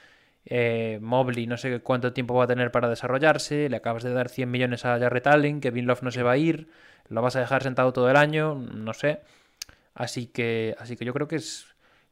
Eh, 0.46 0.98
Mobley 1.02 1.46
no 1.46 1.56
sé 1.58 1.80
cuánto 1.80 2.12
tiempo 2.14 2.34
va 2.34 2.44
a 2.44 2.46
tener 2.46 2.70
para 2.70 2.88
desarrollarse. 2.88 3.68
Le 3.68 3.76
acabas 3.76 4.02
de 4.02 4.12
dar 4.14 4.30
100 4.30 4.50
millones 4.50 4.86
a 4.86 4.98
Jarrett 4.98 5.26
Allen. 5.26 5.60
Kevin 5.60 5.86
Love 5.86 6.02
no 6.02 6.10
se 6.10 6.22
va 6.22 6.32
a 6.32 6.36
ir. 6.38 6.68
Lo 7.08 7.20
vas 7.20 7.36
a 7.36 7.40
dejar 7.40 7.62
sentado 7.62 7.92
todo 7.92 8.08
el 8.10 8.16
año. 8.16 8.54
No 8.54 8.94
sé. 8.94 9.20
Así 9.94 10.26
que, 10.26 10.74
así 10.78 10.96
que 10.96 11.04
yo 11.04 11.12
creo 11.12 11.28
que 11.28 11.36
es, 11.36 11.66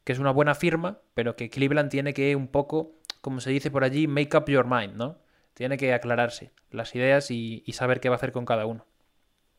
que 0.04 0.12
es 0.12 0.18
una 0.18 0.30
buena 0.30 0.54
firma, 0.54 0.98
pero 1.14 1.36
que 1.36 1.48
Cleveland 1.50 1.90
tiene 1.90 2.12
que 2.14 2.36
un 2.36 2.48
poco, 2.48 2.92
como 3.20 3.40
se 3.40 3.50
dice 3.50 3.70
por 3.70 3.84
allí, 3.84 4.06
make 4.06 4.36
up 4.36 4.46
your 4.46 4.66
mind, 4.66 4.94
¿no? 4.96 5.18
Tiene 5.54 5.76
que 5.76 5.92
aclararse 5.92 6.52
las 6.70 6.94
ideas 6.94 7.30
y 7.30 7.64
saber 7.72 8.00
qué 8.00 8.08
va 8.08 8.14
a 8.14 8.18
hacer 8.18 8.32
con 8.32 8.44
cada 8.44 8.66
uno. 8.66 8.86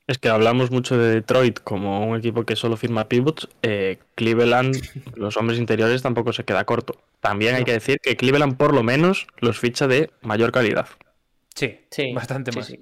Es 0.08 0.18
que 0.18 0.30
hablamos 0.30 0.72
mucho 0.72 0.98
de 0.98 1.14
Detroit 1.14 1.60
como 1.60 2.06
un 2.06 2.18
equipo 2.18 2.44
que 2.44 2.56
solo 2.56 2.76
firma 2.76 3.08
pivots. 3.08 3.48
Eh, 3.62 4.00
Cleveland, 4.16 4.76
los 5.16 5.38
hombres 5.38 5.60
interiores, 5.60 6.02
tampoco 6.02 6.34
se 6.34 6.44
queda 6.44 6.66
corto. 6.66 6.96
También 7.22 7.56
hay 7.56 7.64
que 7.64 7.74
decir 7.74 8.00
que 8.02 8.18
Cleveland, 8.18 8.58
por 8.58 8.74
lo 8.74 8.84
menos, 8.84 9.28
los 9.40 9.60
ficha 9.60 9.88
de 9.88 10.10
mayor 10.22 10.52
calidad. 10.52 10.88
Sí, 11.56 11.80
sí 11.90 12.14
bastante 12.14 12.52
más. 12.52 12.74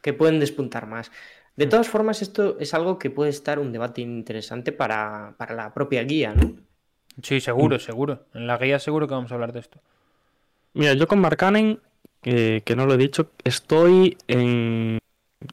que 0.00 0.12
pueden 0.12 0.38
despuntar 0.38 0.86
más. 0.86 1.10
De 1.56 1.66
todas 1.66 1.88
formas, 1.88 2.20
esto 2.20 2.56
es 2.60 2.74
algo 2.74 2.98
que 2.98 3.10
puede 3.10 3.30
estar 3.30 3.58
un 3.58 3.72
debate 3.72 4.02
interesante 4.02 4.70
para, 4.70 5.34
la 5.38 5.72
propia 5.74 6.04
guía, 6.04 6.34
¿no? 6.34 6.54
Sí, 7.22 7.40
seguro, 7.40 7.78
seguro. 7.78 8.26
En 8.34 8.46
la 8.46 8.58
guía 8.58 8.78
seguro 8.78 9.08
que 9.08 9.14
vamos 9.14 9.32
a 9.32 9.34
hablar 9.34 9.52
de 9.52 9.60
esto. 9.60 9.80
Mira, 10.76 10.94
yo 10.94 11.08
con 11.08 11.20
Marcanen, 11.20 11.80
que 12.22 12.74
no 12.76 12.86
lo 12.86 12.94
he 12.94 12.98
dicho, 12.98 13.30
estoy 13.44 14.16
en 14.28 14.98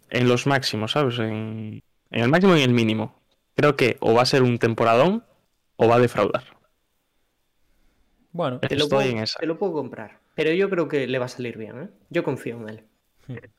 en 0.09 0.27
los 0.27 0.47
máximos, 0.47 0.91
¿sabes? 0.91 1.19
En, 1.19 1.81
el 2.11 2.29
máximo 2.29 2.55
y 2.55 2.61
en 2.61 2.69
el 2.69 2.75
mínimo. 2.75 3.19
Creo 3.55 3.75
que 3.75 3.97
o 3.99 4.13
va 4.13 4.21
a 4.21 4.25
ser 4.25 4.43
un 4.43 4.57
temporadón 4.59 5.23
o 5.75 5.87
va 5.87 5.95
a 5.95 5.99
defraudar. 5.99 6.43
Bueno, 8.31 8.59
te 8.59 8.75
lo, 8.75 8.89
puedo, 8.89 9.03
te 9.39 9.45
lo, 9.45 9.57
puedo, 9.57 9.73
comprar. 9.73 10.19
Pero 10.33 10.51
yo 10.53 10.69
creo 10.69 10.87
que 10.87 11.05
le 11.05 11.19
va 11.19 11.25
a 11.25 11.29
salir 11.29 11.57
bien, 11.57 11.83
¿eh? 11.83 11.89
Yo 12.09 12.23
confío 12.23 12.57
en 12.57 12.69
él. 12.69 12.83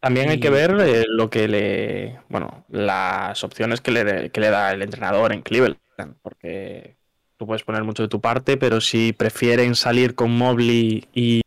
También 0.00 0.30
hay 0.30 0.40
que 0.40 0.50
ver 0.50 0.76
eh, 0.80 1.04
lo 1.08 1.30
que 1.30 1.48
le. 1.48 2.20
Bueno, 2.28 2.64
las 2.68 3.42
opciones 3.44 3.80
que 3.80 3.90
le, 3.90 4.30
que 4.30 4.40
le 4.40 4.50
da 4.50 4.72
el 4.72 4.82
entrenador 4.82 5.32
en 5.32 5.42
Cleveland. 5.42 5.78
Porque 6.22 6.96
tú 7.40 7.46
puedes 7.46 7.64
poner 7.64 7.84
mucho 7.84 8.02
de 8.02 8.10
tu 8.10 8.20
parte, 8.20 8.58
pero 8.58 8.82
si 8.82 9.14
prefieren 9.14 9.74
salir 9.74 10.14
con 10.14 10.30
Mobley 10.30 11.08
y. 11.14 11.40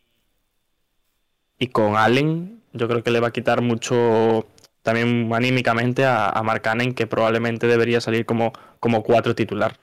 y 1.59 1.67
con 1.67 1.97
Allen, 1.97 2.63
yo 2.73 2.87
creo 2.87 3.03
que 3.03 3.11
le 3.11 3.19
va 3.19 3.27
a 3.27 3.31
quitar 3.31 3.61
mucho 3.61 4.47
también 4.81 5.31
anímicamente 5.31 6.03
a, 6.03 6.29
a 6.29 6.41
Mark 6.41 6.63
que 6.95 7.05
probablemente 7.05 7.67
debería 7.67 8.01
salir 8.01 8.25
como, 8.25 8.53
como 8.79 9.03
cuatro 9.03 9.35
titular. 9.35 9.77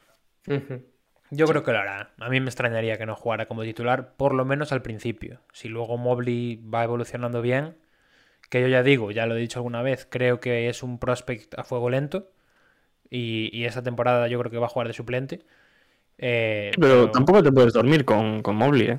Yo 1.30 1.46
creo 1.46 1.62
que 1.62 1.70
lo 1.70 1.78
hará. 1.78 2.12
A 2.18 2.28
mí 2.28 2.40
me 2.40 2.46
extrañaría 2.46 2.98
que 2.98 3.06
no 3.06 3.14
jugara 3.14 3.46
como 3.46 3.62
titular, 3.62 4.16
por 4.16 4.34
lo 4.34 4.44
menos 4.44 4.72
al 4.72 4.82
principio. 4.82 5.42
Si 5.52 5.68
luego 5.68 5.96
Mobley 5.96 6.56
va 6.56 6.82
evolucionando 6.82 7.40
bien, 7.40 7.76
que 8.50 8.60
yo 8.60 8.66
ya 8.66 8.82
digo, 8.82 9.12
ya 9.12 9.26
lo 9.26 9.36
he 9.36 9.40
dicho 9.40 9.60
alguna 9.60 9.82
vez, 9.82 10.08
creo 10.10 10.40
que 10.40 10.68
es 10.68 10.82
un 10.82 10.98
prospect 10.98 11.56
a 11.56 11.62
fuego 11.62 11.88
lento. 11.88 12.32
Y, 13.08 13.56
y 13.56 13.66
esta 13.66 13.82
temporada 13.84 14.26
yo 14.26 14.40
creo 14.40 14.50
que 14.50 14.58
va 14.58 14.66
a 14.66 14.70
jugar 14.70 14.88
de 14.88 14.94
suplente. 14.94 15.46
Eh, 16.22 16.70
pero, 16.78 17.10
tampoco 17.10 17.42
te 17.42 17.50
puedes 17.50 17.72
dormir 17.72 18.04
con, 18.04 18.42
con 18.42 18.54
Mobley, 18.54 18.88
¿eh? 18.88 18.98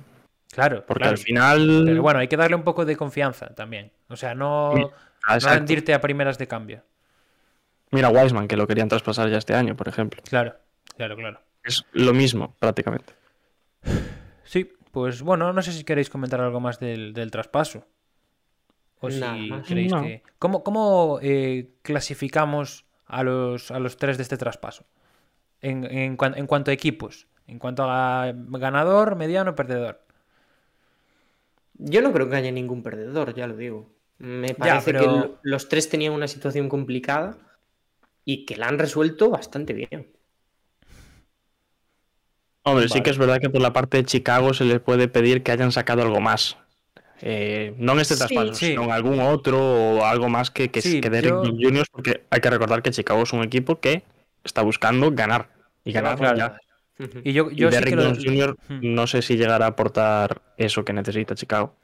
Claro, 0.52 0.84
porque 0.86 1.08
al 1.08 1.20
final. 1.20 1.84
Pero 1.86 2.02
bueno, 2.02 2.20
hay 2.20 2.28
que 2.28 2.36
darle 2.36 2.56
un 2.56 2.64
poco 2.64 2.84
de 2.84 2.98
confianza 2.98 3.54
también. 3.54 3.92
O 4.10 4.16
sea, 4.16 4.34
no, 4.34 4.74
no 4.74 4.92
rendirte 5.40 5.94
a 5.94 6.02
primeras 6.02 6.38
de 6.40 6.48
cambio. 6.48 6.84
Mira, 7.92 8.10
Wiseman, 8.10 8.48
que 8.48 8.58
lo 8.58 8.68
querían 8.68 8.90
traspasar 8.90 9.30
ya 9.30 9.38
este 9.38 9.54
año, 9.54 9.76
por 9.76 9.88
ejemplo. 9.88 10.22
Claro, 10.28 10.56
claro, 10.98 11.16
claro. 11.16 11.42
Es 11.64 11.86
lo 11.94 12.14
mismo, 12.14 12.56
prácticamente. 12.58 13.14
Sí, 14.44 14.74
pues 14.92 15.22
bueno, 15.22 15.54
no 15.54 15.62
sé 15.62 15.72
si 15.72 15.84
queréis 15.84 16.10
comentar 16.10 16.42
algo 16.42 16.60
más 16.60 16.80
del, 16.80 17.14
traspaso. 17.32 17.86
O 19.00 19.12
si 19.12 19.22
queréis 19.68 19.94
que. 19.94 20.24
¿Cómo, 20.40 21.20
eh, 21.22 21.70
clasificamos 21.84 22.86
a 23.06 23.24
los, 23.24 23.70
a 23.72 23.80
los 23.80 23.98
tres 23.98 24.18
de 24.18 24.24
este 24.24 24.38
traspaso? 24.38 24.86
En, 25.62 25.84
en, 25.86 26.18
en 26.36 26.48
cuanto 26.48 26.72
a 26.72 26.74
equipos. 26.74 27.28
En 27.48 27.60
cuanto 27.60 27.84
a 27.86 28.32
ganador, 28.36 29.16
mediano, 29.16 29.56
perdedor. 29.56 30.02
Yo 31.78 32.02
no 32.02 32.12
creo 32.14 32.30
que 32.30 32.36
haya 32.36 32.52
ningún 32.52 32.84
perdedor, 32.84 33.34
ya 33.34 33.48
lo 33.48 33.56
digo. 33.58 33.90
Me 34.20 34.54
parece 34.54 34.94
que 34.94 35.32
los 35.42 35.68
tres 35.68 35.90
tenían 35.90 36.14
una 36.14 36.28
situación 36.28 36.70
complicada 36.70 37.38
y 38.24 38.46
que 38.46 38.56
la 38.56 38.68
han 38.68 38.78
resuelto 38.80 39.30
bastante 39.32 39.74
bien. 39.74 40.08
Hombre, 42.64 42.88
sí 42.90 43.02
que 43.02 43.10
es 43.10 43.18
verdad 43.18 43.40
que 43.40 43.50
por 43.50 43.62
la 43.62 43.74
parte 43.74 43.98
de 43.98 44.06
Chicago 44.06 44.54
se 44.54 44.66
les 44.66 44.80
puede 44.80 45.08
pedir 45.08 45.42
que 45.42 45.52
hayan 45.52 45.72
sacado 45.72 46.04
algo 46.04 46.22
más. 46.22 46.58
Eh, 47.24 47.74
no 47.78 47.94
en 47.94 48.00
este 48.00 48.14
Sí, 48.16 48.20
traspaso, 48.20 48.54
sí. 48.54 48.68
sino 48.68 48.84
en 48.84 48.92
algún 48.92 49.20
otro 49.20 49.60
o 49.60 50.06
algo 50.06 50.30
más 50.30 50.52
que, 50.52 50.70
que, 50.70 50.82
Sí, 50.82 51.02
que 51.02 51.10
Derrick 51.10 51.34
yo- 51.34 51.54
Jones, 51.60 51.88
porque 51.92 52.24
hay 52.30 52.40
que 52.42 52.50
recordar 52.50 52.82
que 52.84 52.92
Chicago 52.92 53.24
es 53.24 53.34
un 53.34 53.44
equipo 53.44 53.80
que 53.80 54.04
está 54.44 54.62
buscando 54.64 55.12
ganar. 55.12 55.50
Y 55.84 55.92
ganar 55.94 56.18
Claro. 56.18 56.38
ya. 56.38 56.58
Y 57.24 57.34
yo, 57.34 57.52
Y 57.56 57.56
yo 57.56 57.72
sí 57.72 57.72
Derrick 57.72 57.96
lo, 57.96 58.04
Jones 58.04 58.24
Jr. 58.24 58.58
No 58.80 59.08
sé 59.08 59.22
si 59.22 59.38
llegará 59.38 59.66
a 59.66 59.70
aportar 59.70 60.42
eso 60.58 60.86
que 60.86 60.94
necesita 60.94 61.36
Chicago. 61.36 61.78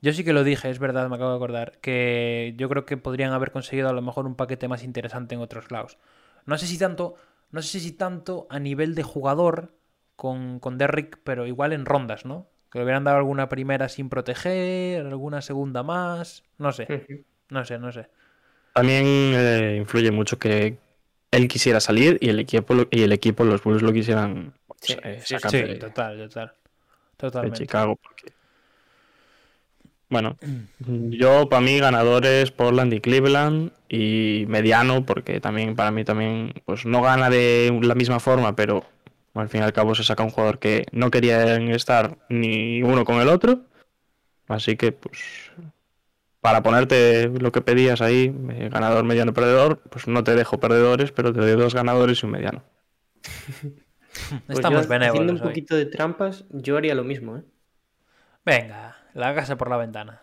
yo 0.00 0.12
sí 0.12 0.24
que 0.24 0.32
lo 0.32 0.44
dije, 0.44 0.70
es 0.70 0.78
verdad, 0.78 1.08
me 1.08 1.16
acabo 1.16 1.30
de 1.30 1.36
acordar, 1.36 1.78
que 1.80 2.54
yo 2.56 2.68
creo 2.68 2.84
que 2.86 2.96
podrían 2.96 3.32
haber 3.32 3.50
conseguido 3.50 3.88
a 3.88 3.92
lo 3.92 4.02
mejor 4.02 4.26
un 4.26 4.36
paquete 4.36 4.68
más 4.68 4.84
interesante 4.84 5.34
en 5.34 5.40
otros 5.40 5.70
lados. 5.70 5.98
No 6.46 6.56
sé 6.58 6.66
si 6.66 6.78
tanto, 6.78 7.16
no 7.50 7.62
sé 7.62 7.80
si 7.80 7.92
tanto 7.92 8.46
a 8.50 8.60
nivel 8.60 8.94
de 8.94 9.02
jugador 9.02 9.74
con, 10.16 10.60
con 10.60 10.78
Derrick, 10.78 11.18
pero 11.24 11.46
igual 11.46 11.72
en 11.72 11.84
rondas, 11.86 12.24
¿no? 12.24 12.48
Que 12.70 12.78
le 12.78 12.84
hubieran 12.84 13.04
dado 13.04 13.16
alguna 13.18 13.48
primera 13.48 13.88
sin 13.88 14.08
proteger, 14.08 15.06
alguna 15.06 15.42
segunda 15.42 15.82
más, 15.82 16.44
no 16.58 16.72
sé, 16.72 16.92
no 17.50 17.64
sé, 17.64 17.78
no 17.78 17.90
sé. 17.92 18.08
También 18.72 19.04
eh, 19.34 19.76
influye 19.78 20.10
mucho 20.10 20.38
que 20.38 20.78
él 21.30 21.48
quisiera 21.48 21.80
salir 21.80 22.18
y 22.20 22.28
el 22.30 22.38
equipo, 22.40 22.74
lo- 22.74 22.88
y 22.90 23.02
el 23.02 23.12
equipo 23.12 23.44
los 23.44 23.62
Bulls 23.62 23.82
lo 23.82 23.92
quisieran 23.92 24.52
Sí, 24.80 24.96
eh, 25.02 25.20
sí, 25.24 25.34
sacar 25.34 25.50
Sí, 25.50 25.56
de- 25.58 25.74
total, 25.76 26.18
total. 26.28 26.46
de 26.48 26.52
Totalmente. 27.16 27.58
Chicago. 27.58 27.96
Porque... 28.00 28.32
Bueno, 30.08 30.36
yo 31.10 31.48
para 31.48 31.60
mí 31.60 31.78
ganadores 31.78 32.50
Portland 32.50 32.92
y 32.94 33.00
Cleveland 33.00 33.72
y 33.88 34.44
mediano 34.48 35.04
porque 35.04 35.40
también 35.40 35.74
para 35.76 35.90
mí 35.90 36.04
también 36.04 36.54
pues 36.64 36.86
no 36.86 37.02
gana 37.02 37.28
de 37.30 37.76
la 37.82 37.94
misma 37.94 38.20
forma, 38.20 38.54
pero 38.56 38.84
al 39.34 39.48
fin 39.48 39.60
y 39.60 39.64
al 39.64 39.72
cabo 39.72 39.94
se 39.94 40.04
saca 40.04 40.22
un 40.22 40.30
jugador 40.30 40.58
que 40.58 40.86
no 40.92 41.10
querían 41.10 41.68
estar 41.70 42.16
ni 42.28 42.82
uno 42.82 43.04
con 43.04 43.20
el 43.20 43.28
otro. 43.28 43.60
Así 44.48 44.76
que 44.76 44.92
pues 44.92 45.50
para 46.48 46.62
ponerte 46.62 47.28
lo 47.28 47.52
que 47.52 47.60
pedías 47.60 48.00
ahí, 48.00 48.34
eh, 48.52 48.70
ganador, 48.72 49.04
mediano, 49.04 49.34
perdedor, 49.34 49.82
pues 49.90 50.08
no 50.08 50.24
te 50.24 50.34
dejo 50.34 50.58
perdedores, 50.58 51.12
pero 51.12 51.30
te 51.30 51.40
doy 51.40 51.60
dos 51.60 51.74
ganadores 51.74 52.22
y 52.22 52.26
un 52.26 52.32
mediano. 52.32 52.64
Pues 54.46 54.58
Estamos 54.58 54.82
yo, 54.82 54.88
benévolos 54.88 55.12
Haciendo 55.14 55.32
un 55.34 55.40
hoy. 55.40 55.46
poquito 55.48 55.76
de 55.76 55.86
trampas, 55.86 56.44
yo 56.50 56.76
haría 56.76 56.94
lo 56.94 57.04
mismo, 57.04 57.36
¿eh? 57.36 57.42
Venga, 58.44 58.96
la 59.14 59.34
casa 59.34 59.56
por 59.56 59.68
la 59.70 59.76
ventana. 59.76 60.22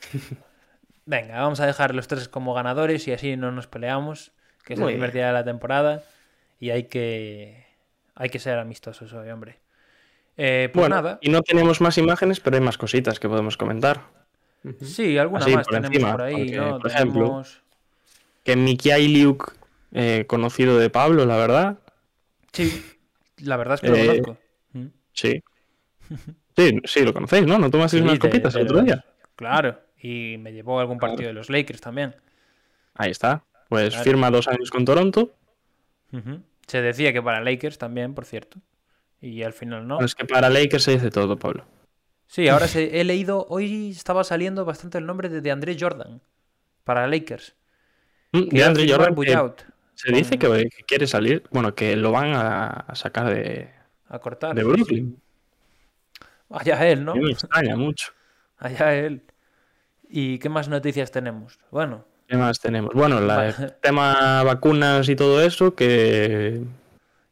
Venga, 1.06 1.40
vamos 1.42 1.60
a 1.60 1.66
dejar 1.66 1.94
los 1.94 2.06
tres 2.08 2.28
como 2.28 2.54
ganadores 2.54 3.06
y 3.08 3.12
así 3.12 3.36
no 3.36 3.50
nos 3.50 3.66
peleamos, 3.66 4.32
que 4.64 4.74
es 4.74 4.78
Muy 4.78 4.92
el 4.92 4.94
primer 4.94 5.12
día 5.12 5.26
de 5.26 5.32
la 5.34 5.44
temporada 5.44 6.04
y 6.58 6.70
hay 6.70 6.84
que 6.84 7.66
hay 8.14 8.30
que 8.30 8.38
ser 8.38 8.58
amistosos 8.58 9.12
hoy, 9.12 9.28
hombre. 9.28 9.60
Eh, 10.36 10.70
pues 10.72 10.82
bueno, 10.82 10.96
nada, 10.96 11.18
y 11.20 11.28
no 11.28 11.42
tenemos 11.42 11.80
más 11.80 11.98
imágenes, 11.98 12.40
pero 12.40 12.56
hay 12.56 12.62
más 12.62 12.78
cositas 12.78 13.20
que 13.20 13.28
podemos 13.28 13.56
comentar. 13.56 14.23
Sí, 14.82 15.18
alguna 15.18 15.44
así, 15.44 15.54
más 15.54 15.66
por 15.66 15.74
tenemos 15.74 15.94
encima, 15.94 16.12
por 16.12 16.22
ahí, 16.22 16.34
porque, 16.36 16.56
¿no? 16.56 16.78
por 16.78 16.90
ejemplo, 16.90 17.20
Tenemos- 17.24 17.62
que 18.44 18.56
Mikiailiuk, 18.56 19.52
eh, 19.92 20.24
conocido 20.26 20.78
de 20.78 20.90
Pablo, 20.90 21.26
la 21.26 21.36
verdad. 21.36 21.78
Sí, 22.52 22.82
la 23.38 23.56
verdad 23.56 23.74
es 23.74 23.80
que 23.82 23.88
lo 23.88 23.96
Eh, 23.96 24.06
conozco. 24.22 24.38
Sí. 25.12 25.42
Sí, 26.56 26.80
sí, 26.84 27.04
lo 27.04 27.12
conocéis, 27.12 27.46
¿no? 27.46 27.58
¿No 27.58 27.70
tomasteis 27.70 28.00
Sí, 28.00 28.04
unas 28.04 28.14
de- 28.14 28.18
copitas 28.20 28.54
de 28.54 28.60
el 28.60 28.66
otro 28.66 28.82
día? 28.82 29.04
Claro, 29.36 29.80
y 30.00 30.36
me 30.38 30.52
llevó 30.52 30.78
a 30.78 30.82
algún 30.82 30.98
partido 30.98 31.28
de 31.28 31.34
los 31.34 31.50
Lakers 31.50 31.80
también. 31.80 32.14
Ahí 32.94 33.10
está. 33.10 33.44
Pues 33.68 33.90
Claro. 33.90 34.04
firma 34.04 34.30
dos 34.30 34.46
años 34.48 34.70
con 34.70 34.84
Toronto. 34.84 35.34
Se 36.66 36.80
decía 36.80 37.12
que 37.12 37.20
para 37.22 37.40
Lakers 37.42 37.76
también, 37.78 38.14
por 38.14 38.24
cierto. 38.24 38.58
Y 39.20 39.42
al 39.42 39.52
final 39.52 39.86
no. 39.88 40.00
Es 40.00 40.14
que 40.14 40.24
para 40.24 40.48
Lakers 40.48 40.84
se 40.84 40.92
dice 40.92 41.10
todo, 41.10 41.36
Pablo. 41.36 41.64
Sí, 42.26 42.48
ahora 42.48 42.66
se- 42.68 43.00
he 43.00 43.04
leído, 43.04 43.46
hoy 43.48 43.90
estaba 43.90 44.24
saliendo 44.24 44.64
bastante 44.64 44.98
el 44.98 45.06
nombre 45.06 45.28
de 45.28 45.40
DeAndre 45.40 45.76
Jordan 45.78 46.20
para 46.84 47.06
Lakers. 47.06 47.54
Mm, 48.32 48.38
De 48.48 48.56
iba 48.56 48.64
a 48.64 48.68
Andre 48.68 48.82
firmar 48.84 48.98
Jordan, 49.00 49.14
que 49.14 49.16
buyout 49.16 49.62
se 49.94 50.12
dice 50.12 50.38
con- 50.38 50.56
que, 50.56 50.64
que 50.68 50.82
quiere 50.84 51.06
salir. 51.06 51.44
Bueno, 51.50 51.74
que 51.74 51.94
lo 51.96 52.10
van 52.10 52.32
a, 52.34 52.86
sacar 52.94 53.32
de, 53.32 53.70
a 54.08 54.18
cortar. 54.18 54.54
de 54.54 54.64
Brooklyn. 54.64 55.20
Allá 56.50 56.86
él, 56.88 57.04
¿no? 57.04 57.14
Me 57.14 57.30
extraña 57.30 57.76
mucho. 57.76 58.12
Allá 58.58 58.94
él. 58.94 59.22
¿Y 60.08 60.38
qué 60.38 60.48
más 60.48 60.68
noticias 60.68 61.10
tenemos? 61.10 61.58
Bueno, 61.70 62.04
¿Qué 62.26 62.36
más 62.36 62.58
tenemos? 62.58 62.94
Bueno, 62.94 63.20
la- 63.20 63.48
el 63.50 63.74
tema 63.82 64.42
vacunas 64.44 65.08
y 65.10 65.14
todo 65.16 65.42
eso, 65.42 65.74
que... 65.74 66.62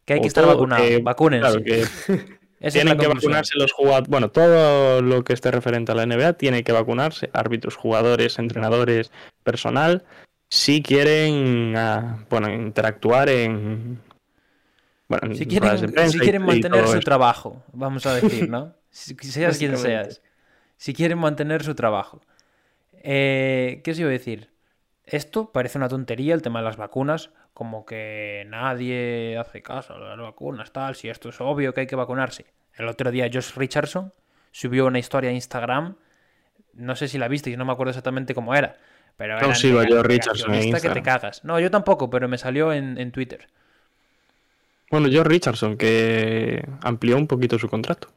que 0.04 0.12
hay 0.14 0.20
que 0.20 0.26
o 0.26 0.28
estar 0.28 0.44
todo- 0.44 0.54
vacunado. 0.54 0.82
que- 0.84 0.98
Vacúnense. 0.98 1.48
Claro, 1.48 1.64
que 1.64 1.84
Esa 2.62 2.78
tienen 2.78 2.96
que 2.96 3.08
vacunarse 3.08 3.58
los 3.58 3.72
jugadores. 3.72 4.08
Bueno, 4.08 4.30
todo 4.30 5.02
lo 5.02 5.24
que 5.24 5.32
esté 5.32 5.50
referente 5.50 5.90
a 5.90 5.96
la 5.96 6.06
NBA 6.06 6.34
tiene 6.34 6.62
que 6.62 6.70
vacunarse. 6.70 7.28
Árbitros, 7.32 7.74
jugadores, 7.74 8.38
entrenadores, 8.38 9.10
personal. 9.42 10.04
Si 10.48 10.80
quieren 10.80 11.74
ah, 11.76 12.24
bueno, 12.30 12.52
interactuar 12.52 13.28
en. 13.28 14.00
Bueno, 15.08 15.26
en 15.26 15.36
Si 15.36 15.46
quieren, 15.46 15.92
si 16.10 16.18
quieren 16.20 16.42
mantener 16.46 16.86
su 16.86 17.00
trabajo, 17.00 17.64
vamos 17.72 18.06
a 18.06 18.14
decir, 18.14 18.48
¿no? 18.48 18.74
Si- 18.90 19.16
Seas 19.22 19.58
quien 19.58 19.76
seas. 19.78 20.22
Si 20.76 20.94
quieren 20.94 21.18
mantener 21.18 21.64
su 21.64 21.74
trabajo. 21.74 22.20
Eh, 22.92 23.80
¿Qué 23.82 23.90
os 23.90 23.98
iba 23.98 24.08
a 24.08 24.12
decir? 24.12 24.51
Esto 25.04 25.50
parece 25.52 25.78
una 25.78 25.88
tontería, 25.88 26.34
el 26.34 26.42
tema 26.42 26.60
de 26.60 26.64
las 26.64 26.76
vacunas, 26.76 27.30
como 27.54 27.84
que 27.84 28.44
nadie 28.48 29.36
hace 29.38 29.62
caso 29.62 29.94
a 29.94 29.98
las 29.98 30.18
vacunas, 30.18 30.72
tal, 30.72 30.94
si 30.94 31.08
esto 31.08 31.28
es 31.28 31.40
obvio 31.40 31.74
que 31.74 31.80
hay 31.82 31.86
que 31.86 31.96
vacunarse. 31.96 32.46
El 32.74 32.88
otro 32.88 33.10
día 33.10 33.28
Josh 33.32 33.54
Richardson 33.56 34.12
subió 34.52 34.86
una 34.86 34.98
historia 34.98 35.30
a 35.30 35.32
Instagram, 35.32 35.96
no 36.74 36.96
sé 36.96 37.08
si 37.08 37.18
la 37.18 37.28
viste, 37.28 37.50
yo 37.50 37.56
no 37.58 37.64
me 37.64 37.72
acuerdo 37.72 37.90
exactamente 37.90 38.34
cómo 38.34 38.54
era, 38.54 38.78
pero 39.16 39.38
No 39.38 39.52
era 39.52 39.54
sigo 39.54 39.80
Josh 39.86 40.02
Richardson 40.02 40.54
en 40.54 40.66
negacionista 40.66 40.80
que 40.80 40.90
te 40.90 41.00
Instagram. 41.00 41.02
cagas. 41.02 41.44
No, 41.44 41.60
yo 41.60 41.70
tampoco, 41.70 42.08
pero 42.10 42.28
me 42.28 42.38
salió 42.38 42.72
en, 42.72 42.98
en 42.98 43.12
Twitter. 43.12 43.48
Bueno, 44.90 45.08
George 45.08 45.28
Richardson, 45.28 45.76
que 45.76 46.64
amplió 46.82 47.16
un 47.16 47.26
poquito 47.26 47.58
su 47.58 47.68
contrato. 47.68 48.08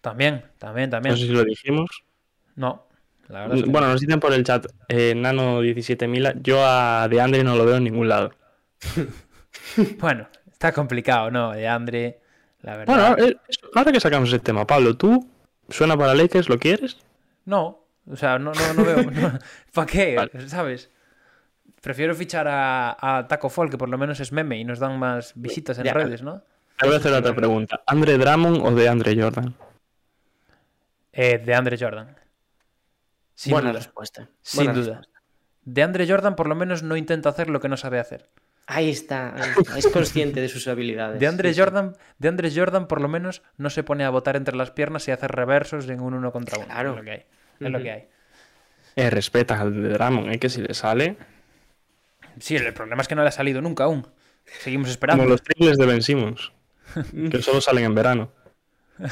También, 0.00 0.44
también, 0.58 0.90
también. 0.90 1.14
No 1.14 1.16
sé 1.16 1.26
si 1.26 1.32
lo 1.32 1.44
dijimos. 1.44 1.88
No, 2.54 2.85
la 3.28 3.40
verdad 3.40 3.56
es 3.58 3.64
que 3.64 3.70
Bueno, 3.70 3.88
nos 3.88 4.00
dicen 4.00 4.20
por 4.20 4.32
el 4.32 4.44
chat, 4.44 4.66
eh, 4.88 5.14
Nano 5.16 5.60
17000, 5.62 6.42
yo 6.42 6.64
a 6.64 7.08
DeAndre 7.08 7.42
no 7.44 7.56
lo 7.56 7.64
veo 7.64 7.76
en 7.76 7.84
ningún 7.84 8.08
lado. 8.08 8.32
no. 8.96 9.06
Bueno, 9.98 10.28
está 10.50 10.72
complicado, 10.72 11.30
¿no? 11.30 11.52
De 11.52 11.66
Andre, 11.66 12.20
la 12.62 12.76
verdad. 12.76 13.16
Bueno, 13.16 13.26
eh, 13.28 13.36
ahora 13.74 13.90
que 13.92 14.00
sacamos 14.00 14.28
ese 14.28 14.38
tema, 14.38 14.66
Pablo, 14.66 14.96
¿tú 14.96 15.26
suena 15.68 15.96
para 15.96 16.14
Lakers? 16.14 16.48
¿Lo 16.48 16.58
quieres? 16.58 16.98
No, 17.46 17.84
o 18.08 18.16
sea, 18.16 18.38
no, 18.38 18.52
no, 18.52 18.74
no 18.74 18.84
veo. 18.84 19.10
¿Para 19.74 19.86
qué? 19.86 20.14
Vale. 20.16 20.48
¿Sabes? 20.48 20.90
Prefiero 21.82 22.14
fichar 22.14 22.46
a, 22.48 22.96
a 23.18 23.26
Taco 23.28 23.48
Fall, 23.48 23.70
que 23.70 23.78
por 23.78 23.88
lo 23.88 23.98
menos 23.98 24.20
es 24.20 24.30
meme 24.32 24.58
y 24.58 24.64
nos 24.64 24.78
dan 24.78 24.98
más 24.98 25.32
visitas 25.34 25.78
en 25.78 25.84
Ya. 25.84 25.92
redes, 25.94 26.22
¿no? 26.22 26.42
Te 26.78 26.86
voy 26.86 26.94
a 26.96 26.98
hacer 26.98 27.12
otra 27.12 27.34
pregunta. 27.34 27.80
¿Andre 27.86 28.18
Drummond 28.18 28.60
o 28.66 28.70
de 28.72 28.88
Andre 28.88 29.20
Jordan? 29.20 29.54
Eh, 31.12 31.38
de 31.38 31.54
Andre 31.54 31.76
Jordan. 31.78 32.14
Sin 33.36 33.52
Buena 33.52 33.68
duda. 33.70 33.78
respuesta. 33.78 34.28
Sin 34.42 34.58
buena 34.64 34.72
duda. 34.72 34.86
respuesta. 34.96 35.20
De 35.62 35.82
Andre 35.84 36.08
Jordan 36.08 36.34
por 36.34 36.48
lo 36.48 36.54
menos 36.56 36.82
no 36.82 36.96
intenta 36.96 37.28
hacer 37.28 37.48
lo 37.48 37.60
que 37.60 37.68
no 37.68 37.76
sabe 37.76 38.00
hacer. 38.00 38.28
Ahí 38.66 38.90
está, 38.90 39.32
ahí 39.36 39.52
está. 39.56 39.78
Es 39.78 39.86
consciente 39.86 40.40
de 40.40 40.48
sus 40.48 40.66
habilidades. 40.66 41.20
De 41.20 41.26
Andre 41.28 41.50
sí, 41.50 41.54
sí. 41.54 41.60
Jordan, 41.60 41.96
de 42.18 42.28
Andre 42.28 42.50
Jordan 42.52 42.88
por 42.88 43.00
lo 43.00 43.06
menos 43.08 43.42
no 43.58 43.70
se 43.70 43.84
pone 43.84 44.04
a 44.04 44.10
botar 44.10 44.34
entre 44.34 44.56
las 44.56 44.72
piernas 44.72 45.06
y 45.06 45.12
a 45.12 45.14
hacer 45.14 45.30
reversos 45.30 45.88
en 45.88 46.00
un 46.00 46.14
uno 46.14 46.32
contra 46.32 46.58
uno. 46.58 46.66
Claro. 46.66 46.90
Es 46.90 46.96
lo 46.96 47.04
que 47.04 47.10
hay. 47.12 47.24
Es 47.60 47.70
lo 47.70 47.80
que 47.82 47.90
hay. 47.92 48.08
Eh, 48.96 49.10
respeta 49.10 49.60
al 49.60 49.80
de 49.82 49.90
Drummond, 49.90 50.32
eh, 50.32 50.38
que 50.40 50.48
si 50.48 50.62
le 50.62 50.74
sale. 50.74 51.16
Sí, 52.40 52.56
el 52.56 52.72
problema 52.74 53.02
es 53.02 53.08
que 53.08 53.14
no 53.14 53.22
le 53.22 53.28
ha 53.28 53.32
salido 53.32 53.60
nunca 53.62 53.84
aún. 53.84 54.06
Seguimos 54.60 54.86
Como 54.86 54.92
esperando. 54.92 55.24
los 55.26 55.42
triples 55.42 55.76
de 55.76 55.86
Ben 55.86 56.02
Simmons, 56.02 56.52
que 57.30 57.42
solo 57.42 57.60
salen 57.60 57.84
en 57.84 57.94
verano. 57.94 58.32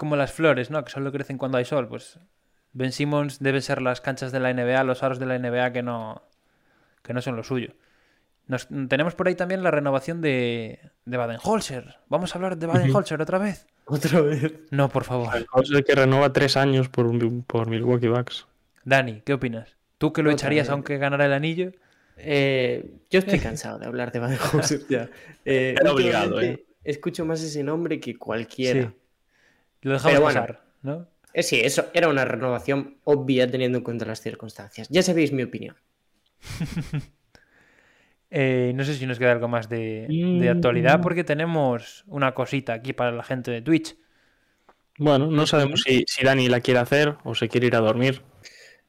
Como 0.00 0.16
las 0.16 0.32
flores, 0.32 0.70
¿no? 0.70 0.82
Que 0.82 0.90
solo 0.90 1.12
crecen 1.12 1.36
cuando 1.36 1.58
hay 1.58 1.66
sol. 1.66 1.86
Pues 1.86 2.18
Ben 2.72 2.90
Simmons 2.90 3.38
debe 3.38 3.60
ser 3.60 3.82
las 3.82 4.00
canchas 4.00 4.32
de 4.32 4.40
la 4.40 4.48
NBA, 4.50 4.82
los 4.84 5.02
aros 5.02 5.18
de 5.18 5.26
la 5.26 5.38
NBA 5.38 5.74
que 5.74 5.82
no, 5.82 6.22
que 7.02 7.12
no 7.12 7.20
son 7.20 7.36
lo 7.36 7.44
suyo. 7.44 7.74
Nos- 8.46 8.66
tenemos 8.88 9.14
por 9.14 9.28
ahí 9.28 9.34
también 9.34 9.62
la 9.62 9.70
renovación 9.70 10.22
de, 10.22 10.80
de 11.04 11.16
Baden-Holzer. 11.18 11.96
¿Vamos 12.08 12.34
a 12.34 12.38
hablar 12.38 12.56
de 12.56 12.66
Baden-Holzer 12.66 13.20
otra 13.20 13.36
vez? 13.36 13.66
Otra 13.84 14.22
vez. 14.22 14.54
No, 14.70 14.88
por 14.88 15.04
favor. 15.04 15.28
El 15.36 15.84
que 15.84 15.94
renueva 15.94 16.32
tres 16.32 16.56
años 16.56 16.88
por, 16.88 17.06
por 17.44 17.68
Milwaukee 17.68 18.08
Bucks. 18.08 18.46
Dani, 18.84 19.20
¿qué 19.20 19.34
opinas? 19.34 19.76
¿Tú 19.98 20.14
que 20.14 20.22
lo 20.22 20.30
Otra 20.30 20.36
echarías 20.46 20.68
vez. 20.68 20.72
aunque 20.72 20.96
ganara 20.96 21.26
el 21.26 21.34
anillo? 21.34 21.72
Eh, 22.16 22.88
yo 23.10 23.18
estoy 23.18 23.38
cansado 23.38 23.78
de 23.78 23.84
hablar 23.86 24.12
de 24.12 24.20
Baden-Holzer 24.20 24.80
ya. 24.88 25.10
Eh, 25.44 25.74
obligado, 25.90 26.36
últimamente 26.36 26.64
Escucho 26.84 27.26
más 27.26 27.42
ese 27.42 27.62
nombre 27.62 28.00
que 28.00 28.16
cualquiera. 28.16 28.88
Sí. 28.88 28.96
Lo 29.82 29.92
dejamos 29.92 30.12
Pero 30.12 30.22
bueno. 30.22 30.40
pasar, 30.40 30.62
¿no? 30.82 31.06
Eh, 31.32 31.42
sí, 31.42 31.60
eso 31.60 31.86
era 31.94 32.08
una 32.08 32.24
renovación 32.24 32.96
obvia 33.04 33.50
teniendo 33.50 33.78
en 33.78 33.84
cuenta 33.84 34.04
las 34.04 34.20
circunstancias. 34.20 34.88
Ya 34.90 35.02
sabéis 35.02 35.32
mi 35.32 35.42
opinión. 35.42 35.76
Eh, 38.32 38.70
no 38.76 38.84
sé 38.84 38.94
si 38.94 39.06
nos 39.06 39.18
queda 39.18 39.32
algo 39.32 39.48
más 39.48 39.68
de, 39.68 40.06
de 40.08 40.48
actualidad 40.48 41.00
porque 41.00 41.24
tenemos 41.24 42.04
una 42.06 42.32
cosita 42.32 42.74
aquí 42.74 42.92
para 42.92 43.10
la 43.10 43.24
gente 43.24 43.50
de 43.50 43.60
Twitch. 43.60 43.96
Bueno, 44.98 45.26
no 45.26 45.46
sabemos 45.48 45.80
si, 45.80 46.04
si 46.06 46.24
Dani 46.24 46.48
la 46.48 46.60
quiere 46.60 46.78
hacer 46.78 47.16
o 47.24 47.34
se 47.34 47.48
quiere 47.48 47.66
ir 47.66 47.74
a 47.74 47.80
dormir. 47.80 48.22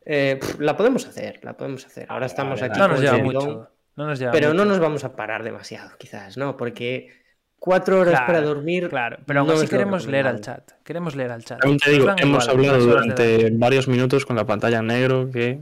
Eh, 0.05 0.39
la 0.59 0.77
podemos 0.77 1.07
hacer, 1.07 1.39
la 1.43 1.57
podemos 1.57 1.85
hacer. 1.87 2.05
Ahora 2.09 2.27
estamos 2.27 2.61
vale, 2.61 2.71
aquí 2.71 2.79
No 2.79 2.87
nos 2.87 3.01
lleva 3.01 3.17
mucho. 3.17 3.69
No 3.95 4.05
nos 4.05 4.19
lleva 4.19 4.31
pero 4.31 4.53
no 4.53 4.65
nos 4.65 4.79
vamos 4.79 5.03
a 5.03 5.15
parar 5.15 5.43
demasiado, 5.43 5.89
quizás, 5.97 6.37
¿no? 6.37 6.55
Porque 6.55 7.20
cuatro 7.61 7.99
horas 7.99 8.13
Claro, 8.15 8.25
para 8.25 8.41
dormir. 8.41 8.89
Claro, 8.89 9.17
pero 9.25 9.41
aún 9.41 9.49
no 9.49 9.53
así 9.53 9.67
queremos 9.67 10.07
leer 10.07 10.25
al 10.25 10.41
chat. 10.41 10.71
Queremos 10.83 11.15
leer 11.15 11.31
al 11.31 11.45
chat. 11.45 11.63
Aún 11.63 11.77
te 11.77 11.91
digo, 11.91 12.09
hemos 12.17 12.47
igual 12.47 12.49
hablado 12.49 12.79
durante 12.85 13.51
varios 13.51 13.87
minutos 13.87 14.25
con 14.25 14.35
la 14.35 14.45
pantalla 14.45 14.79
en 14.79 14.87
negro 14.87 15.29
que... 15.31 15.59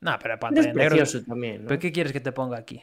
No, 0.00 0.16
pero 0.20 0.34
Es 0.34 0.40
pantalla 0.40 0.70
en 0.70 0.76
negro. 0.76 1.04
también, 1.26 1.62
¿no? 1.62 1.68
¿Pero 1.68 1.80
qué 1.80 1.90
quieres 1.90 2.12
que 2.12 2.20
te 2.20 2.32
ponga 2.32 2.58
aquí? 2.58 2.82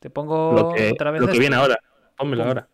Te 0.00 0.10
pongo 0.10 0.52
Lo 0.52 0.72
que, 0.74 0.90
otra 0.92 1.12
vez 1.12 1.20
lo 1.20 1.28
que 1.28 1.38
viene 1.38 1.54
ahora. 1.54 1.78
Pónmelo 2.16 2.42
Pum. 2.42 2.48
ahora. 2.48 2.68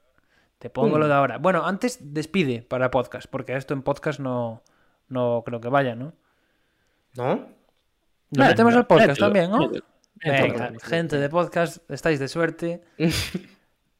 Te 0.58 0.70
pongo 0.70 0.98
lo 0.98 1.06
de 1.06 1.12
ahora. 1.14 1.36
Bueno, 1.36 1.66
antes 1.66 1.98
despide 2.00 2.62
para 2.62 2.90
podcast, 2.90 3.26
porque 3.30 3.54
esto 3.54 3.74
en 3.74 3.82
podcast 3.82 4.20
no, 4.20 4.62
no 5.08 5.42
creo 5.44 5.60
que 5.60 5.68
vaya, 5.68 5.94
¿no? 5.94 6.14
¿No? 7.16 7.46
Lo 8.30 8.44
metemos 8.44 8.74
al 8.74 8.86
podcast 8.86 9.10
Mételo, 9.10 9.26
también, 9.26 9.50
¿no? 9.50 9.58
mételo, 9.58 9.84
mételo. 10.24 10.54
Venga, 10.54 10.72
gente 10.82 11.16
de 11.18 11.28
podcast, 11.28 11.90
estáis 11.90 12.18
de 12.18 12.28
suerte. 12.28 12.82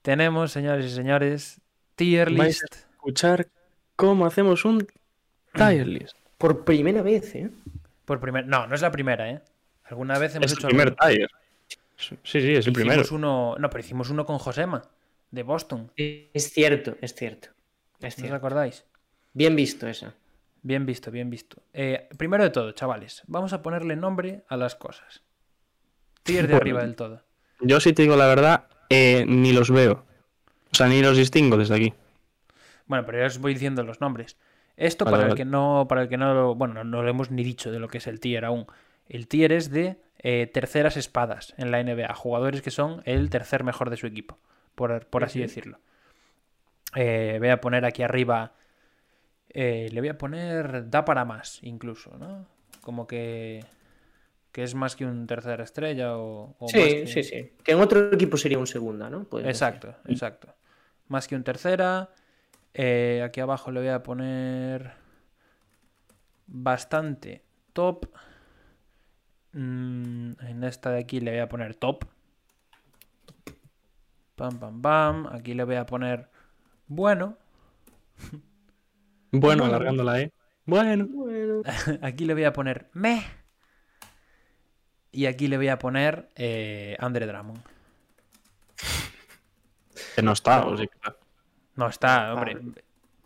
Tenemos, 0.05 0.53
señores 0.53 0.85
y 0.85 0.91
señores, 0.95 1.61
tier 1.97 2.31
Vais 2.31 2.61
list. 2.61 2.75
Escuchar 2.93 3.49
cómo 3.97 4.27
hacemos 4.27 4.67
un 4.67 4.87
tier 5.55 5.87
list. 5.89 6.15
Por 6.37 6.67
primera 6.67 7.01
vez, 7.01 7.35
¿eh? 7.35 7.51
Por 8.05 8.21
primer... 8.21 8.47
No, 8.47 8.67
no 8.67 8.75
es 8.75 8.83
la 8.83 8.91
primera, 8.91 9.31
¿eh? 9.31 9.41
Alguna 9.85 10.19
vez 10.19 10.35
hemos 10.35 10.45
Es 10.45 10.53
el 10.53 10.59
hecho 10.59 10.69
primer 10.69 10.95
alguno. 10.99 11.09
tier. 11.17 11.31
Sí, 11.97 12.19
sí, 12.23 12.39
es 12.39 12.45
el 12.67 12.73
Hicimos 12.73 12.75
primero. 12.75 13.03
uno... 13.13 13.57
No, 13.59 13.71
pero 13.71 13.81
hicimos 13.81 14.11
uno 14.11 14.27
con 14.27 14.37
Josema, 14.39 14.83
de 15.31 15.43
Boston. 15.43 15.91
Es 15.97 16.53
cierto, 16.53 16.97
es 17.01 17.15
cierto. 17.15 17.49
Es 17.49 18.03
¿No 18.03 18.09
os 18.09 18.15
cierto. 18.17 18.35
acordáis? 18.37 18.85
Bien 19.33 19.57
visto 19.57 19.89
esa. 19.89 20.13
Bien 20.61 20.85
visto, 20.85 21.11
bien 21.11 21.31
visto. 21.31 21.63
Eh, 21.73 22.11
primero 22.19 22.45
de 22.45 22.51
todo, 22.51 22.73
chavales, 22.73 23.23
vamos 23.27 23.55
a 23.55 23.63
ponerle 23.63 23.97
nombre 23.97 24.45
a 24.49 24.59
las 24.59 24.75
cosas. 24.75 25.23
Tier 26.25 26.43
de 26.43 26.49
Bueno. 26.49 26.57
arriba 26.59 26.83
del 26.83 26.95
todo. 26.95 27.23
Yo 27.61 27.81
sí 27.81 27.95
te 27.95 28.03
digo 28.03 28.17
la 28.17 28.27
verdad, 28.27 28.67
eh, 28.95 29.25
ni 29.27 29.53
los 29.53 29.71
veo. 29.71 30.05
O 30.73 30.75
sea, 30.77 30.89
ni 30.89 31.01
los 31.03 31.17
distingo 31.17 31.57
desde 31.57 31.77
aquí. 31.77 31.95
Bueno, 32.87 33.05
pero 33.07 33.19
ya 33.19 33.27
os 33.27 33.39
voy 33.39 33.55
diciendo 33.55 33.83
los 33.83 34.01
nombres. 34.01 34.37
Esto 34.77 35.05
Vale, 35.05 35.17
para 35.17 35.29
el 35.31 35.37
que 35.37 35.45
no, 35.45 35.87
para 35.89 36.03
el 36.03 36.09
que 36.09 36.17
no 36.17 36.35
lo, 36.35 36.55
bueno, 36.55 36.83
no 36.85 37.03
lo 37.03 37.09
hemos 37.09 37.31
ni 37.31 37.45
dicho 37.45 37.71
de 37.71 37.79
lo 37.79 37.89
que 37.89 37.99
es 37.99 38.07
el 38.07 38.21
tier 38.21 38.45
aún. 38.45 38.67
El 39.09 39.29
tier 39.29 39.53
es 39.53 39.71
de 39.71 39.99
eh, 40.19 40.51
terceras 40.53 40.97
espadas 40.97 41.55
en 41.59 41.71
la 41.71 41.83
NBA, 41.83 42.13
jugadores 42.15 42.63
que 42.63 42.71
son 42.71 43.03
el 43.05 43.31
tercer 43.31 43.63
mejor 43.63 43.91
de 43.91 43.97
su 43.97 44.07
equipo, 44.07 44.39
por, 44.75 45.07
por 45.07 45.23
así 45.23 45.39
decirlo. 45.39 45.79
Eh, 46.95 47.37
voy 47.39 47.51
a 47.51 47.61
poner 47.61 47.85
aquí 47.85 48.03
arriba, 48.03 48.53
eh, 49.51 49.89
le 49.93 50.01
voy 50.01 50.09
a 50.09 50.19
poner 50.19 50.91
da 50.91 51.05
para 51.05 51.25
más, 51.25 51.61
incluso, 51.63 52.17
¿no? 52.19 52.47
Como 52.81 53.07
que 53.07 53.65
que 54.55 54.63
es 54.63 54.77
más 54.77 54.95
que 54.95 55.05
un 55.05 55.27
tercera 55.27 55.65
estrella 55.65 56.17
o, 56.17 56.55
o 56.61 56.65
más 56.67 56.71
Sí, 56.73 56.89
que- 57.03 57.07
sí, 57.09 57.23
sí. 57.25 57.53
Que 57.65 57.73
en 57.73 57.81
otro 57.81 58.13
equipo 58.13 58.37
sería 58.37 58.57
un 58.57 58.69
segunda, 58.69 59.11
¿no? 59.11 59.27
Exacto, 59.45 59.97
exacto. 60.07 60.55
Más 61.09 61.27
que 61.27 61.35
un 61.35 61.43
tercera. 61.43 62.11
Eh, 62.73 63.21
aquí 63.25 63.41
abajo 63.41 63.73
le 63.73 63.81
voy 63.81 63.89
a 63.89 64.05
poner 64.05 64.93
bastante 66.47 67.43
top. 67.73 68.07
Mm, 69.55 70.35
en 70.41 70.63
esta 70.63 70.93
de 70.93 71.01
aquí 71.01 71.19
le 71.19 71.33
voy 71.33 71.41
a 71.41 71.49
poner 71.49 71.75
top. 71.75 72.05
Pam, 74.37 74.59
pam, 74.61 74.81
pam. 74.81 75.27
Aquí 75.33 75.55
le 75.55 75.65
voy 75.65 75.75
a 75.77 75.85
poner 75.87 76.29
bueno. 76.87 77.37
Bueno, 79.33 79.65
alargándola, 79.65 80.21
¿eh? 80.21 80.31
Bueno. 80.65 81.09
Bueno, 81.11 81.63
Aquí 82.03 82.25
le 82.25 82.35
voy 82.35 82.45
a 82.45 82.53
poner 82.53 82.89
me. 82.93 83.25
Y 85.15 85.27
aquí 85.27 85.47
le 85.47 85.57
voy 85.57 85.69
a 85.69 85.79
poner 85.79 86.29
eh, 86.35 86.97
Andre 86.99 87.27
Drummond. 87.27 87.63
Que 90.17 90.23
no 90.23 90.33
está, 90.33 90.67
o 90.67 90.77
sí 90.77 90.89
que 90.89 90.95
está. 90.95 91.17
No 91.77 91.89
está, 91.89 92.35
hombre. 92.35 92.59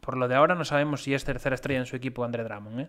Por 0.01 0.17
lo 0.17 0.29
de 0.29 0.35
ahora 0.35 0.55
no 0.55 0.65
sabemos 0.65 1.03
si 1.03 1.15
es 1.15 1.25
tercera 1.25 1.55
estrella 1.55 1.81
en 1.81 1.87
su 1.87 1.97
equipo 1.97 2.25
Andre 2.25 2.45
Drummond, 2.45 2.81
¿eh? 2.81 2.89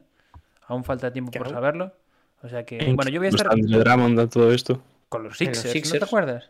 Aún 0.67 0.83
falta 0.83 1.11
tiempo 1.11 1.31
por 1.31 1.49
saberlo. 1.49 1.93
O 2.41 2.49
sea 2.49 2.65
que, 2.65 2.77
¿En 2.79 2.95
bueno, 2.95 3.09
yo 3.09 3.19
voy 3.19 3.27
a 3.27 3.29
estar 3.29 3.47
está 3.57 3.77
Drummond 3.79 4.19
a 4.19 4.27
todo 4.27 4.51
esto? 4.51 4.81
con 5.09 5.23
los 5.23 5.39
En 5.41 5.47
los 5.47 5.57
Sixers, 5.57 5.65
¿no 5.65 5.71
te 5.71 5.79
Sixers. 5.79 6.03
acuerdas? 6.03 6.49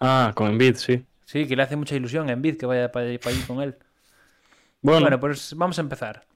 Ah, 0.00 0.32
con 0.34 0.48
Embiid, 0.48 0.76
sí. 0.76 1.04
Sí, 1.24 1.46
que 1.46 1.56
le 1.56 1.62
hace 1.62 1.76
mucha 1.76 1.96
ilusión 1.96 2.28
a 2.28 2.32
Embiid 2.32 2.58
que 2.58 2.66
vaya 2.66 2.92
para 2.92 3.06
allí 3.06 3.18
con 3.46 3.62
él. 3.62 3.76
Bueno, 4.82 5.00
Bueno, 5.00 5.18
pues 5.20 5.54
vamos 5.56 5.78
a 5.78 5.80
empezar. 5.80 6.26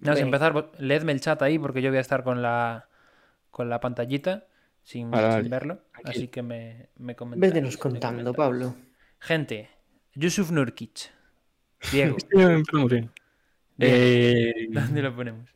Vamos 0.00 0.20
a 0.20 0.22
empezar. 0.22 0.70
Leedme 0.78 1.12
el 1.12 1.20
chat 1.20 1.40
ahí 1.42 1.58
porque 1.58 1.80
yo 1.82 1.90
voy 1.90 1.98
a 1.98 2.02
estar 2.02 2.22
con 2.22 2.42
la 2.42 2.86
con 3.50 3.68
la 3.68 3.80
pantallita 3.80 4.44
sin, 4.82 5.10
Vale, 5.10 5.26
sin 5.28 5.36
vale. 5.36 5.48
verlo. 5.48 5.82
Aquí. 5.94 6.10
Así 6.10 6.28
que 6.28 6.42
me, 6.42 6.88
me 6.96 7.14
comentáis, 7.16 7.52
vétenos 7.52 7.76
contando. 7.76 8.32
Pablo. 8.34 8.74
Gente, 9.20 9.68
Yusuf 10.14 10.50
Nurkic. 10.50 11.10
Diego, 11.92 12.16
empezamos 12.30 12.90
bien. 12.90 13.10
Eh, 13.78 14.68
¿dónde 14.70 15.02
lo 15.02 15.14
ponemos? 15.16 15.48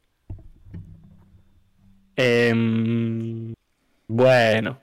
em, 2.16 3.54
bueno. 4.08 4.78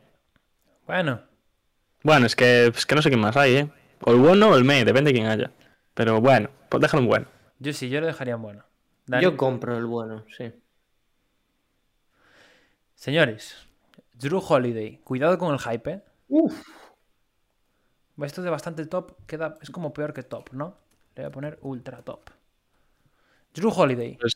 Bueno, 0.86 1.22
Bueno, 2.04 2.26
es 2.26 2.36
que, 2.36 2.68
es 2.68 2.86
que 2.86 2.96
no 2.96 3.02
sé 3.02 3.10
quién 3.10 3.22
más 3.22 3.38
hay, 3.38 3.56
¿eh? 3.56 3.70
O 4.02 4.12
el 4.12 4.18
bueno 4.20 4.50
o 4.50 4.56
el 4.58 4.64
me, 4.66 4.84
depende 4.84 5.12
de 5.12 5.14
quién 5.20 5.28
haya. 5.28 5.52
Pero 5.94 6.20
bueno, 6.20 6.50
pues 6.70 6.82
déjalo 6.82 7.04
en 7.04 7.10
bueno. 7.10 7.28
yo 7.60 7.72
sí, 7.74 7.90
yo 7.90 8.02
lo 8.02 8.08
dejaría 8.08 8.34
en 8.34 8.42
bueno. 8.42 8.66
Dani. 9.06 9.24
Yo 9.24 9.38
compro 9.38 9.78
el 9.78 9.86
bueno, 9.86 10.26
sí. 10.38 10.52
Señores, 12.96 13.56
Drew 14.22 14.40
Holiday, 14.48 15.00
cuidado 15.04 15.38
con 15.38 15.52
el 15.54 15.60
hype, 15.60 15.92
¿eh? 15.92 16.02
Uf, 16.30 16.62
Esto 18.24 18.42
de 18.44 18.50
bastante 18.52 18.86
top 18.86 19.14
queda, 19.26 19.56
es 19.62 19.72
como 19.72 19.94
peor 19.94 20.14
que 20.14 20.22
top, 20.24 20.50
¿no? 20.54 20.78
Le 21.16 21.24
voy 21.24 21.30
a 21.30 21.32
poner 21.32 21.58
ultra 21.62 22.02
top. 22.04 22.30
Drew 23.54 23.72
Holiday, 23.76 24.18
Pues, 24.18 24.34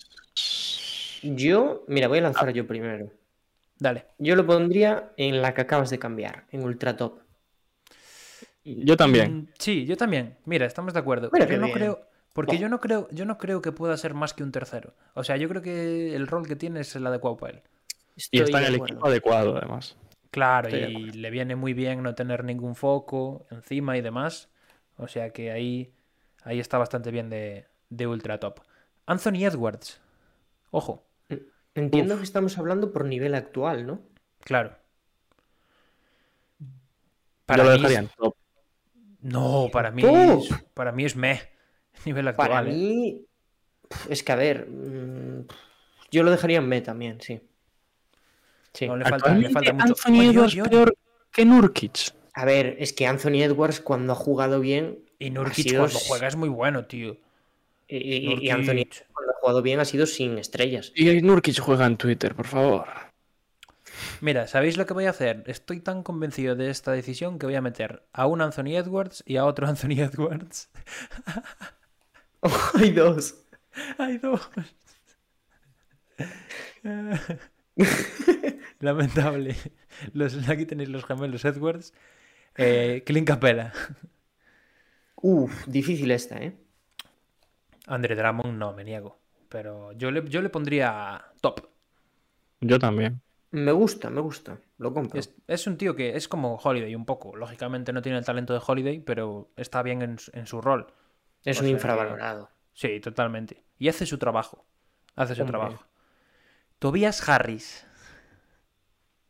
yo, 1.21 1.83
mira, 1.87 2.07
voy 2.07 2.17
a 2.17 2.21
lanzar 2.23 2.51
yo 2.51 2.65
primero. 2.65 3.11
dale. 3.77 4.07
Yo 4.17 4.35
lo 4.35 4.45
pondría 4.45 5.11
en 5.17 5.41
la 5.41 5.53
que 5.53 5.61
acabas 5.61 5.89
de 5.91 5.99
cambiar, 5.99 6.45
en 6.51 6.63
ultra 6.63 6.97
top. 6.97 7.19
yo 8.63 8.97
también. 8.97 9.37
Mm, 9.37 9.47
Sí, 9.59 9.85
yo 9.85 9.95
también. 9.95 10.37
Mira, 10.45 10.65
estamos 10.65 10.93
de 10.93 10.99
acuerdo. 10.99 11.29
Mira 11.31 11.45
yo 11.45 11.57
no 11.57 11.67
bien. 11.67 11.77
creo, 11.77 12.07
porque 12.33 12.57
yo 12.57 12.69
no 12.69 12.81
creo, 12.81 13.07
yo 13.11 13.25
no 13.25 13.37
creo 13.37 13.61
que 13.61 13.71
pueda 13.71 13.95
ser 13.97 14.15
más 14.15 14.33
que 14.33 14.43
un 14.43 14.51
tercero. 14.51 14.95
O 15.13 15.23
sea, 15.23 15.37
yo 15.37 15.47
creo 15.47 15.61
que 15.61 16.15
el 16.15 16.25
rol 16.27 16.47
que 16.47 16.55
tiene 16.55 16.79
es 16.81 16.95
el 16.95 17.05
adecuado 17.05 17.37
para 17.37 17.53
él. 17.53 17.61
Y 18.31 18.39
está 18.41 18.59
en 18.59 18.65
el 18.65 18.75
acuerdo. 18.75 18.93
equipo 18.93 19.07
adecuado, 19.07 19.57
además. 19.57 19.97
Claro, 20.31 20.67
Estoy 20.69 20.93
y 20.93 21.11
le 21.11 21.29
viene 21.29 21.55
muy 21.55 21.73
bien 21.73 22.03
no 22.03 22.13
tener 22.15 22.43
ningún 22.43 22.75
foco 22.75 23.45
encima 23.51 23.97
y 23.97 24.01
demás. 24.01 24.49
O 24.97 25.07
sea 25.07 25.29
que 25.31 25.51
ahí, 25.51 25.93
ahí 26.43 26.59
está 26.59 26.77
bastante 26.77 27.11
bien 27.11 27.29
de, 27.29 27.65
de 27.89 28.07
ultra 28.07 28.39
top. 28.39 28.59
Anthony 29.05 29.45
Edwards. 29.45 30.01
Ojo, 30.71 31.05
Entiendo 31.73 32.15
que 32.17 32.23
estamos 32.23 32.57
hablando 32.57 32.91
por 32.93 33.03
nivel 33.05 33.35
actual, 33.35 33.85
¿no? 33.85 34.01
claro. 34.39 34.77
yo 37.47 37.63
lo 37.63 37.63
mí 37.63 37.69
dejaría 37.71 37.99
es- 37.99 38.03
en 38.03 38.09
top. 38.17 38.35
No, 39.21 39.69
para 39.71 39.91
mí, 39.91 40.03
¡Oh! 40.05 40.37
es, 40.39 40.49
para 40.73 40.91
mí 40.91 41.03
es 41.05 41.15
me. 41.15 41.41
Nivel 42.05 42.27
actual. 42.27 42.49
Para 42.49 42.61
¿eh? 42.61 42.73
mí, 42.73 43.25
es 44.09 44.23
que 44.23 44.31
a 44.31 44.35
ver, 44.35 44.67
mm, 44.69 45.47
yo 46.11 46.23
lo 46.23 46.31
dejaría 46.31 46.59
en 46.59 46.69
B 46.69 46.81
también, 46.81 47.21
sí. 47.21 47.41
Sí. 48.75 48.87
No, 48.87 48.97
le 48.97 49.05
falta, 49.05 49.33
le 49.35 49.47
Actualmente, 49.47 49.53
falta 49.53 49.73
mucho. 49.73 49.85
Anthony 50.05 50.19
Oye, 50.19 50.29
Edwards 50.29 50.53
oye. 50.53 50.63
peor 50.69 50.95
que 51.31 51.45
Nurkic. 51.45 52.13
A 52.33 52.45
ver, 52.45 52.75
es 52.79 52.93
que 52.93 53.07
Anthony 53.07 53.41
Edwards 53.43 53.79
cuando 53.79 54.13
ha 54.13 54.15
jugado 54.15 54.59
bien 54.59 54.99
Y 55.17 55.29
Nurkic 55.31 55.69
sido 55.69 55.81
cuando 55.83 55.99
juega 55.99 56.27
es 56.27 56.35
muy 56.35 56.49
bueno, 56.49 56.85
tío. 56.85 57.17
y, 57.87 57.97
y- 57.97 58.45
y. 58.45 58.49
Anthony 58.49 58.81
Edwards 58.81 59.05
cuando 59.13 59.31
ha 59.31 59.35
jugado 59.39 59.61
bien 59.61 59.79
ha 59.79 59.85
sido 59.85 60.05
sin 60.05 60.37
estrellas. 60.37 60.91
Y 60.95 61.21
Nurkic 61.21 61.59
juega 61.59 61.85
en 61.85 61.97
Twitter, 61.97 62.35
por 62.35 62.47
favor. 62.47 62.85
Mira, 64.19 64.47
¿sabéis 64.47 64.75
lo 64.75 64.85
que 64.85 64.93
voy 64.93 65.05
a 65.05 65.11
hacer? 65.11 65.43
Estoy 65.47 65.79
tan 65.79 66.03
convencido 66.03 66.55
de 66.55 66.69
esta 66.69 66.91
decisión 66.91 67.39
que 67.39 67.45
voy 67.45 67.55
a 67.55 67.61
meter 67.61 68.03
a 68.11 68.27
un 68.27 68.41
Anthony 68.41 68.75
Edwards 68.75 69.23
y 69.25 69.37
a 69.37 69.45
otro 69.45 69.67
Anthony 69.69 69.99
Edwards. 70.01 70.69
Hay 72.77 72.91
dos. 72.91 73.35
Hay 73.97 74.17
dos. 74.17 74.49
Lamentable. 78.85 79.55
Los, 80.13 80.47
aquí 80.49 80.65
tenéis 80.65 80.89
los 80.89 81.05
gemelos 81.05 81.43
Edwards. 81.45 81.93
Eh, 82.57 83.03
Clint 83.05 83.27
Capella. 83.27 83.73
Uf, 85.15 85.65
difícil 85.67 86.11
esta, 86.11 86.37
¿eh? 86.37 86.55
Andre 87.87 88.15
Drummond 88.15 88.57
no, 88.57 88.73
me 88.73 88.83
niego. 88.83 89.19
Pero 89.49 89.91
yo 89.93 90.11
le, 90.11 90.27
yo 90.29 90.41
le 90.41 90.49
pondría 90.49 91.31
top. 91.41 91.67
Yo 92.61 92.79
también. 92.79 93.21
Me 93.51 93.71
gusta, 93.71 94.09
me 94.09 94.21
gusta. 94.21 94.59
Lo 94.77 94.93
compro. 94.93 95.19
Es, 95.19 95.33
es 95.47 95.65
un 95.67 95.77
tío 95.77 95.95
que 95.95 96.15
es 96.17 96.27
como 96.27 96.55
Holiday 96.55 96.93
un 96.95 97.05
poco. 97.05 97.35
Lógicamente 97.35 97.93
no 97.93 98.01
tiene 98.01 98.17
el 98.17 98.25
talento 98.25 98.53
de 98.53 98.61
Holiday, 98.65 98.99
pero 98.99 99.51
está 99.55 99.81
bien 99.81 100.01
en, 100.01 100.19
su- 100.19 100.31
en 100.33 100.45
su 100.45 100.61
rol. 100.61 100.87
Es 101.43 101.57
o 101.57 101.61
un 101.61 101.65
sea 101.67 101.73
infravalorado. 101.73 102.49
Sí, 102.73 102.99
totalmente. 102.99 103.63
Y 103.79 103.87
hace 103.87 104.05
su 104.05 104.17
trabajo. 104.17 104.65
Hace 105.15 105.35
su 105.35 105.41
Hombre. 105.43 105.57
trabajo. 105.57 105.85
Tobias 106.79 107.27
Harris. 107.29 107.87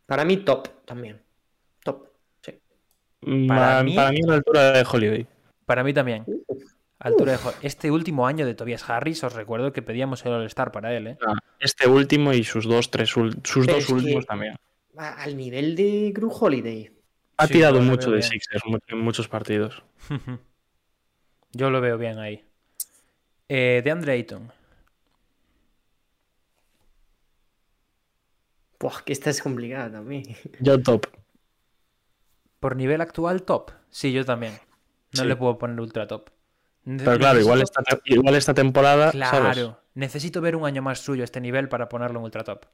Para 0.06 0.26
mí, 0.26 0.38
top 0.38 0.68
también. 0.86 1.22
Top. 1.84 2.08
Sí. 2.42 2.60
Para, 3.48 3.84
mí- 3.84 3.96
para 3.96 4.12
mí 4.12 4.20
a 4.24 4.28
la 4.28 4.36
altura 4.36 4.72
de 4.72 4.86
Holiday. 4.90 5.28
Para 5.66 5.84
mí 5.84 5.94
también. 5.94 6.26
Altura 7.00 7.34
de 7.34 7.40
Este 7.62 7.92
último 7.92 8.26
año 8.28 8.46
de 8.46 8.56
Tobias 8.56 8.90
Harris, 8.90 9.24
os 9.24 9.34
recuerdo 9.34 9.74
que 9.74 9.82
pedíamos 9.82 10.26
el 10.26 10.32
All-Star 10.34 10.72
para 10.72 10.96
él, 10.96 11.08
¿eh? 11.08 11.18
Este 11.60 11.88
último 11.88 12.34
y 12.34 12.44
sus 12.44 12.66
dos, 12.66 12.90
tres 12.90 13.10
sus 13.10 13.36
Pero 13.66 13.74
dos 13.76 13.90
últimos 13.90 14.26
también. 14.26 14.56
Al 14.98 15.36
nivel 15.36 15.76
de 15.76 16.12
Gru 16.16 16.32
Holiday. 16.32 16.92
Ha 17.38 17.48
Sí, 17.48 17.54
tirado 17.54 17.82
mucho 17.82 18.12
de 18.12 18.18
bien. 18.18 18.30
Sixers 18.30 18.64
en 18.88 18.98
muchos 19.00 19.28
partidos. 19.28 19.84
Yo 21.52 21.70
lo 21.70 21.82
veo 21.82 21.98
bien 21.98 22.18
ahí. 22.20 22.44
Eh, 23.50 23.82
de 23.84 23.92
Andre 23.92 24.14
Ayton. 24.14 24.52
Buah, 28.80 29.04
que 29.06 29.14
esta 29.14 29.30
es 29.30 29.42
complicada 29.42 29.92
también. 29.92 30.24
Yo 30.60 30.82
top. 30.82 31.08
Por 32.60 32.76
nivel 32.76 33.02
actual, 33.02 33.44
top. 33.44 33.72
Sí, 33.90 34.12
yo 34.12 34.26
también. 34.26 34.54
No 35.14 35.22
Sí. 35.22 35.28
le 35.28 35.36
puedo 35.36 35.58
poner 35.58 35.80
ultra 35.80 36.08
top. 36.08 36.30
Pero 36.84 37.18
claro, 37.18 37.40
igual 37.40 37.62
esta, 37.62 37.82
te- 37.84 38.00
igual 38.06 38.36
esta 38.36 38.54
temporada. 38.54 39.12
¿sabes? 39.12 39.30
Claro. 39.56 39.80
Necesito 39.94 40.42
ver 40.42 40.56
un 40.56 40.66
año 40.66 40.82
más 40.82 41.00
suyo 41.00 41.24
este 41.24 41.40
nivel 41.42 41.70
para 41.70 41.88
ponerlo 41.88 42.20
en 42.20 42.26
ultra 42.26 42.44
top. 42.44 42.66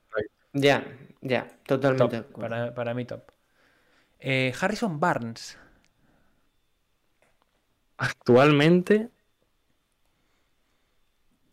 Ya, 0.53 0.85
ya, 1.21 1.47
totalmente. 1.65 2.21
Top. 2.23 2.39
Para, 2.39 2.73
para 2.73 2.93
mí, 2.93 3.05
top. 3.05 3.21
Eh, 4.19 4.53
Harrison 4.59 4.99
Barnes. 4.99 5.57
Actualmente, 7.97 9.09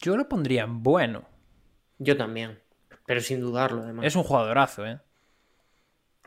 Yo 0.01 0.17
lo 0.17 0.29
pondría 0.29 0.63
en 0.63 0.83
bueno. 0.83 1.25
Yo 1.99 2.17
también. 2.17 2.61
Pero 3.09 3.23
sin 3.23 3.41
dudarlo, 3.41 3.81
además. 3.81 4.05
Es 4.05 4.15
un 4.17 4.23
jugadorazo, 4.23 4.85
¿eh? 4.85 4.99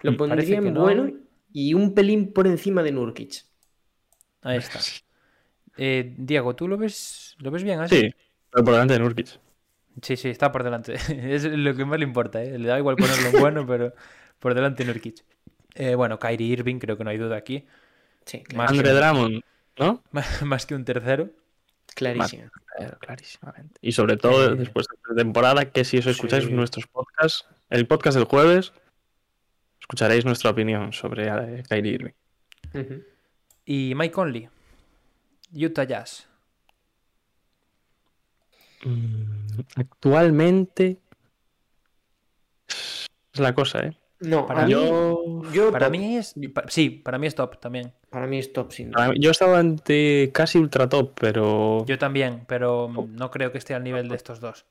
Lo 0.02 0.18
parece 0.18 0.18
pondría 0.18 0.58
en 0.58 0.74
no. 0.74 0.82
bueno 0.82 1.12
y 1.54 1.76
un 1.76 1.94
pelín 1.94 2.34
por 2.34 2.48
encima 2.48 2.82
de 2.82 2.92
Nurkic. 2.92 3.46
Ahí 4.42 4.58
está. 4.58 4.80
Eh, 5.78 6.14
Diego, 6.18 6.54
¿tú 6.54 6.68
lo 6.68 6.78
ves, 6.78 7.38
lo 7.40 7.50
ves 7.50 7.64
bien 7.64 7.80
así? 7.80 7.98
sí. 7.98 8.16
Pero 8.52 8.66
por 8.66 8.74
delante 8.74 8.94
de 8.96 9.00
Nurkic. 9.00 9.40
Sí, 10.02 10.18
sí, 10.18 10.28
está 10.28 10.52
por 10.52 10.64
delante. 10.64 10.96
Es 11.10 11.46
lo 11.46 11.74
que 11.74 11.86
más 11.86 11.98
le 11.98 12.06
importa, 12.06 12.44
¿eh? 12.44 12.60
Le 12.60 12.68
da 12.68 12.78
igual 12.78 12.98
ponerlo 12.98 13.30
en 13.30 13.40
bueno, 13.40 13.66
pero 13.66 13.94
por 14.40 14.54
delante 14.54 14.84
Nurkic. 14.84 15.24
Eh, 15.76 15.96
bueno, 15.96 16.20
Kyrie 16.20 16.48
Irving, 16.48 16.78
creo 16.78 16.98
que 16.98 17.06
no 17.06 17.10
hay 17.10 17.18
duda 17.18 17.38
aquí. 17.38 17.66
Sí, 18.26 18.44
claro, 18.44 18.64
Más, 18.64 18.72
Andre 18.72 18.90
que, 18.90 18.96
Drummond, 18.96 19.44
¿no? 19.80 20.04
más 20.46 20.66
que 20.66 20.76
un 20.76 20.84
tercero. 20.84 21.30
Clarísimo. 22.02 22.50
Claro, 22.78 22.98
clarísimamente. 23.00 23.80
Y 23.82 23.92
sobre 23.92 24.18
todo 24.18 24.54
Eh. 24.54 24.56
después 24.56 24.88
de 24.88 24.96
esta 24.96 25.16
temporada, 25.16 25.72
que 25.72 25.84
si 25.86 25.98
os 26.00 26.06
escucháis 26.08 26.46
Sí. 26.46 26.52
nuestros 26.54 26.88
podcasts, 26.88 27.46
el 27.70 27.86
podcast 27.88 28.18
del 28.18 28.26
jueves, 28.26 28.74
escucharéis 29.80 30.26
nuestra 30.26 30.50
opinión 30.52 30.94
sobre 30.94 31.28
eh, 31.28 31.64
Kyrie 31.70 31.94
Irving. 31.94 32.14
Y 33.66 33.94
Mike 33.96 34.12
Conley. 34.14 34.50
Utah 35.54 35.84
Jazz. 35.84 36.28
Actualmente 39.76 41.00
es 42.68 43.40
la 43.40 43.54
cosa, 43.54 43.80
¿eh? 43.86 43.98
No, 44.22 44.48
Para 44.48 44.66
mí, 44.66 44.72
Yo, 44.74 45.42
yo 45.54 45.72
Para 45.72 45.88
top. 45.88 45.98
mí 45.98 46.18
es. 46.18 46.36
Sí, 46.68 46.90
para 46.90 47.18
mí 47.18 47.28
es 47.28 47.36
top 47.36 47.60
también. 47.60 47.92
Para 48.10 48.28
mí 48.28 48.38
es 48.40 48.54
top, 48.54 48.72
sin 48.72 48.92
duda. 48.92 49.14
yo 49.18 49.32
estaba 49.32 49.60
ante 49.60 50.32
casi 50.34 50.60
ultra 50.60 50.88
top, 50.88 51.14
pero 51.20 51.86
Yo 51.86 51.98
también, 51.98 52.44
pero 52.48 52.90
no 52.90 53.32
creo 53.32 53.52
que 53.52 53.58
esté 53.58 53.74
al 53.74 53.84
nivel 53.84 54.10
de 54.10 54.16
estos 54.16 54.40
dos. 54.40 54.66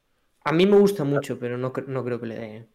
A 0.44 0.52
mí 0.52 0.66
me 0.66 0.76
gusta 0.78 1.04
mucho, 1.04 1.38
pero 1.38 1.58
no, 1.58 1.72
no 1.86 2.04
creo 2.04 2.20
que 2.20 2.26
le 2.26 2.34
dé. 2.36 2.56
¿eh? 2.56 2.66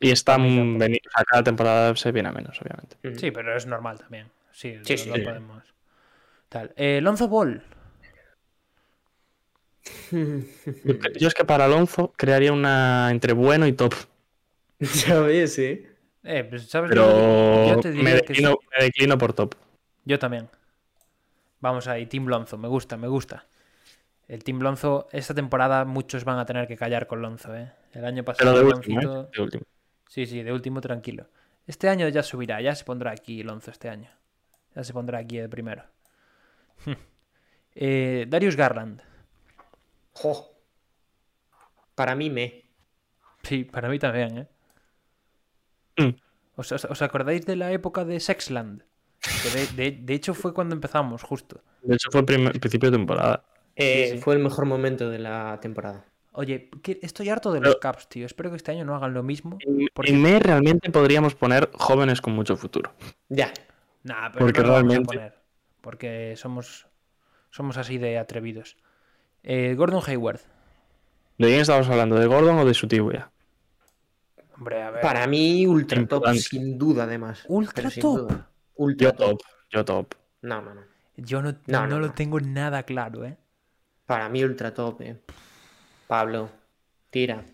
y 0.00 0.10
está 0.10 0.36
mí 0.38 0.56
tampoco. 0.56 0.78
veni- 0.84 1.00
o 1.06 1.10
sea, 1.10 1.24
cada 1.24 1.44
temporada 1.44 1.94
se 1.96 2.10
viene 2.12 2.28
a 2.28 2.32
menos, 2.32 2.60
obviamente. 2.60 2.96
Sí, 3.20 3.30
pero 3.30 3.56
es 3.56 3.66
normal 3.66 3.98
también. 3.98 4.28
Sí, 4.52 4.76
Sí, 4.84 4.96
lo- 4.96 5.14
sí, 5.14 5.20
podemos. 5.20 5.62
Tal. 6.48 6.72
Eh, 6.76 7.00
Lonzo 7.02 7.28
Ball. 7.28 7.62
Yo, 10.84 10.94
yo 11.18 11.28
es 11.28 11.34
que 11.34 11.44
para 11.44 11.64
Alonso 11.66 12.12
crearía 12.16 12.52
una 12.52 13.10
entre 13.10 13.32
bueno 13.32 13.66
y 13.66 13.72
top, 13.72 13.94
ya 14.80 15.20
ves, 15.20 15.58
¿eh? 15.58 15.91
Eh, 16.24 16.44
pues, 16.44 16.68
¿sabes? 16.68 16.90
pero 16.90 17.66
Yo 17.66 17.80
te 17.80 17.88
me, 17.90 17.94
diría 17.94 18.20
que 18.20 18.34
sí. 18.34 18.42
declino, 18.42 18.58
me 18.78 18.84
declino 18.84 19.18
por 19.18 19.32
top. 19.32 19.54
Yo 20.04 20.18
también. 20.18 20.48
Vamos 21.60 21.86
ahí, 21.88 22.06
Team 22.06 22.26
Lonzo, 22.26 22.58
me 22.58 22.68
gusta, 22.68 22.96
me 22.96 23.08
gusta. 23.08 23.46
El 24.28 24.42
Team 24.44 24.60
Lonzo, 24.60 25.08
esta 25.12 25.34
temporada 25.34 25.84
muchos 25.84 26.24
van 26.24 26.38
a 26.38 26.46
tener 26.46 26.66
que 26.66 26.76
callar 26.76 27.06
con 27.06 27.22
Lonzo, 27.22 27.54
¿eh? 27.56 27.72
El 27.92 28.04
año 28.04 28.24
pasado 28.24 28.52
Pero 28.52 28.58
de 28.68 28.74
último, 28.74 29.00
Loncito- 29.00 29.24
¿eh? 29.26 29.30
De 29.36 29.42
último. 29.42 29.64
Sí, 30.08 30.26
sí, 30.26 30.42
de 30.42 30.52
último 30.52 30.80
tranquilo. 30.80 31.28
Este 31.66 31.88
año 31.88 32.08
ya 32.08 32.22
subirá, 32.22 32.60
ya 32.60 32.74
se 32.74 32.84
pondrá 32.84 33.12
aquí 33.12 33.42
Lonzo 33.42 33.70
este 33.70 33.88
año. 33.88 34.10
Ya 34.74 34.84
se 34.84 34.92
pondrá 34.92 35.18
aquí 35.18 35.38
de 35.38 35.48
primero. 35.48 35.84
Eh, 37.74 38.26
Darius 38.28 38.54
Garland. 38.54 39.00
Jo. 40.12 40.54
Para 41.94 42.14
mí 42.14 42.28
me. 42.28 42.64
Sí, 43.42 43.64
para 43.64 43.88
mí 43.88 43.98
también, 43.98 44.36
¿eh? 44.36 44.46
Mm. 45.96 46.10
¿Os, 46.56 47.02
acordáis 47.02 47.46
de 47.46 47.56
la 47.56 47.72
época 47.72 48.04
de 48.04 48.20
Sexland? 48.20 48.82
Que 49.20 49.50
de, 49.50 49.66
de- 49.90 49.98
de 50.02 50.14
hecho 50.14 50.34
fue 50.34 50.52
cuando 50.52 50.74
empezamos, 50.74 51.22
justo. 51.22 51.62
De 51.82 51.94
hecho, 51.94 52.10
fue 52.10 52.20
el 52.20 52.26
primer- 52.26 52.58
principio 52.60 52.90
de 52.90 52.96
temporada. 52.98 53.44
Eh, 53.76 54.06
Sí, 54.10 54.16
sí. 54.16 54.22
Fue 54.22 54.34
el 54.34 54.40
mejor 54.42 54.66
momento 54.66 55.08
de 55.08 55.18
la 55.18 55.58
temporada. 55.60 56.04
Oye, 56.32 56.70
estoy 57.02 57.28
harto 57.28 57.52
de 57.52 57.60
Pero- 57.60 57.72
los 57.72 57.80
Caps, 57.80 58.08
tío. 58.08 58.26
Espero 58.26 58.50
que 58.50 58.56
este 58.56 58.70
año 58.72 58.84
no 58.84 58.94
hagan 58.94 59.14
lo 59.14 59.22
mismo. 59.22 59.58
En, 59.60 59.86
Porque- 59.94 60.12
en 60.12 60.20
me 60.22 60.38
realmente 60.38 60.90
podríamos 60.90 61.34
poner 61.34 61.70
jóvenes 61.74 62.20
con 62.20 62.34
mucho 62.34 62.56
futuro. 62.56 62.92
Ya. 63.28 63.52
Nah, 64.02 64.30
pero 64.32 64.46
Porque 64.46 64.60
no 64.60 64.66
lo 64.68 64.72
vamos 64.74 64.84
a 64.86 64.88
realmente- 64.88 65.14
poner, 65.16 65.38
porque 65.80 66.34
somos, 66.36 66.86
somos 67.50 67.76
así 67.76 67.98
de 67.98 68.18
atrevidos. 68.18 68.76
Eh, 69.42 69.74
Gordon 69.76 70.02
Hayward. 70.06 70.40
¿De 71.38 71.48
quién 71.48 71.60
estamos 71.60 71.88
hablando? 71.88 72.16
¿De 72.16 72.26
Gordon 72.26 72.58
o 72.58 72.64
de 72.64 72.74
su 72.74 72.86
tibia? 72.88 73.30
Hombre, 74.62 74.80
a 74.80 74.90
ver. 74.92 75.00
Para 75.02 75.26
mí, 75.26 75.66
ultra 75.66 76.06
top, 76.06 76.28
sin 76.34 76.78
duda, 76.78 77.02
además. 77.02 77.44
Ultra 77.48 77.90
top. 77.90 78.18
duda. 78.28 78.48
Ultra 78.76 79.08
Yo 79.10 79.12
top. 79.16 79.40
Yo 79.70 79.84
top. 79.84 80.14
No, 80.42 80.62
no, 80.62 80.72
no. 80.74 80.82
Yo 81.16 81.42
no, 81.42 81.50
No, 81.66 81.80
no 81.80 81.86
no, 81.88 81.98
lo 81.98 82.06
no. 82.06 82.14
tengo 82.14 82.38
nada 82.38 82.84
claro, 82.84 83.24
¿eh? 83.24 83.36
Para 84.06 84.28
mí, 84.28 84.44
ultra 84.44 84.72
top, 84.72 85.00
eh. 85.02 85.16
Pablo, 86.06 86.48
tira. 87.10 87.44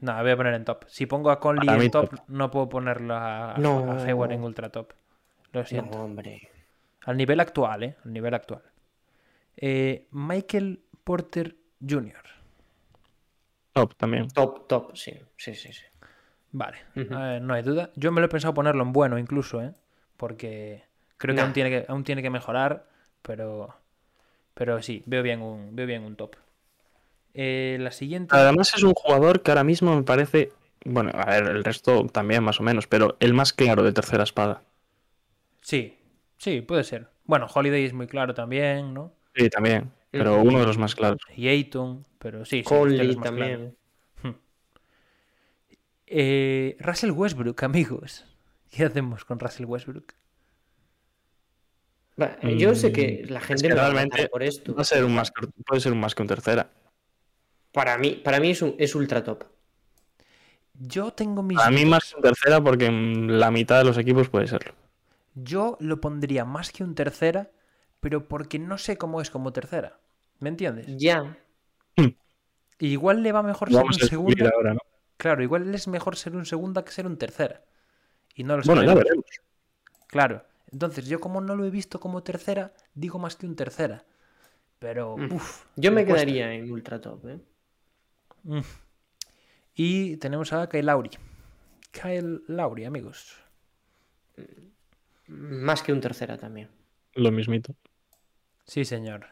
Nada, 0.00 0.22
voy 0.22 0.30
a 0.30 0.36
poner 0.38 0.54
en 0.54 0.64
top. 0.64 0.84
Si 0.88 1.04
pongo 1.04 1.30
a 1.30 1.38
Conley 1.38 1.66
Para 1.66 1.84
en 1.84 1.90
top, 1.90 2.08
top. 2.10 2.20
no 2.28 2.50
puedo 2.50 2.68
ponerlo 2.70 3.14
a, 3.14 3.54
a- 3.54 3.58
No. 3.58 3.92
a 3.92 4.02
Hayward 4.04 4.32
en 4.32 4.42
ultra 4.42 4.70
top. 4.70 4.94
Lo 5.52 5.66
siento. 5.66 5.98
No, 5.98 6.04
hombre. 6.04 6.48
Al 7.04 7.18
nivel 7.18 7.40
actual, 7.40 7.82
¿eh? 7.82 7.96
Al 8.06 8.12
nivel 8.14 8.32
actual. 8.32 8.62
Eh, 9.56 10.08
Michael 10.12 10.82
Porter 11.04 11.56
Jr. 11.86 12.22
Top 13.74 13.94
también. 13.96 14.28
Top, 14.28 14.66
top, 14.66 14.96
sí. 14.96 15.12
Sí, 15.36 15.54
sí, 15.54 15.72
sí. 15.74 15.82
Vale, 16.52 16.76
ver, 16.94 17.42
no 17.42 17.54
hay 17.54 17.62
duda. 17.62 17.90
Yo 17.96 18.12
me 18.12 18.20
lo 18.20 18.26
he 18.26 18.28
pensado 18.28 18.52
ponerlo 18.54 18.82
en 18.82 18.92
bueno 18.92 19.18
incluso, 19.18 19.62
¿eh? 19.62 19.72
Porque 20.18 20.84
creo 21.16 21.34
que, 21.34 21.40
Nah. 21.40 21.44
aún, 21.46 21.52
tiene 21.54 21.70
que 21.70 21.84
aún 21.88 22.04
tiene 22.04 22.22
que 22.22 22.30
mejorar, 22.30 22.86
pero 23.22 23.74
pero 24.54 24.82
sí, 24.82 25.02
veo 25.06 25.22
bien 25.22 25.40
un, 25.40 25.74
veo 25.74 25.86
bien 25.86 26.02
un 26.02 26.14
top. 26.14 26.36
Eh, 27.34 27.78
la 27.80 27.90
siguiente... 27.90 28.36
Además 28.36 28.72
es 28.76 28.82
un 28.82 28.92
jugador 28.92 29.42
que 29.42 29.50
ahora 29.50 29.64
mismo 29.64 29.96
me 29.96 30.02
parece, 30.02 30.52
bueno, 30.84 31.10
a 31.14 31.24
ver, 31.24 31.44
el 31.48 31.64
resto 31.64 32.04
también 32.06 32.44
más 32.44 32.60
o 32.60 32.62
menos, 32.62 32.86
pero 32.86 33.16
el 33.20 33.32
más 33.32 33.54
claro 33.54 33.82
de 33.82 33.92
tercera 33.92 34.24
espada. 34.24 34.62
Sí, 35.62 35.96
sí, 36.36 36.60
puede 36.60 36.84
ser. 36.84 37.08
Bueno, 37.24 37.46
Holiday 37.52 37.84
es 37.84 37.94
muy 37.94 38.06
claro 38.06 38.34
también, 38.34 38.92
¿no? 38.92 39.14
Sí, 39.34 39.48
también, 39.48 39.90
pero 40.10 40.42
uno 40.42 40.60
de 40.60 40.66
los 40.66 40.76
más 40.76 40.94
claros. 40.94 41.18
Y 41.34 41.48
Ayton, 41.48 42.04
pero 42.18 42.44
sí, 42.44 42.58
sí, 42.58 42.62
Conley 42.62 43.10
es 43.10 43.16
más 43.16 43.30
claro. 43.30 43.52
también. 43.52 43.76
Eh, 46.14 46.76
Russell 46.78 47.10
Westbrook, 47.12 47.62
amigos. 47.64 48.24
¿Qué 48.70 48.84
hacemos 48.84 49.24
con 49.24 49.38
Russell 49.40 49.64
Westbrook? 49.64 50.12
Yo 52.58 52.74
sé 52.74 52.92
que 52.92 53.22
Mm, 53.26 53.32
la 53.32 53.40
es 53.40 53.46
gente 53.46 53.62
que 53.62 53.68
me 53.70 53.74
va 53.80 53.86
a 53.86 53.90
realmente 53.90 54.28
por 54.28 54.42
esto. 54.42 54.74
Va 54.74 54.82
a 54.82 54.84
ser 54.84 55.04
un 55.04 55.14
más, 55.14 55.30
que- 55.30 55.46
puede 55.66 55.80
ser 55.80 55.92
un 55.92 56.00
más 56.00 56.14
que 56.14 56.22
un 56.22 56.28
tercera. 56.28 56.68
Para 57.72 57.96
mí, 57.96 58.20
para 58.22 58.38
mí 58.40 58.50
es, 58.50 58.60
un, 58.60 58.74
es 58.78 58.94
ultra 58.94 59.24
top. 59.24 59.44
Yo 60.78 61.12
tengo 61.12 61.42
mis 61.42 61.58
A 61.58 61.70
mí 61.70 61.86
más 61.86 62.10
que 62.10 62.16
un 62.16 62.22
tercera 62.22 62.60
porque 62.62 62.86
en 62.86 63.40
la 63.40 63.50
mitad 63.50 63.78
de 63.78 63.84
los 63.84 63.96
equipos 63.96 64.28
puede 64.28 64.46
serlo. 64.46 64.72
Yo 65.34 65.78
lo 65.80 66.00
pondría 66.00 66.44
más 66.44 66.70
que 66.72 66.84
un 66.84 66.94
tercera, 66.94 67.50
pero 68.00 68.28
porque 68.28 68.58
no 68.58 68.76
sé 68.76 68.98
cómo 68.98 69.22
es 69.22 69.30
como 69.30 69.52
tercera. 69.54 69.98
¿Me 70.40 70.50
entiendes? 70.50 70.86
Ya. 70.98 71.38
Igual 72.78 73.22
le 73.22 73.32
va 73.32 73.42
mejor 73.42 73.70
ser 73.72 73.84
un 73.84 73.92
segunda. 73.94 74.50
ahora, 74.54 74.74
¿no? 74.74 74.80
Claro, 75.22 75.40
igual 75.44 75.72
es 75.72 75.86
mejor 75.86 76.16
ser 76.16 76.34
un 76.34 76.44
segunda 76.44 76.84
que 76.84 76.90
ser 76.90 77.06
un 77.06 77.16
tercera. 77.16 77.62
Y 78.34 78.42
no 78.42 78.56
lo 78.56 78.64
Bueno, 78.64 78.82
ya 78.82 78.92
veremos. 78.92 79.24
Claro. 80.08 80.44
Entonces, 80.72 81.06
yo 81.06 81.20
como 81.20 81.40
no 81.40 81.54
lo 81.54 81.64
he 81.64 81.70
visto 81.70 82.00
como 82.00 82.24
tercera, 82.24 82.72
digo 82.92 83.20
más 83.20 83.36
que 83.36 83.46
un 83.46 83.54
tercera. 83.54 84.04
Pero, 84.80 85.16
Mm. 85.16 85.32
uff. 85.34 85.64
Yo 85.76 85.92
me 85.92 86.04
quedaría 86.04 86.52
en 86.52 86.72
ultra 86.72 87.00
top, 87.00 87.24
¿eh? 87.28 87.40
Y 89.76 90.16
tenemos 90.16 90.52
a 90.52 90.68
Kyle 90.68 90.86
Lauri. 90.86 91.10
Kyle 91.92 92.42
Lauri, 92.48 92.84
amigos. 92.84 93.36
Más 95.28 95.84
que 95.84 95.92
un 95.92 96.00
tercera 96.00 96.36
también. 96.36 96.68
Lo 97.14 97.30
mismito. 97.30 97.76
Sí, 98.64 98.84
señor. 98.84 99.26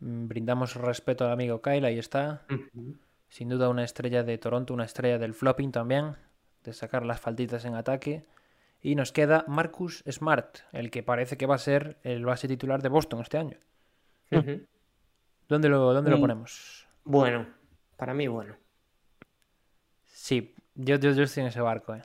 Mm, 0.00 0.28
Brindamos 0.28 0.74
respeto 0.74 1.24
al 1.24 1.32
amigo 1.32 1.62
Kyle, 1.62 1.86
ahí 1.86 1.98
está. 1.98 2.44
Sin 3.28 3.48
duda 3.48 3.68
una 3.68 3.84
estrella 3.84 4.22
de 4.22 4.38
Toronto, 4.38 4.72
una 4.74 4.84
estrella 4.84 5.18
del 5.18 5.34
flopping 5.34 5.70
también, 5.70 6.16
de 6.64 6.72
sacar 6.72 7.04
las 7.04 7.20
faltitas 7.20 7.64
en 7.64 7.74
ataque. 7.74 8.24
Y 8.80 8.94
nos 8.94 9.12
queda 9.12 9.44
Marcus 9.48 10.04
Smart, 10.10 10.58
el 10.72 10.90
que 10.90 11.02
parece 11.02 11.36
que 11.36 11.46
va 11.46 11.56
a 11.56 11.58
ser 11.58 11.98
el 12.04 12.24
base 12.24 12.46
titular 12.48 12.80
de 12.80 12.88
Boston 12.88 13.20
este 13.20 13.36
año. 13.38 13.58
¿Dónde 15.48 15.68
lo, 15.68 15.92
dónde 15.92 16.10
lo 16.10 16.18
Mm. 16.18 16.20
ponemos? 16.20 16.86
Bueno, 17.04 17.46
para 17.96 18.14
mí 18.14 18.28
bueno. 18.28 18.54
Sí, 20.06 20.54
yo, 20.74 20.96
yo, 20.96 21.10
yo 21.12 21.22
estoy 21.24 21.42
en 21.42 21.48
ese 21.48 21.60
barco, 21.60 21.94
eh. 21.94 22.02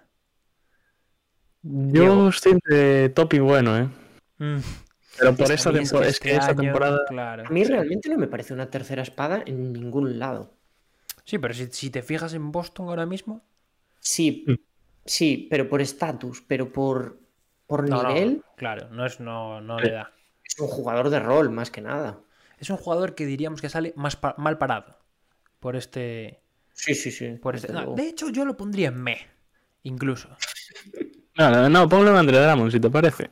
Yo 1.62 2.02
Diego. 2.02 2.30
estoy 2.30 2.54
entre 2.54 3.10
top 3.10 3.34
y 3.36 3.40
bueno, 3.40 3.78
¿eh? 3.78 3.88
Mm, 4.40 4.58
Pero 5.20 5.36
por 5.36 5.46
es 5.46 5.52
esta 5.52 5.70
es 5.70 5.76
temporada, 5.76 6.10
es 6.10 6.20
que 6.20 6.30
este 6.30 6.40
esta 6.40 6.52
año, 6.52 6.62
temporada. 6.62 7.00
Claro. 7.08 7.44
A 7.48 7.50
mí 7.50 7.64
realmente 7.64 8.10
no 8.10 8.18
me 8.18 8.28
parece 8.28 8.54
una 8.54 8.70
tercera 8.70 9.02
espada 9.04 9.44
en 9.46 9.72
ningún 9.74 10.18
lado. 10.20 10.54
Sí, 11.26 11.38
pero 11.38 11.54
si, 11.54 11.66
si 11.68 11.90
te 11.90 12.02
fijas 12.02 12.34
en 12.34 12.52
Boston 12.54 12.88
ahora 12.88 13.06
mismo. 13.06 13.44
Sí, 14.00 14.28
Mm. 14.48 14.56
sí, 15.06 15.48
pero 15.50 15.68
por 15.70 15.82
estatus, 15.82 16.44
pero 16.48 16.72
por, 16.72 17.20
por 17.68 17.90
No, 17.92 18.00
no, 18.04 18.14
nivel, 18.14 18.44
claro, 18.58 18.90
no, 18.90 19.06
es, 19.06 19.20
no, 19.22 19.62
no 19.62 19.80
le 19.80 19.92
da. 19.92 20.14
es 20.46 20.58
un 20.60 20.68
jugador 20.68 21.10
de 21.10 21.20
rol 21.20 21.50
más 21.50 21.70
que 21.72 21.82
nada. 21.82 22.20
Es 22.60 22.70
un 22.70 22.78
jugador 22.78 23.16
que 23.16 23.26
diríamos 23.26 23.62
que 23.62 23.70
sale 23.70 23.94
más 23.96 24.16
pa- 24.16 24.36
mal 24.38 24.58
parado 24.58 24.98
por 25.60 25.76
este. 25.76 26.42
Sí, 26.74 26.94
sí, 26.96 27.12
sí. 27.12 27.40
Por 27.42 27.56
este... 27.56 27.74
no, 27.74 27.88
de 27.88 28.08
hecho, 28.10 28.30
yo 28.30 28.46
lo 28.46 28.58
pondría 28.58 28.90
en 28.90 29.02
me. 29.04 29.18
Incluso. 29.84 30.30
No, 31.38 31.50
no, 31.52 31.70
no, 31.70 31.90
ponlo 31.90 32.12
en 32.12 32.18
Andre 32.18 32.40
Drummond, 32.40 32.72
si 32.72 32.80
te 32.80 32.90
parece. 32.90 33.30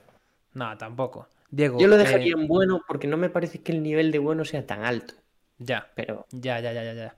No, 0.54 0.78
tampoco. 0.78 1.28
Diego. 1.50 1.82
Yo 1.82 1.88
lo 1.88 1.98
eh, 1.98 1.98
dejaría 1.98 2.34
en 2.38 2.48
bueno 2.48 2.82
porque 2.88 3.08
no 3.08 3.18
me 3.18 3.30
parece 3.30 3.62
que 3.62 3.74
el 3.74 3.84
nivel 3.84 4.12
de 4.14 4.20
bueno 4.20 4.46
sea 4.46 4.66
tan 4.66 4.84
alto. 4.86 5.16
Ya, 5.60 5.88
Pero 5.96 6.28
ya, 6.32 6.60
ya, 6.60 6.74
ya, 6.74 6.84
ya. 6.84 6.94
ya. 6.94 7.16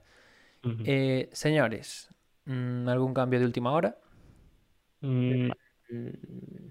Eh, 0.84 1.28
señores, 1.32 2.10
mm, 2.46 2.88
¿algún 2.88 3.14
cambio 3.14 3.38
de 3.40 3.46
última 3.46 3.72
hora? 3.72 3.98
Mm, 5.00 5.48
mm, 5.90 6.08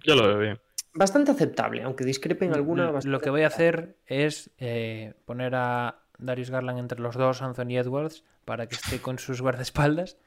yo 0.03 0.15
lo 0.15 0.27
veo 0.27 0.39
bien. 0.39 0.61
bastante 0.93 1.31
aceptable, 1.31 1.83
aunque 1.83 2.03
discrepen 2.03 2.53
alguna. 2.53 2.83
L- 2.85 2.91
bastante 2.93 3.11
Lo 3.11 3.19
que 3.19 3.29
voy 3.29 3.43
a 3.43 3.47
hacer 3.47 3.97
es 4.05 4.51
eh, 4.57 5.13
poner 5.25 5.55
a 5.55 5.99
Darius 6.17 6.49
Garland 6.49 6.79
entre 6.79 6.99
los 6.99 7.15
dos, 7.15 7.41
Anthony 7.41 7.77
Edwards, 7.77 8.23
para 8.45 8.67
que 8.67 8.75
esté 8.75 8.99
con 8.99 9.19
sus 9.19 9.41
guardaespaldas. 9.41 10.17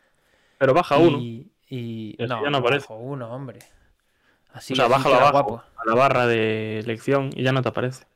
Pero 0.59 0.75
baja 0.75 0.99
uno. 0.99 1.19
Y, 1.19 2.17
no, 2.19 2.43
ya 2.45 2.51
no 2.51 2.59
aparece. 2.59 2.83
bajo 2.83 2.97
uno, 2.99 3.33
hombre. 3.35 3.59
Así, 4.53 4.73
o 4.73 4.77
sea, 4.77 4.87
abajo, 4.87 5.11
guapo. 5.11 5.57
a 5.77 5.85
la 5.85 5.95
barra 5.95 6.27
de 6.27 6.79
elección 6.79 7.31
y 7.35 7.43
ya 7.43 7.53
no 7.53 7.61
te 7.61 7.69
aparece. 7.69 8.07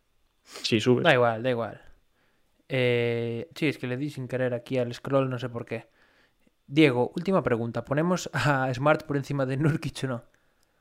Si 0.45 0.81
subes. 0.81 1.05
Da 1.05 1.13
igual, 1.13 1.43
da 1.43 1.51
igual. 1.51 1.81
Eh, 2.73 3.49
sí, 3.57 3.67
es 3.69 3.79
que 3.79 3.89
le 3.89 3.97
di 3.97 4.11
sin 4.11 4.29
querer 4.29 4.55
aquí 4.55 4.79
al 4.79 4.95
scroll, 4.95 5.29
no 5.29 5.39
sé 5.41 5.49
por 5.49 5.67
qué. 5.67 5.89
Diego, 6.69 7.11
última 7.17 7.43
pregunta. 7.43 7.85
¿Ponemos 7.85 8.31
a 8.33 8.73
Smart 8.73 9.03
por 9.05 9.17
encima 9.17 9.45
de 9.45 9.57
Nurkic 9.57 10.05
o 10.05 10.07
no? 10.07 10.25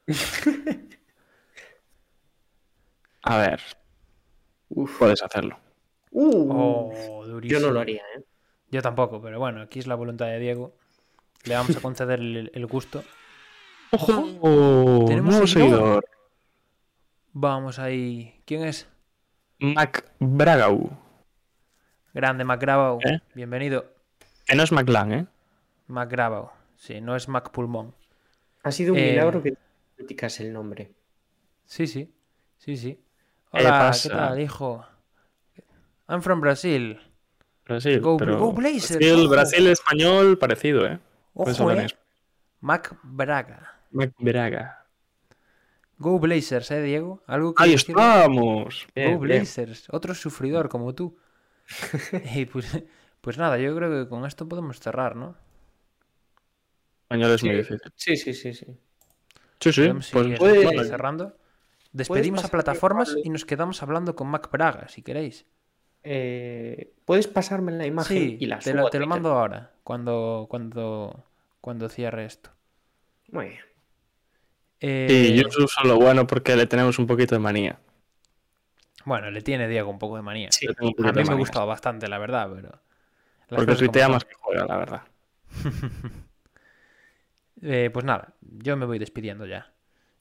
A 3.24 3.38
ver, 3.38 3.60
Uf. 4.70 4.98
puedes 5.00 5.22
hacerlo. 5.24 5.58
Uh, 6.12 6.52
Oh, 6.52 7.40
yo 7.42 7.60
no 7.60 7.72
lo 7.72 7.80
haría, 7.82 8.02
¿eh? 8.16 8.24
Yo 8.72 8.82
tampoco, 8.82 9.22
pero 9.22 9.40
bueno, 9.40 9.62
aquí 9.62 9.80
es 9.80 9.88
la 9.88 9.96
voluntad 9.96 10.28
de 10.28 10.40
Diego. 10.40 10.76
Le 11.46 11.56
vamos 11.56 11.76
a 11.76 11.82
conceder 11.82 12.20
el, 12.20 12.52
el 12.54 12.66
gusto. 12.68 13.04
¡Ojo! 13.92 15.06
Tenemos 15.08 15.32
nuevo 15.32 15.48
seguidor. 15.48 15.80
seguidor. 15.80 16.06
Vamos 17.34 17.80
ahí. 17.80 18.42
¿Quién 18.46 18.64
es? 18.64 18.88
Mac 19.60 20.06
Bragau. 20.20 20.92
Grande 22.14 22.43
McGravau. 22.43 22.99
¿Eh? 23.03 23.20
Bienvenido. 23.34 23.86
Que 24.45 24.55
no 24.55 24.64
es 24.64 24.72
McLan, 24.72 25.12
¿eh? 25.14 25.26
McGravau. 25.88 26.49
Sí, 26.76 27.01
no 27.01 27.16
es 27.16 27.28
Mac 27.28 27.51
Pulmón. 27.51 27.93
Ha 28.64 28.72
sido 28.72 28.93
un 28.93 28.99
Eh, 28.99 29.12
milagro 29.12 29.41
que 29.43 29.55
criticas 29.95 30.39
el 30.39 30.53
nombre. 30.53 30.91
Sí, 31.66 31.88
sí. 31.88 32.12
Sí, 32.57 32.78
sí. 32.78 32.95
¿Qué 33.51 33.60
Hola, 33.60 33.70
pasa? 33.80 34.10
¿qué 34.10 34.16
tal, 34.16 34.39
hijo? 34.39 34.86
I'm 36.07 36.22
from 36.22 36.41
Brazil. 36.41 36.99
Brasil. 37.66 37.99
Go- 38.01 38.18
pero 38.18 38.38
go 38.39 38.51
Blazers, 38.51 38.97
Brasil. 38.99 39.28
Brasil 39.28 39.68
español 39.68 40.38
parecido, 40.39 40.88
¿eh? 40.88 40.99
Ojo, 41.34 41.72
eh. 41.72 41.88
Mac 42.62 42.97
Braga. 43.03 43.80
Mac 43.91 44.12
Braga. 44.18 44.86
Go 45.99 46.18
Blazers, 46.18 46.72
¿eh, 46.72 46.82
Diego? 46.82 47.22
¿Algo 47.28 47.53
que 47.53 47.64
¡Ahí 47.64 47.74
estamos! 47.74 48.88
Go 48.95 49.01
bien. 49.03 49.20
Blazers. 49.20 49.88
Otro 49.91 50.16
sufridor 50.16 50.70
como 50.70 50.95
tú. 50.95 51.18
y 52.36 52.45
pues, 52.45 52.84
pues 53.22 53.38
nada, 53.38 53.57
yo 53.57 53.76
creo 53.76 54.03
que 54.03 54.09
con 54.09 54.26
esto 54.26 54.47
podemos 54.47 54.80
cerrar, 54.80 55.15
¿no? 55.15 55.36
Español 57.03 57.32
es 57.32 57.43
muy 57.43 57.55
difícil. 57.55 57.91
Sí, 57.95 58.15
sí, 58.17 58.34
sí, 58.34 58.53
sí. 58.53 58.65
Sí, 59.59 59.74
sí. 59.74 59.82
Podemos 59.82 60.09
Pues, 60.11 60.39
puede- 60.39 60.86
cerrando. 60.86 61.36
Despedimos 61.91 62.45
a 62.45 62.49
plataformas 62.49 63.09
Pablo? 63.09 63.22
y 63.26 63.30
nos 63.30 63.45
quedamos 63.45 63.82
hablando 63.82 64.15
con 64.15 64.28
Mac 64.28 64.49
Braga, 64.51 64.88
si 64.89 65.01
queréis. 65.01 65.45
Eh, 66.03 66.93
Puedes 67.05 67.28
pasarme 67.28 67.72
la 67.72 67.88
imagen 67.88 68.15
Sí, 68.17 68.38
y 68.39 68.45
la 68.45 68.59
te 68.59 68.72
subo 68.72 68.84
lo, 68.84 68.89
te 68.89 68.99
lo 68.99 69.07
mando 69.07 69.32
ahora, 69.32 69.74
cuando, 69.84 70.45
cuando, 70.49 71.26
cuando 71.61 71.89
cierre 71.89 72.26
esto. 72.26 72.51
Muy 73.32 73.47
bien. 73.49 73.61
Eh, 74.82 75.07
sí, 75.09 75.36
yo 75.36 75.65
uso 75.65 75.84
lo 75.84 75.97
bueno 75.97 76.28
porque 76.28 76.55
le 76.55 76.67
tenemos 76.67 76.99
un 76.99 77.07
poquito 77.07 77.34
de 77.36 77.39
manía. 77.39 77.80
Bueno, 79.10 79.32
le 79.32 79.41
tiene 79.41 79.68
Diego 79.68 79.89
un 79.91 79.99
poco 79.99 80.16
de 80.18 80.22
manía. 80.24 80.49
Sí, 80.51 80.68
a 80.68 81.12
mí 81.14 81.24
me 81.24 81.32
ha 81.32 81.36
manía. 81.36 81.36
gustado 81.36 81.66
bastante, 81.68 82.07
la 82.07 82.18
verdad, 82.18 82.49
pero... 82.53 82.70
las 83.49 83.57
Porque 83.57 83.76
tuitea 83.76 84.10
más 84.10 84.26
que 84.26 84.34
juega, 84.36 84.66
la 84.66 84.78
verdad. 84.78 85.01
Eh, 87.62 87.89
pues 87.91 88.05
nada, 88.05 88.34
yo 88.41 88.78
me 88.78 88.86
voy 88.86 88.99
despidiendo 88.99 89.45
ya. 89.45 89.74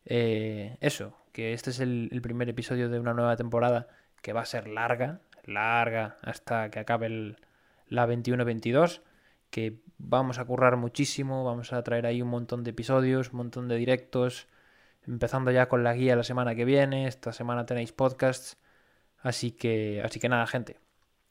Eh, 0.04 0.76
eso, 0.80 1.14
que 1.32 1.52
este 1.52 1.70
es 1.70 1.80
el, 1.80 2.08
el 2.12 2.20
primer 2.22 2.48
episodio 2.48 2.88
de 2.88 2.98
una 2.98 3.14
nueva 3.14 3.36
temporada 3.36 3.88
que 4.22 4.32
va 4.32 4.40
a 4.42 4.46
ser 4.46 4.66
larga, 4.68 5.20
larga, 5.44 6.16
hasta 6.22 6.70
que 6.70 6.80
acabe 6.80 7.06
el- 7.06 7.36
la 7.88 8.06
21-22, 8.06 9.02
que 9.50 9.78
vamos 9.98 10.38
a 10.38 10.44
currar 10.44 10.76
muchísimo, 10.76 11.44
vamos 11.44 11.72
a 11.72 11.82
traer 11.82 12.06
ahí 12.06 12.22
un 12.22 12.28
montón 12.28 12.64
de 12.64 12.70
episodios, 12.70 13.30
un 13.32 13.38
montón 13.38 13.68
de 13.68 13.76
directos, 13.76 14.48
empezando 15.06 15.50
ya 15.50 15.68
con 15.68 15.84
la 15.84 15.94
guía 15.94 16.16
la 16.16 16.24
semana 16.24 16.54
que 16.54 16.64
viene, 16.64 17.06
esta 17.06 17.32
semana 17.32 17.66
tenéis 17.66 17.92
podcasts, 17.92 18.58
así 19.22 19.52
que, 19.52 20.02
así 20.04 20.20
que 20.20 20.28
nada, 20.28 20.46
gente, 20.46 20.78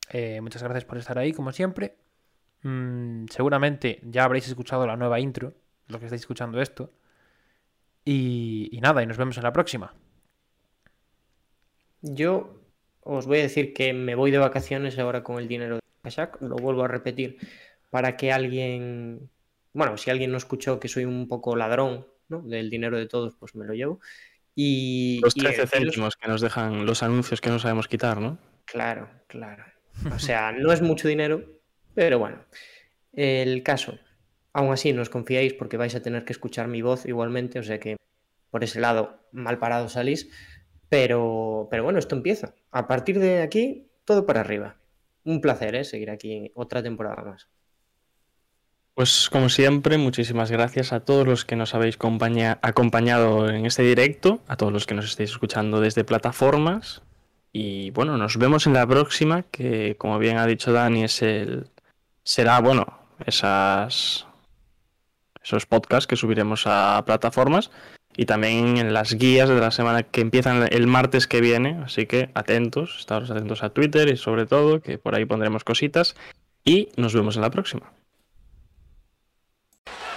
eh, 0.10 0.42
muchas 0.42 0.64
gracias 0.64 0.86
por 0.86 0.98
estar 0.98 1.18
ahí, 1.18 1.34
como 1.34 1.52
siempre. 1.52 1.96
Mm, 2.64 3.26
seguramente 3.30 4.00
ya 4.04 4.24
habréis 4.24 4.48
escuchado 4.48 4.88
la 4.88 4.96
nueva 4.96 5.20
intro, 5.20 5.54
lo 5.88 6.00
que 6.00 6.06
estáis 6.06 6.22
escuchando 6.22 6.62
esto. 6.62 6.92
Y, 8.06 8.70
y 8.72 8.82
nada, 8.82 9.04
y 9.04 9.06
nos 9.06 9.18
vemos 9.18 9.38
en 9.38 9.44
la 9.44 9.54
próxima. 9.54 9.94
Yo 12.02 12.62
os 13.02 13.26
voy 13.26 13.40
a 13.40 13.44
decir 13.44 13.74
que 13.74 13.94
me 13.94 14.16
voy 14.16 14.32
de 14.32 14.38
vacaciones 14.38 15.00
ahora 15.00 15.24
con 15.24 15.40
el 15.40 15.48
dinero 15.48 15.76
de 15.76 15.82
Kashak. 16.04 16.42
Lo 16.42 16.56
vuelvo 16.56 16.84
a 16.84 16.88
repetir 16.88 17.38
para 17.90 18.18
que 18.18 18.32
alguien, 18.32 19.30
bueno, 19.74 19.98
si 19.98 20.10
alguien 20.10 20.32
no 20.32 20.38
escuchó 20.38 20.80
que 20.80 20.88
soy 20.88 21.06
un 21.06 21.28
poco 21.28 21.56
ladrón, 21.56 22.08
¿no? 22.30 22.42
Del 22.42 22.70
dinero 22.70 22.98
de 22.98 23.08
todos, 23.08 23.36
pues 23.40 23.56
me 23.56 23.66
lo 23.66 23.74
llevo. 23.74 24.00
Y, 24.60 25.20
Los 25.22 25.38
y 25.38 25.42
13 25.42 25.62
deciros- 25.62 25.70
céntimos 25.94 26.16
que 26.16 26.28
nos 26.28 26.42
dejan 26.42 26.88
los 26.88 27.04
anuncios 27.04 27.42
que 27.42 27.52
no 27.52 27.60
sabemos 27.60 27.88
quitar, 27.88 28.20
¿no? 28.20 28.40
Claro, 28.66 29.08
claro. 29.28 29.64
O 30.16 30.20
sea, 30.20 30.52
no 30.52 30.72
es 30.74 30.82
mucho 30.82 31.08
dinero, 31.08 31.44
pero 31.94 32.18
bueno. 32.18 32.44
El 33.14 33.62
caso, 33.62 34.00
aún 34.54 34.74
así 34.74 34.94
no 34.94 35.04
os 35.04 35.10
confiáis 35.10 35.54
porque 35.54 35.78
vais 35.78 35.94
a 35.94 36.02
tener 36.02 36.26
que 36.26 36.34
escuchar 36.34 36.68
mi 36.68 36.82
voz 36.82 37.06
igualmente, 37.06 37.60
o 37.60 37.64
sea 37.64 37.80
que 37.80 37.98
por 38.50 38.64
ese 38.64 38.80
lado 38.80 39.20
mal 39.32 39.60
parado 39.60 39.90
salís. 39.90 40.28
Pero, 40.90 41.68
pero 41.70 41.84
bueno, 41.84 42.00
esto 42.00 42.16
empieza. 42.16 42.56
A 42.72 42.88
partir 42.88 43.20
de 43.20 43.42
aquí, 43.44 43.88
todo 44.06 44.26
para 44.26 44.40
arriba. 44.42 44.78
Un 45.24 45.40
placer, 45.42 45.76
¿eh? 45.76 45.84
Seguir 45.84 46.10
aquí 46.10 46.52
otra 46.56 46.82
temporada 46.82 47.22
más. 47.24 47.48
Pues 48.98 49.30
como 49.30 49.48
siempre, 49.48 50.00
muchísimas 50.00 50.50
gracias 50.50 50.92
a 50.92 51.02
todos 51.02 51.28
los 51.28 51.46
que 51.46 51.56
nos 51.56 51.76
habéis 51.76 51.98
compaña- 51.98 52.58
acompañado 52.64 53.48
en 53.48 53.68
este 53.68 53.84
directo, 53.84 54.40
a 54.48 54.58
todos 54.58 54.74
los 54.74 54.88
que 54.88 54.96
nos 54.96 55.06
estáis 55.06 55.30
escuchando 55.30 55.80
desde 55.80 56.04
plataformas. 56.04 57.04
Y 57.54 57.92
bueno, 57.92 58.18
nos 58.18 58.38
vemos 58.38 58.66
en 58.66 58.74
la 58.74 58.88
próxima, 58.88 59.44
que 59.52 59.96
como 60.00 60.18
bien 60.18 60.38
ha 60.38 60.48
dicho 60.48 60.74
Dani, 60.74 61.04
es 61.04 61.22
el 61.22 61.70
será, 62.24 62.60
bueno, 62.60 62.88
esas, 63.24 64.26
esos 65.44 65.68
podcasts 65.68 66.08
que 66.08 66.16
subiremos 66.16 66.64
a 66.66 67.04
plataformas 67.06 67.70
y 68.16 68.26
también 68.26 68.78
en 68.78 68.94
las 68.96 69.14
guías 69.14 69.48
de 69.48 69.60
la 69.60 69.70
semana 69.70 70.02
que 70.02 70.22
empiezan 70.22 70.68
el 70.72 70.88
martes 70.88 71.28
que 71.28 71.40
viene. 71.40 71.80
Así 71.86 72.08
que 72.08 72.32
atentos, 72.34 72.98
estaros 72.98 73.30
atentos 73.30 73.62
a 73.62 73.70
Twitter 73.70 74.10
y 74.10 74.18
sobre 74.18 74.48
todo 74.48 74.82
que 74.82 74.98
por 74.98 75.14
ahí 75.14 75.26
pondremos 75.26 75.64
cositas 75.64 76.16
y 76.66 76.90
nos 76.98 77.14
vemos 77.14 77.36
en 77.36 77.44
la 77.44 77.52
próxima. 77.52 77.92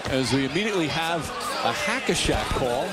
As 0.06 0.32
we 0.32 0.46
immediately 0.46 0.88
have 0.88 1.28
a 1.64 1.72
hack-a-shack 1.72 2.46
call. 2.56 2.88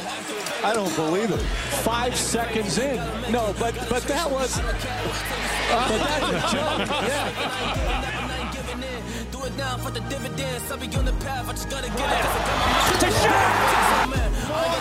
I 0.64 0.74
don't 0.74 0.94
believe 0.96 1.32
it. 1.32 1.40
Five 1.84 2.16
seconds 2.16 2.78
in. 2.78 2.98
No, 3.32 3.54
but 3.60 3.74
but 3.90 4.04
that 4.04 4.30
was. 4.30 4.58
But 4.58 6.00
that's 6.04 6.28
a 6.28 6.42
joke. 6.56 6.88
Yeah. 7.08 8.18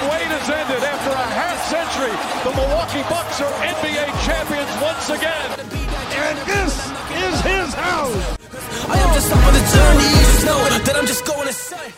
Wait 0.07 0.29
has 0.29 0.49
ended 0.51 0.83
after 0.83 1.11
a 1.11 1.27
half 1.35 1.59
century. 1.67 2.15
The 2.45 2.53
Milwaukee 2.57 3.03
Bucks 3.09 3.41
are 3.41 3.53
NBA 3.65 4.07
champions 4.25 4.71
once 4.83 5.11
again. 5.11 5.51
And 6.17 6.39
this 6.47 6.75
is 7.25 7.41
his 7.41 7.75
house. 7.75 8.37
I 8.89 8.99
am 8.99 9.15
just 9.15 9.33
on 9.33 9.53
the 9.53 9.65
journey. 9.75 10.11
You 10.17 10.47
know 10.47 10.61
that 10.85 10.97
I'm 10.97 11.07
just 11.07 11.25
going 11.25 11.47
to 11.49 11.53
say. 11.53 11.97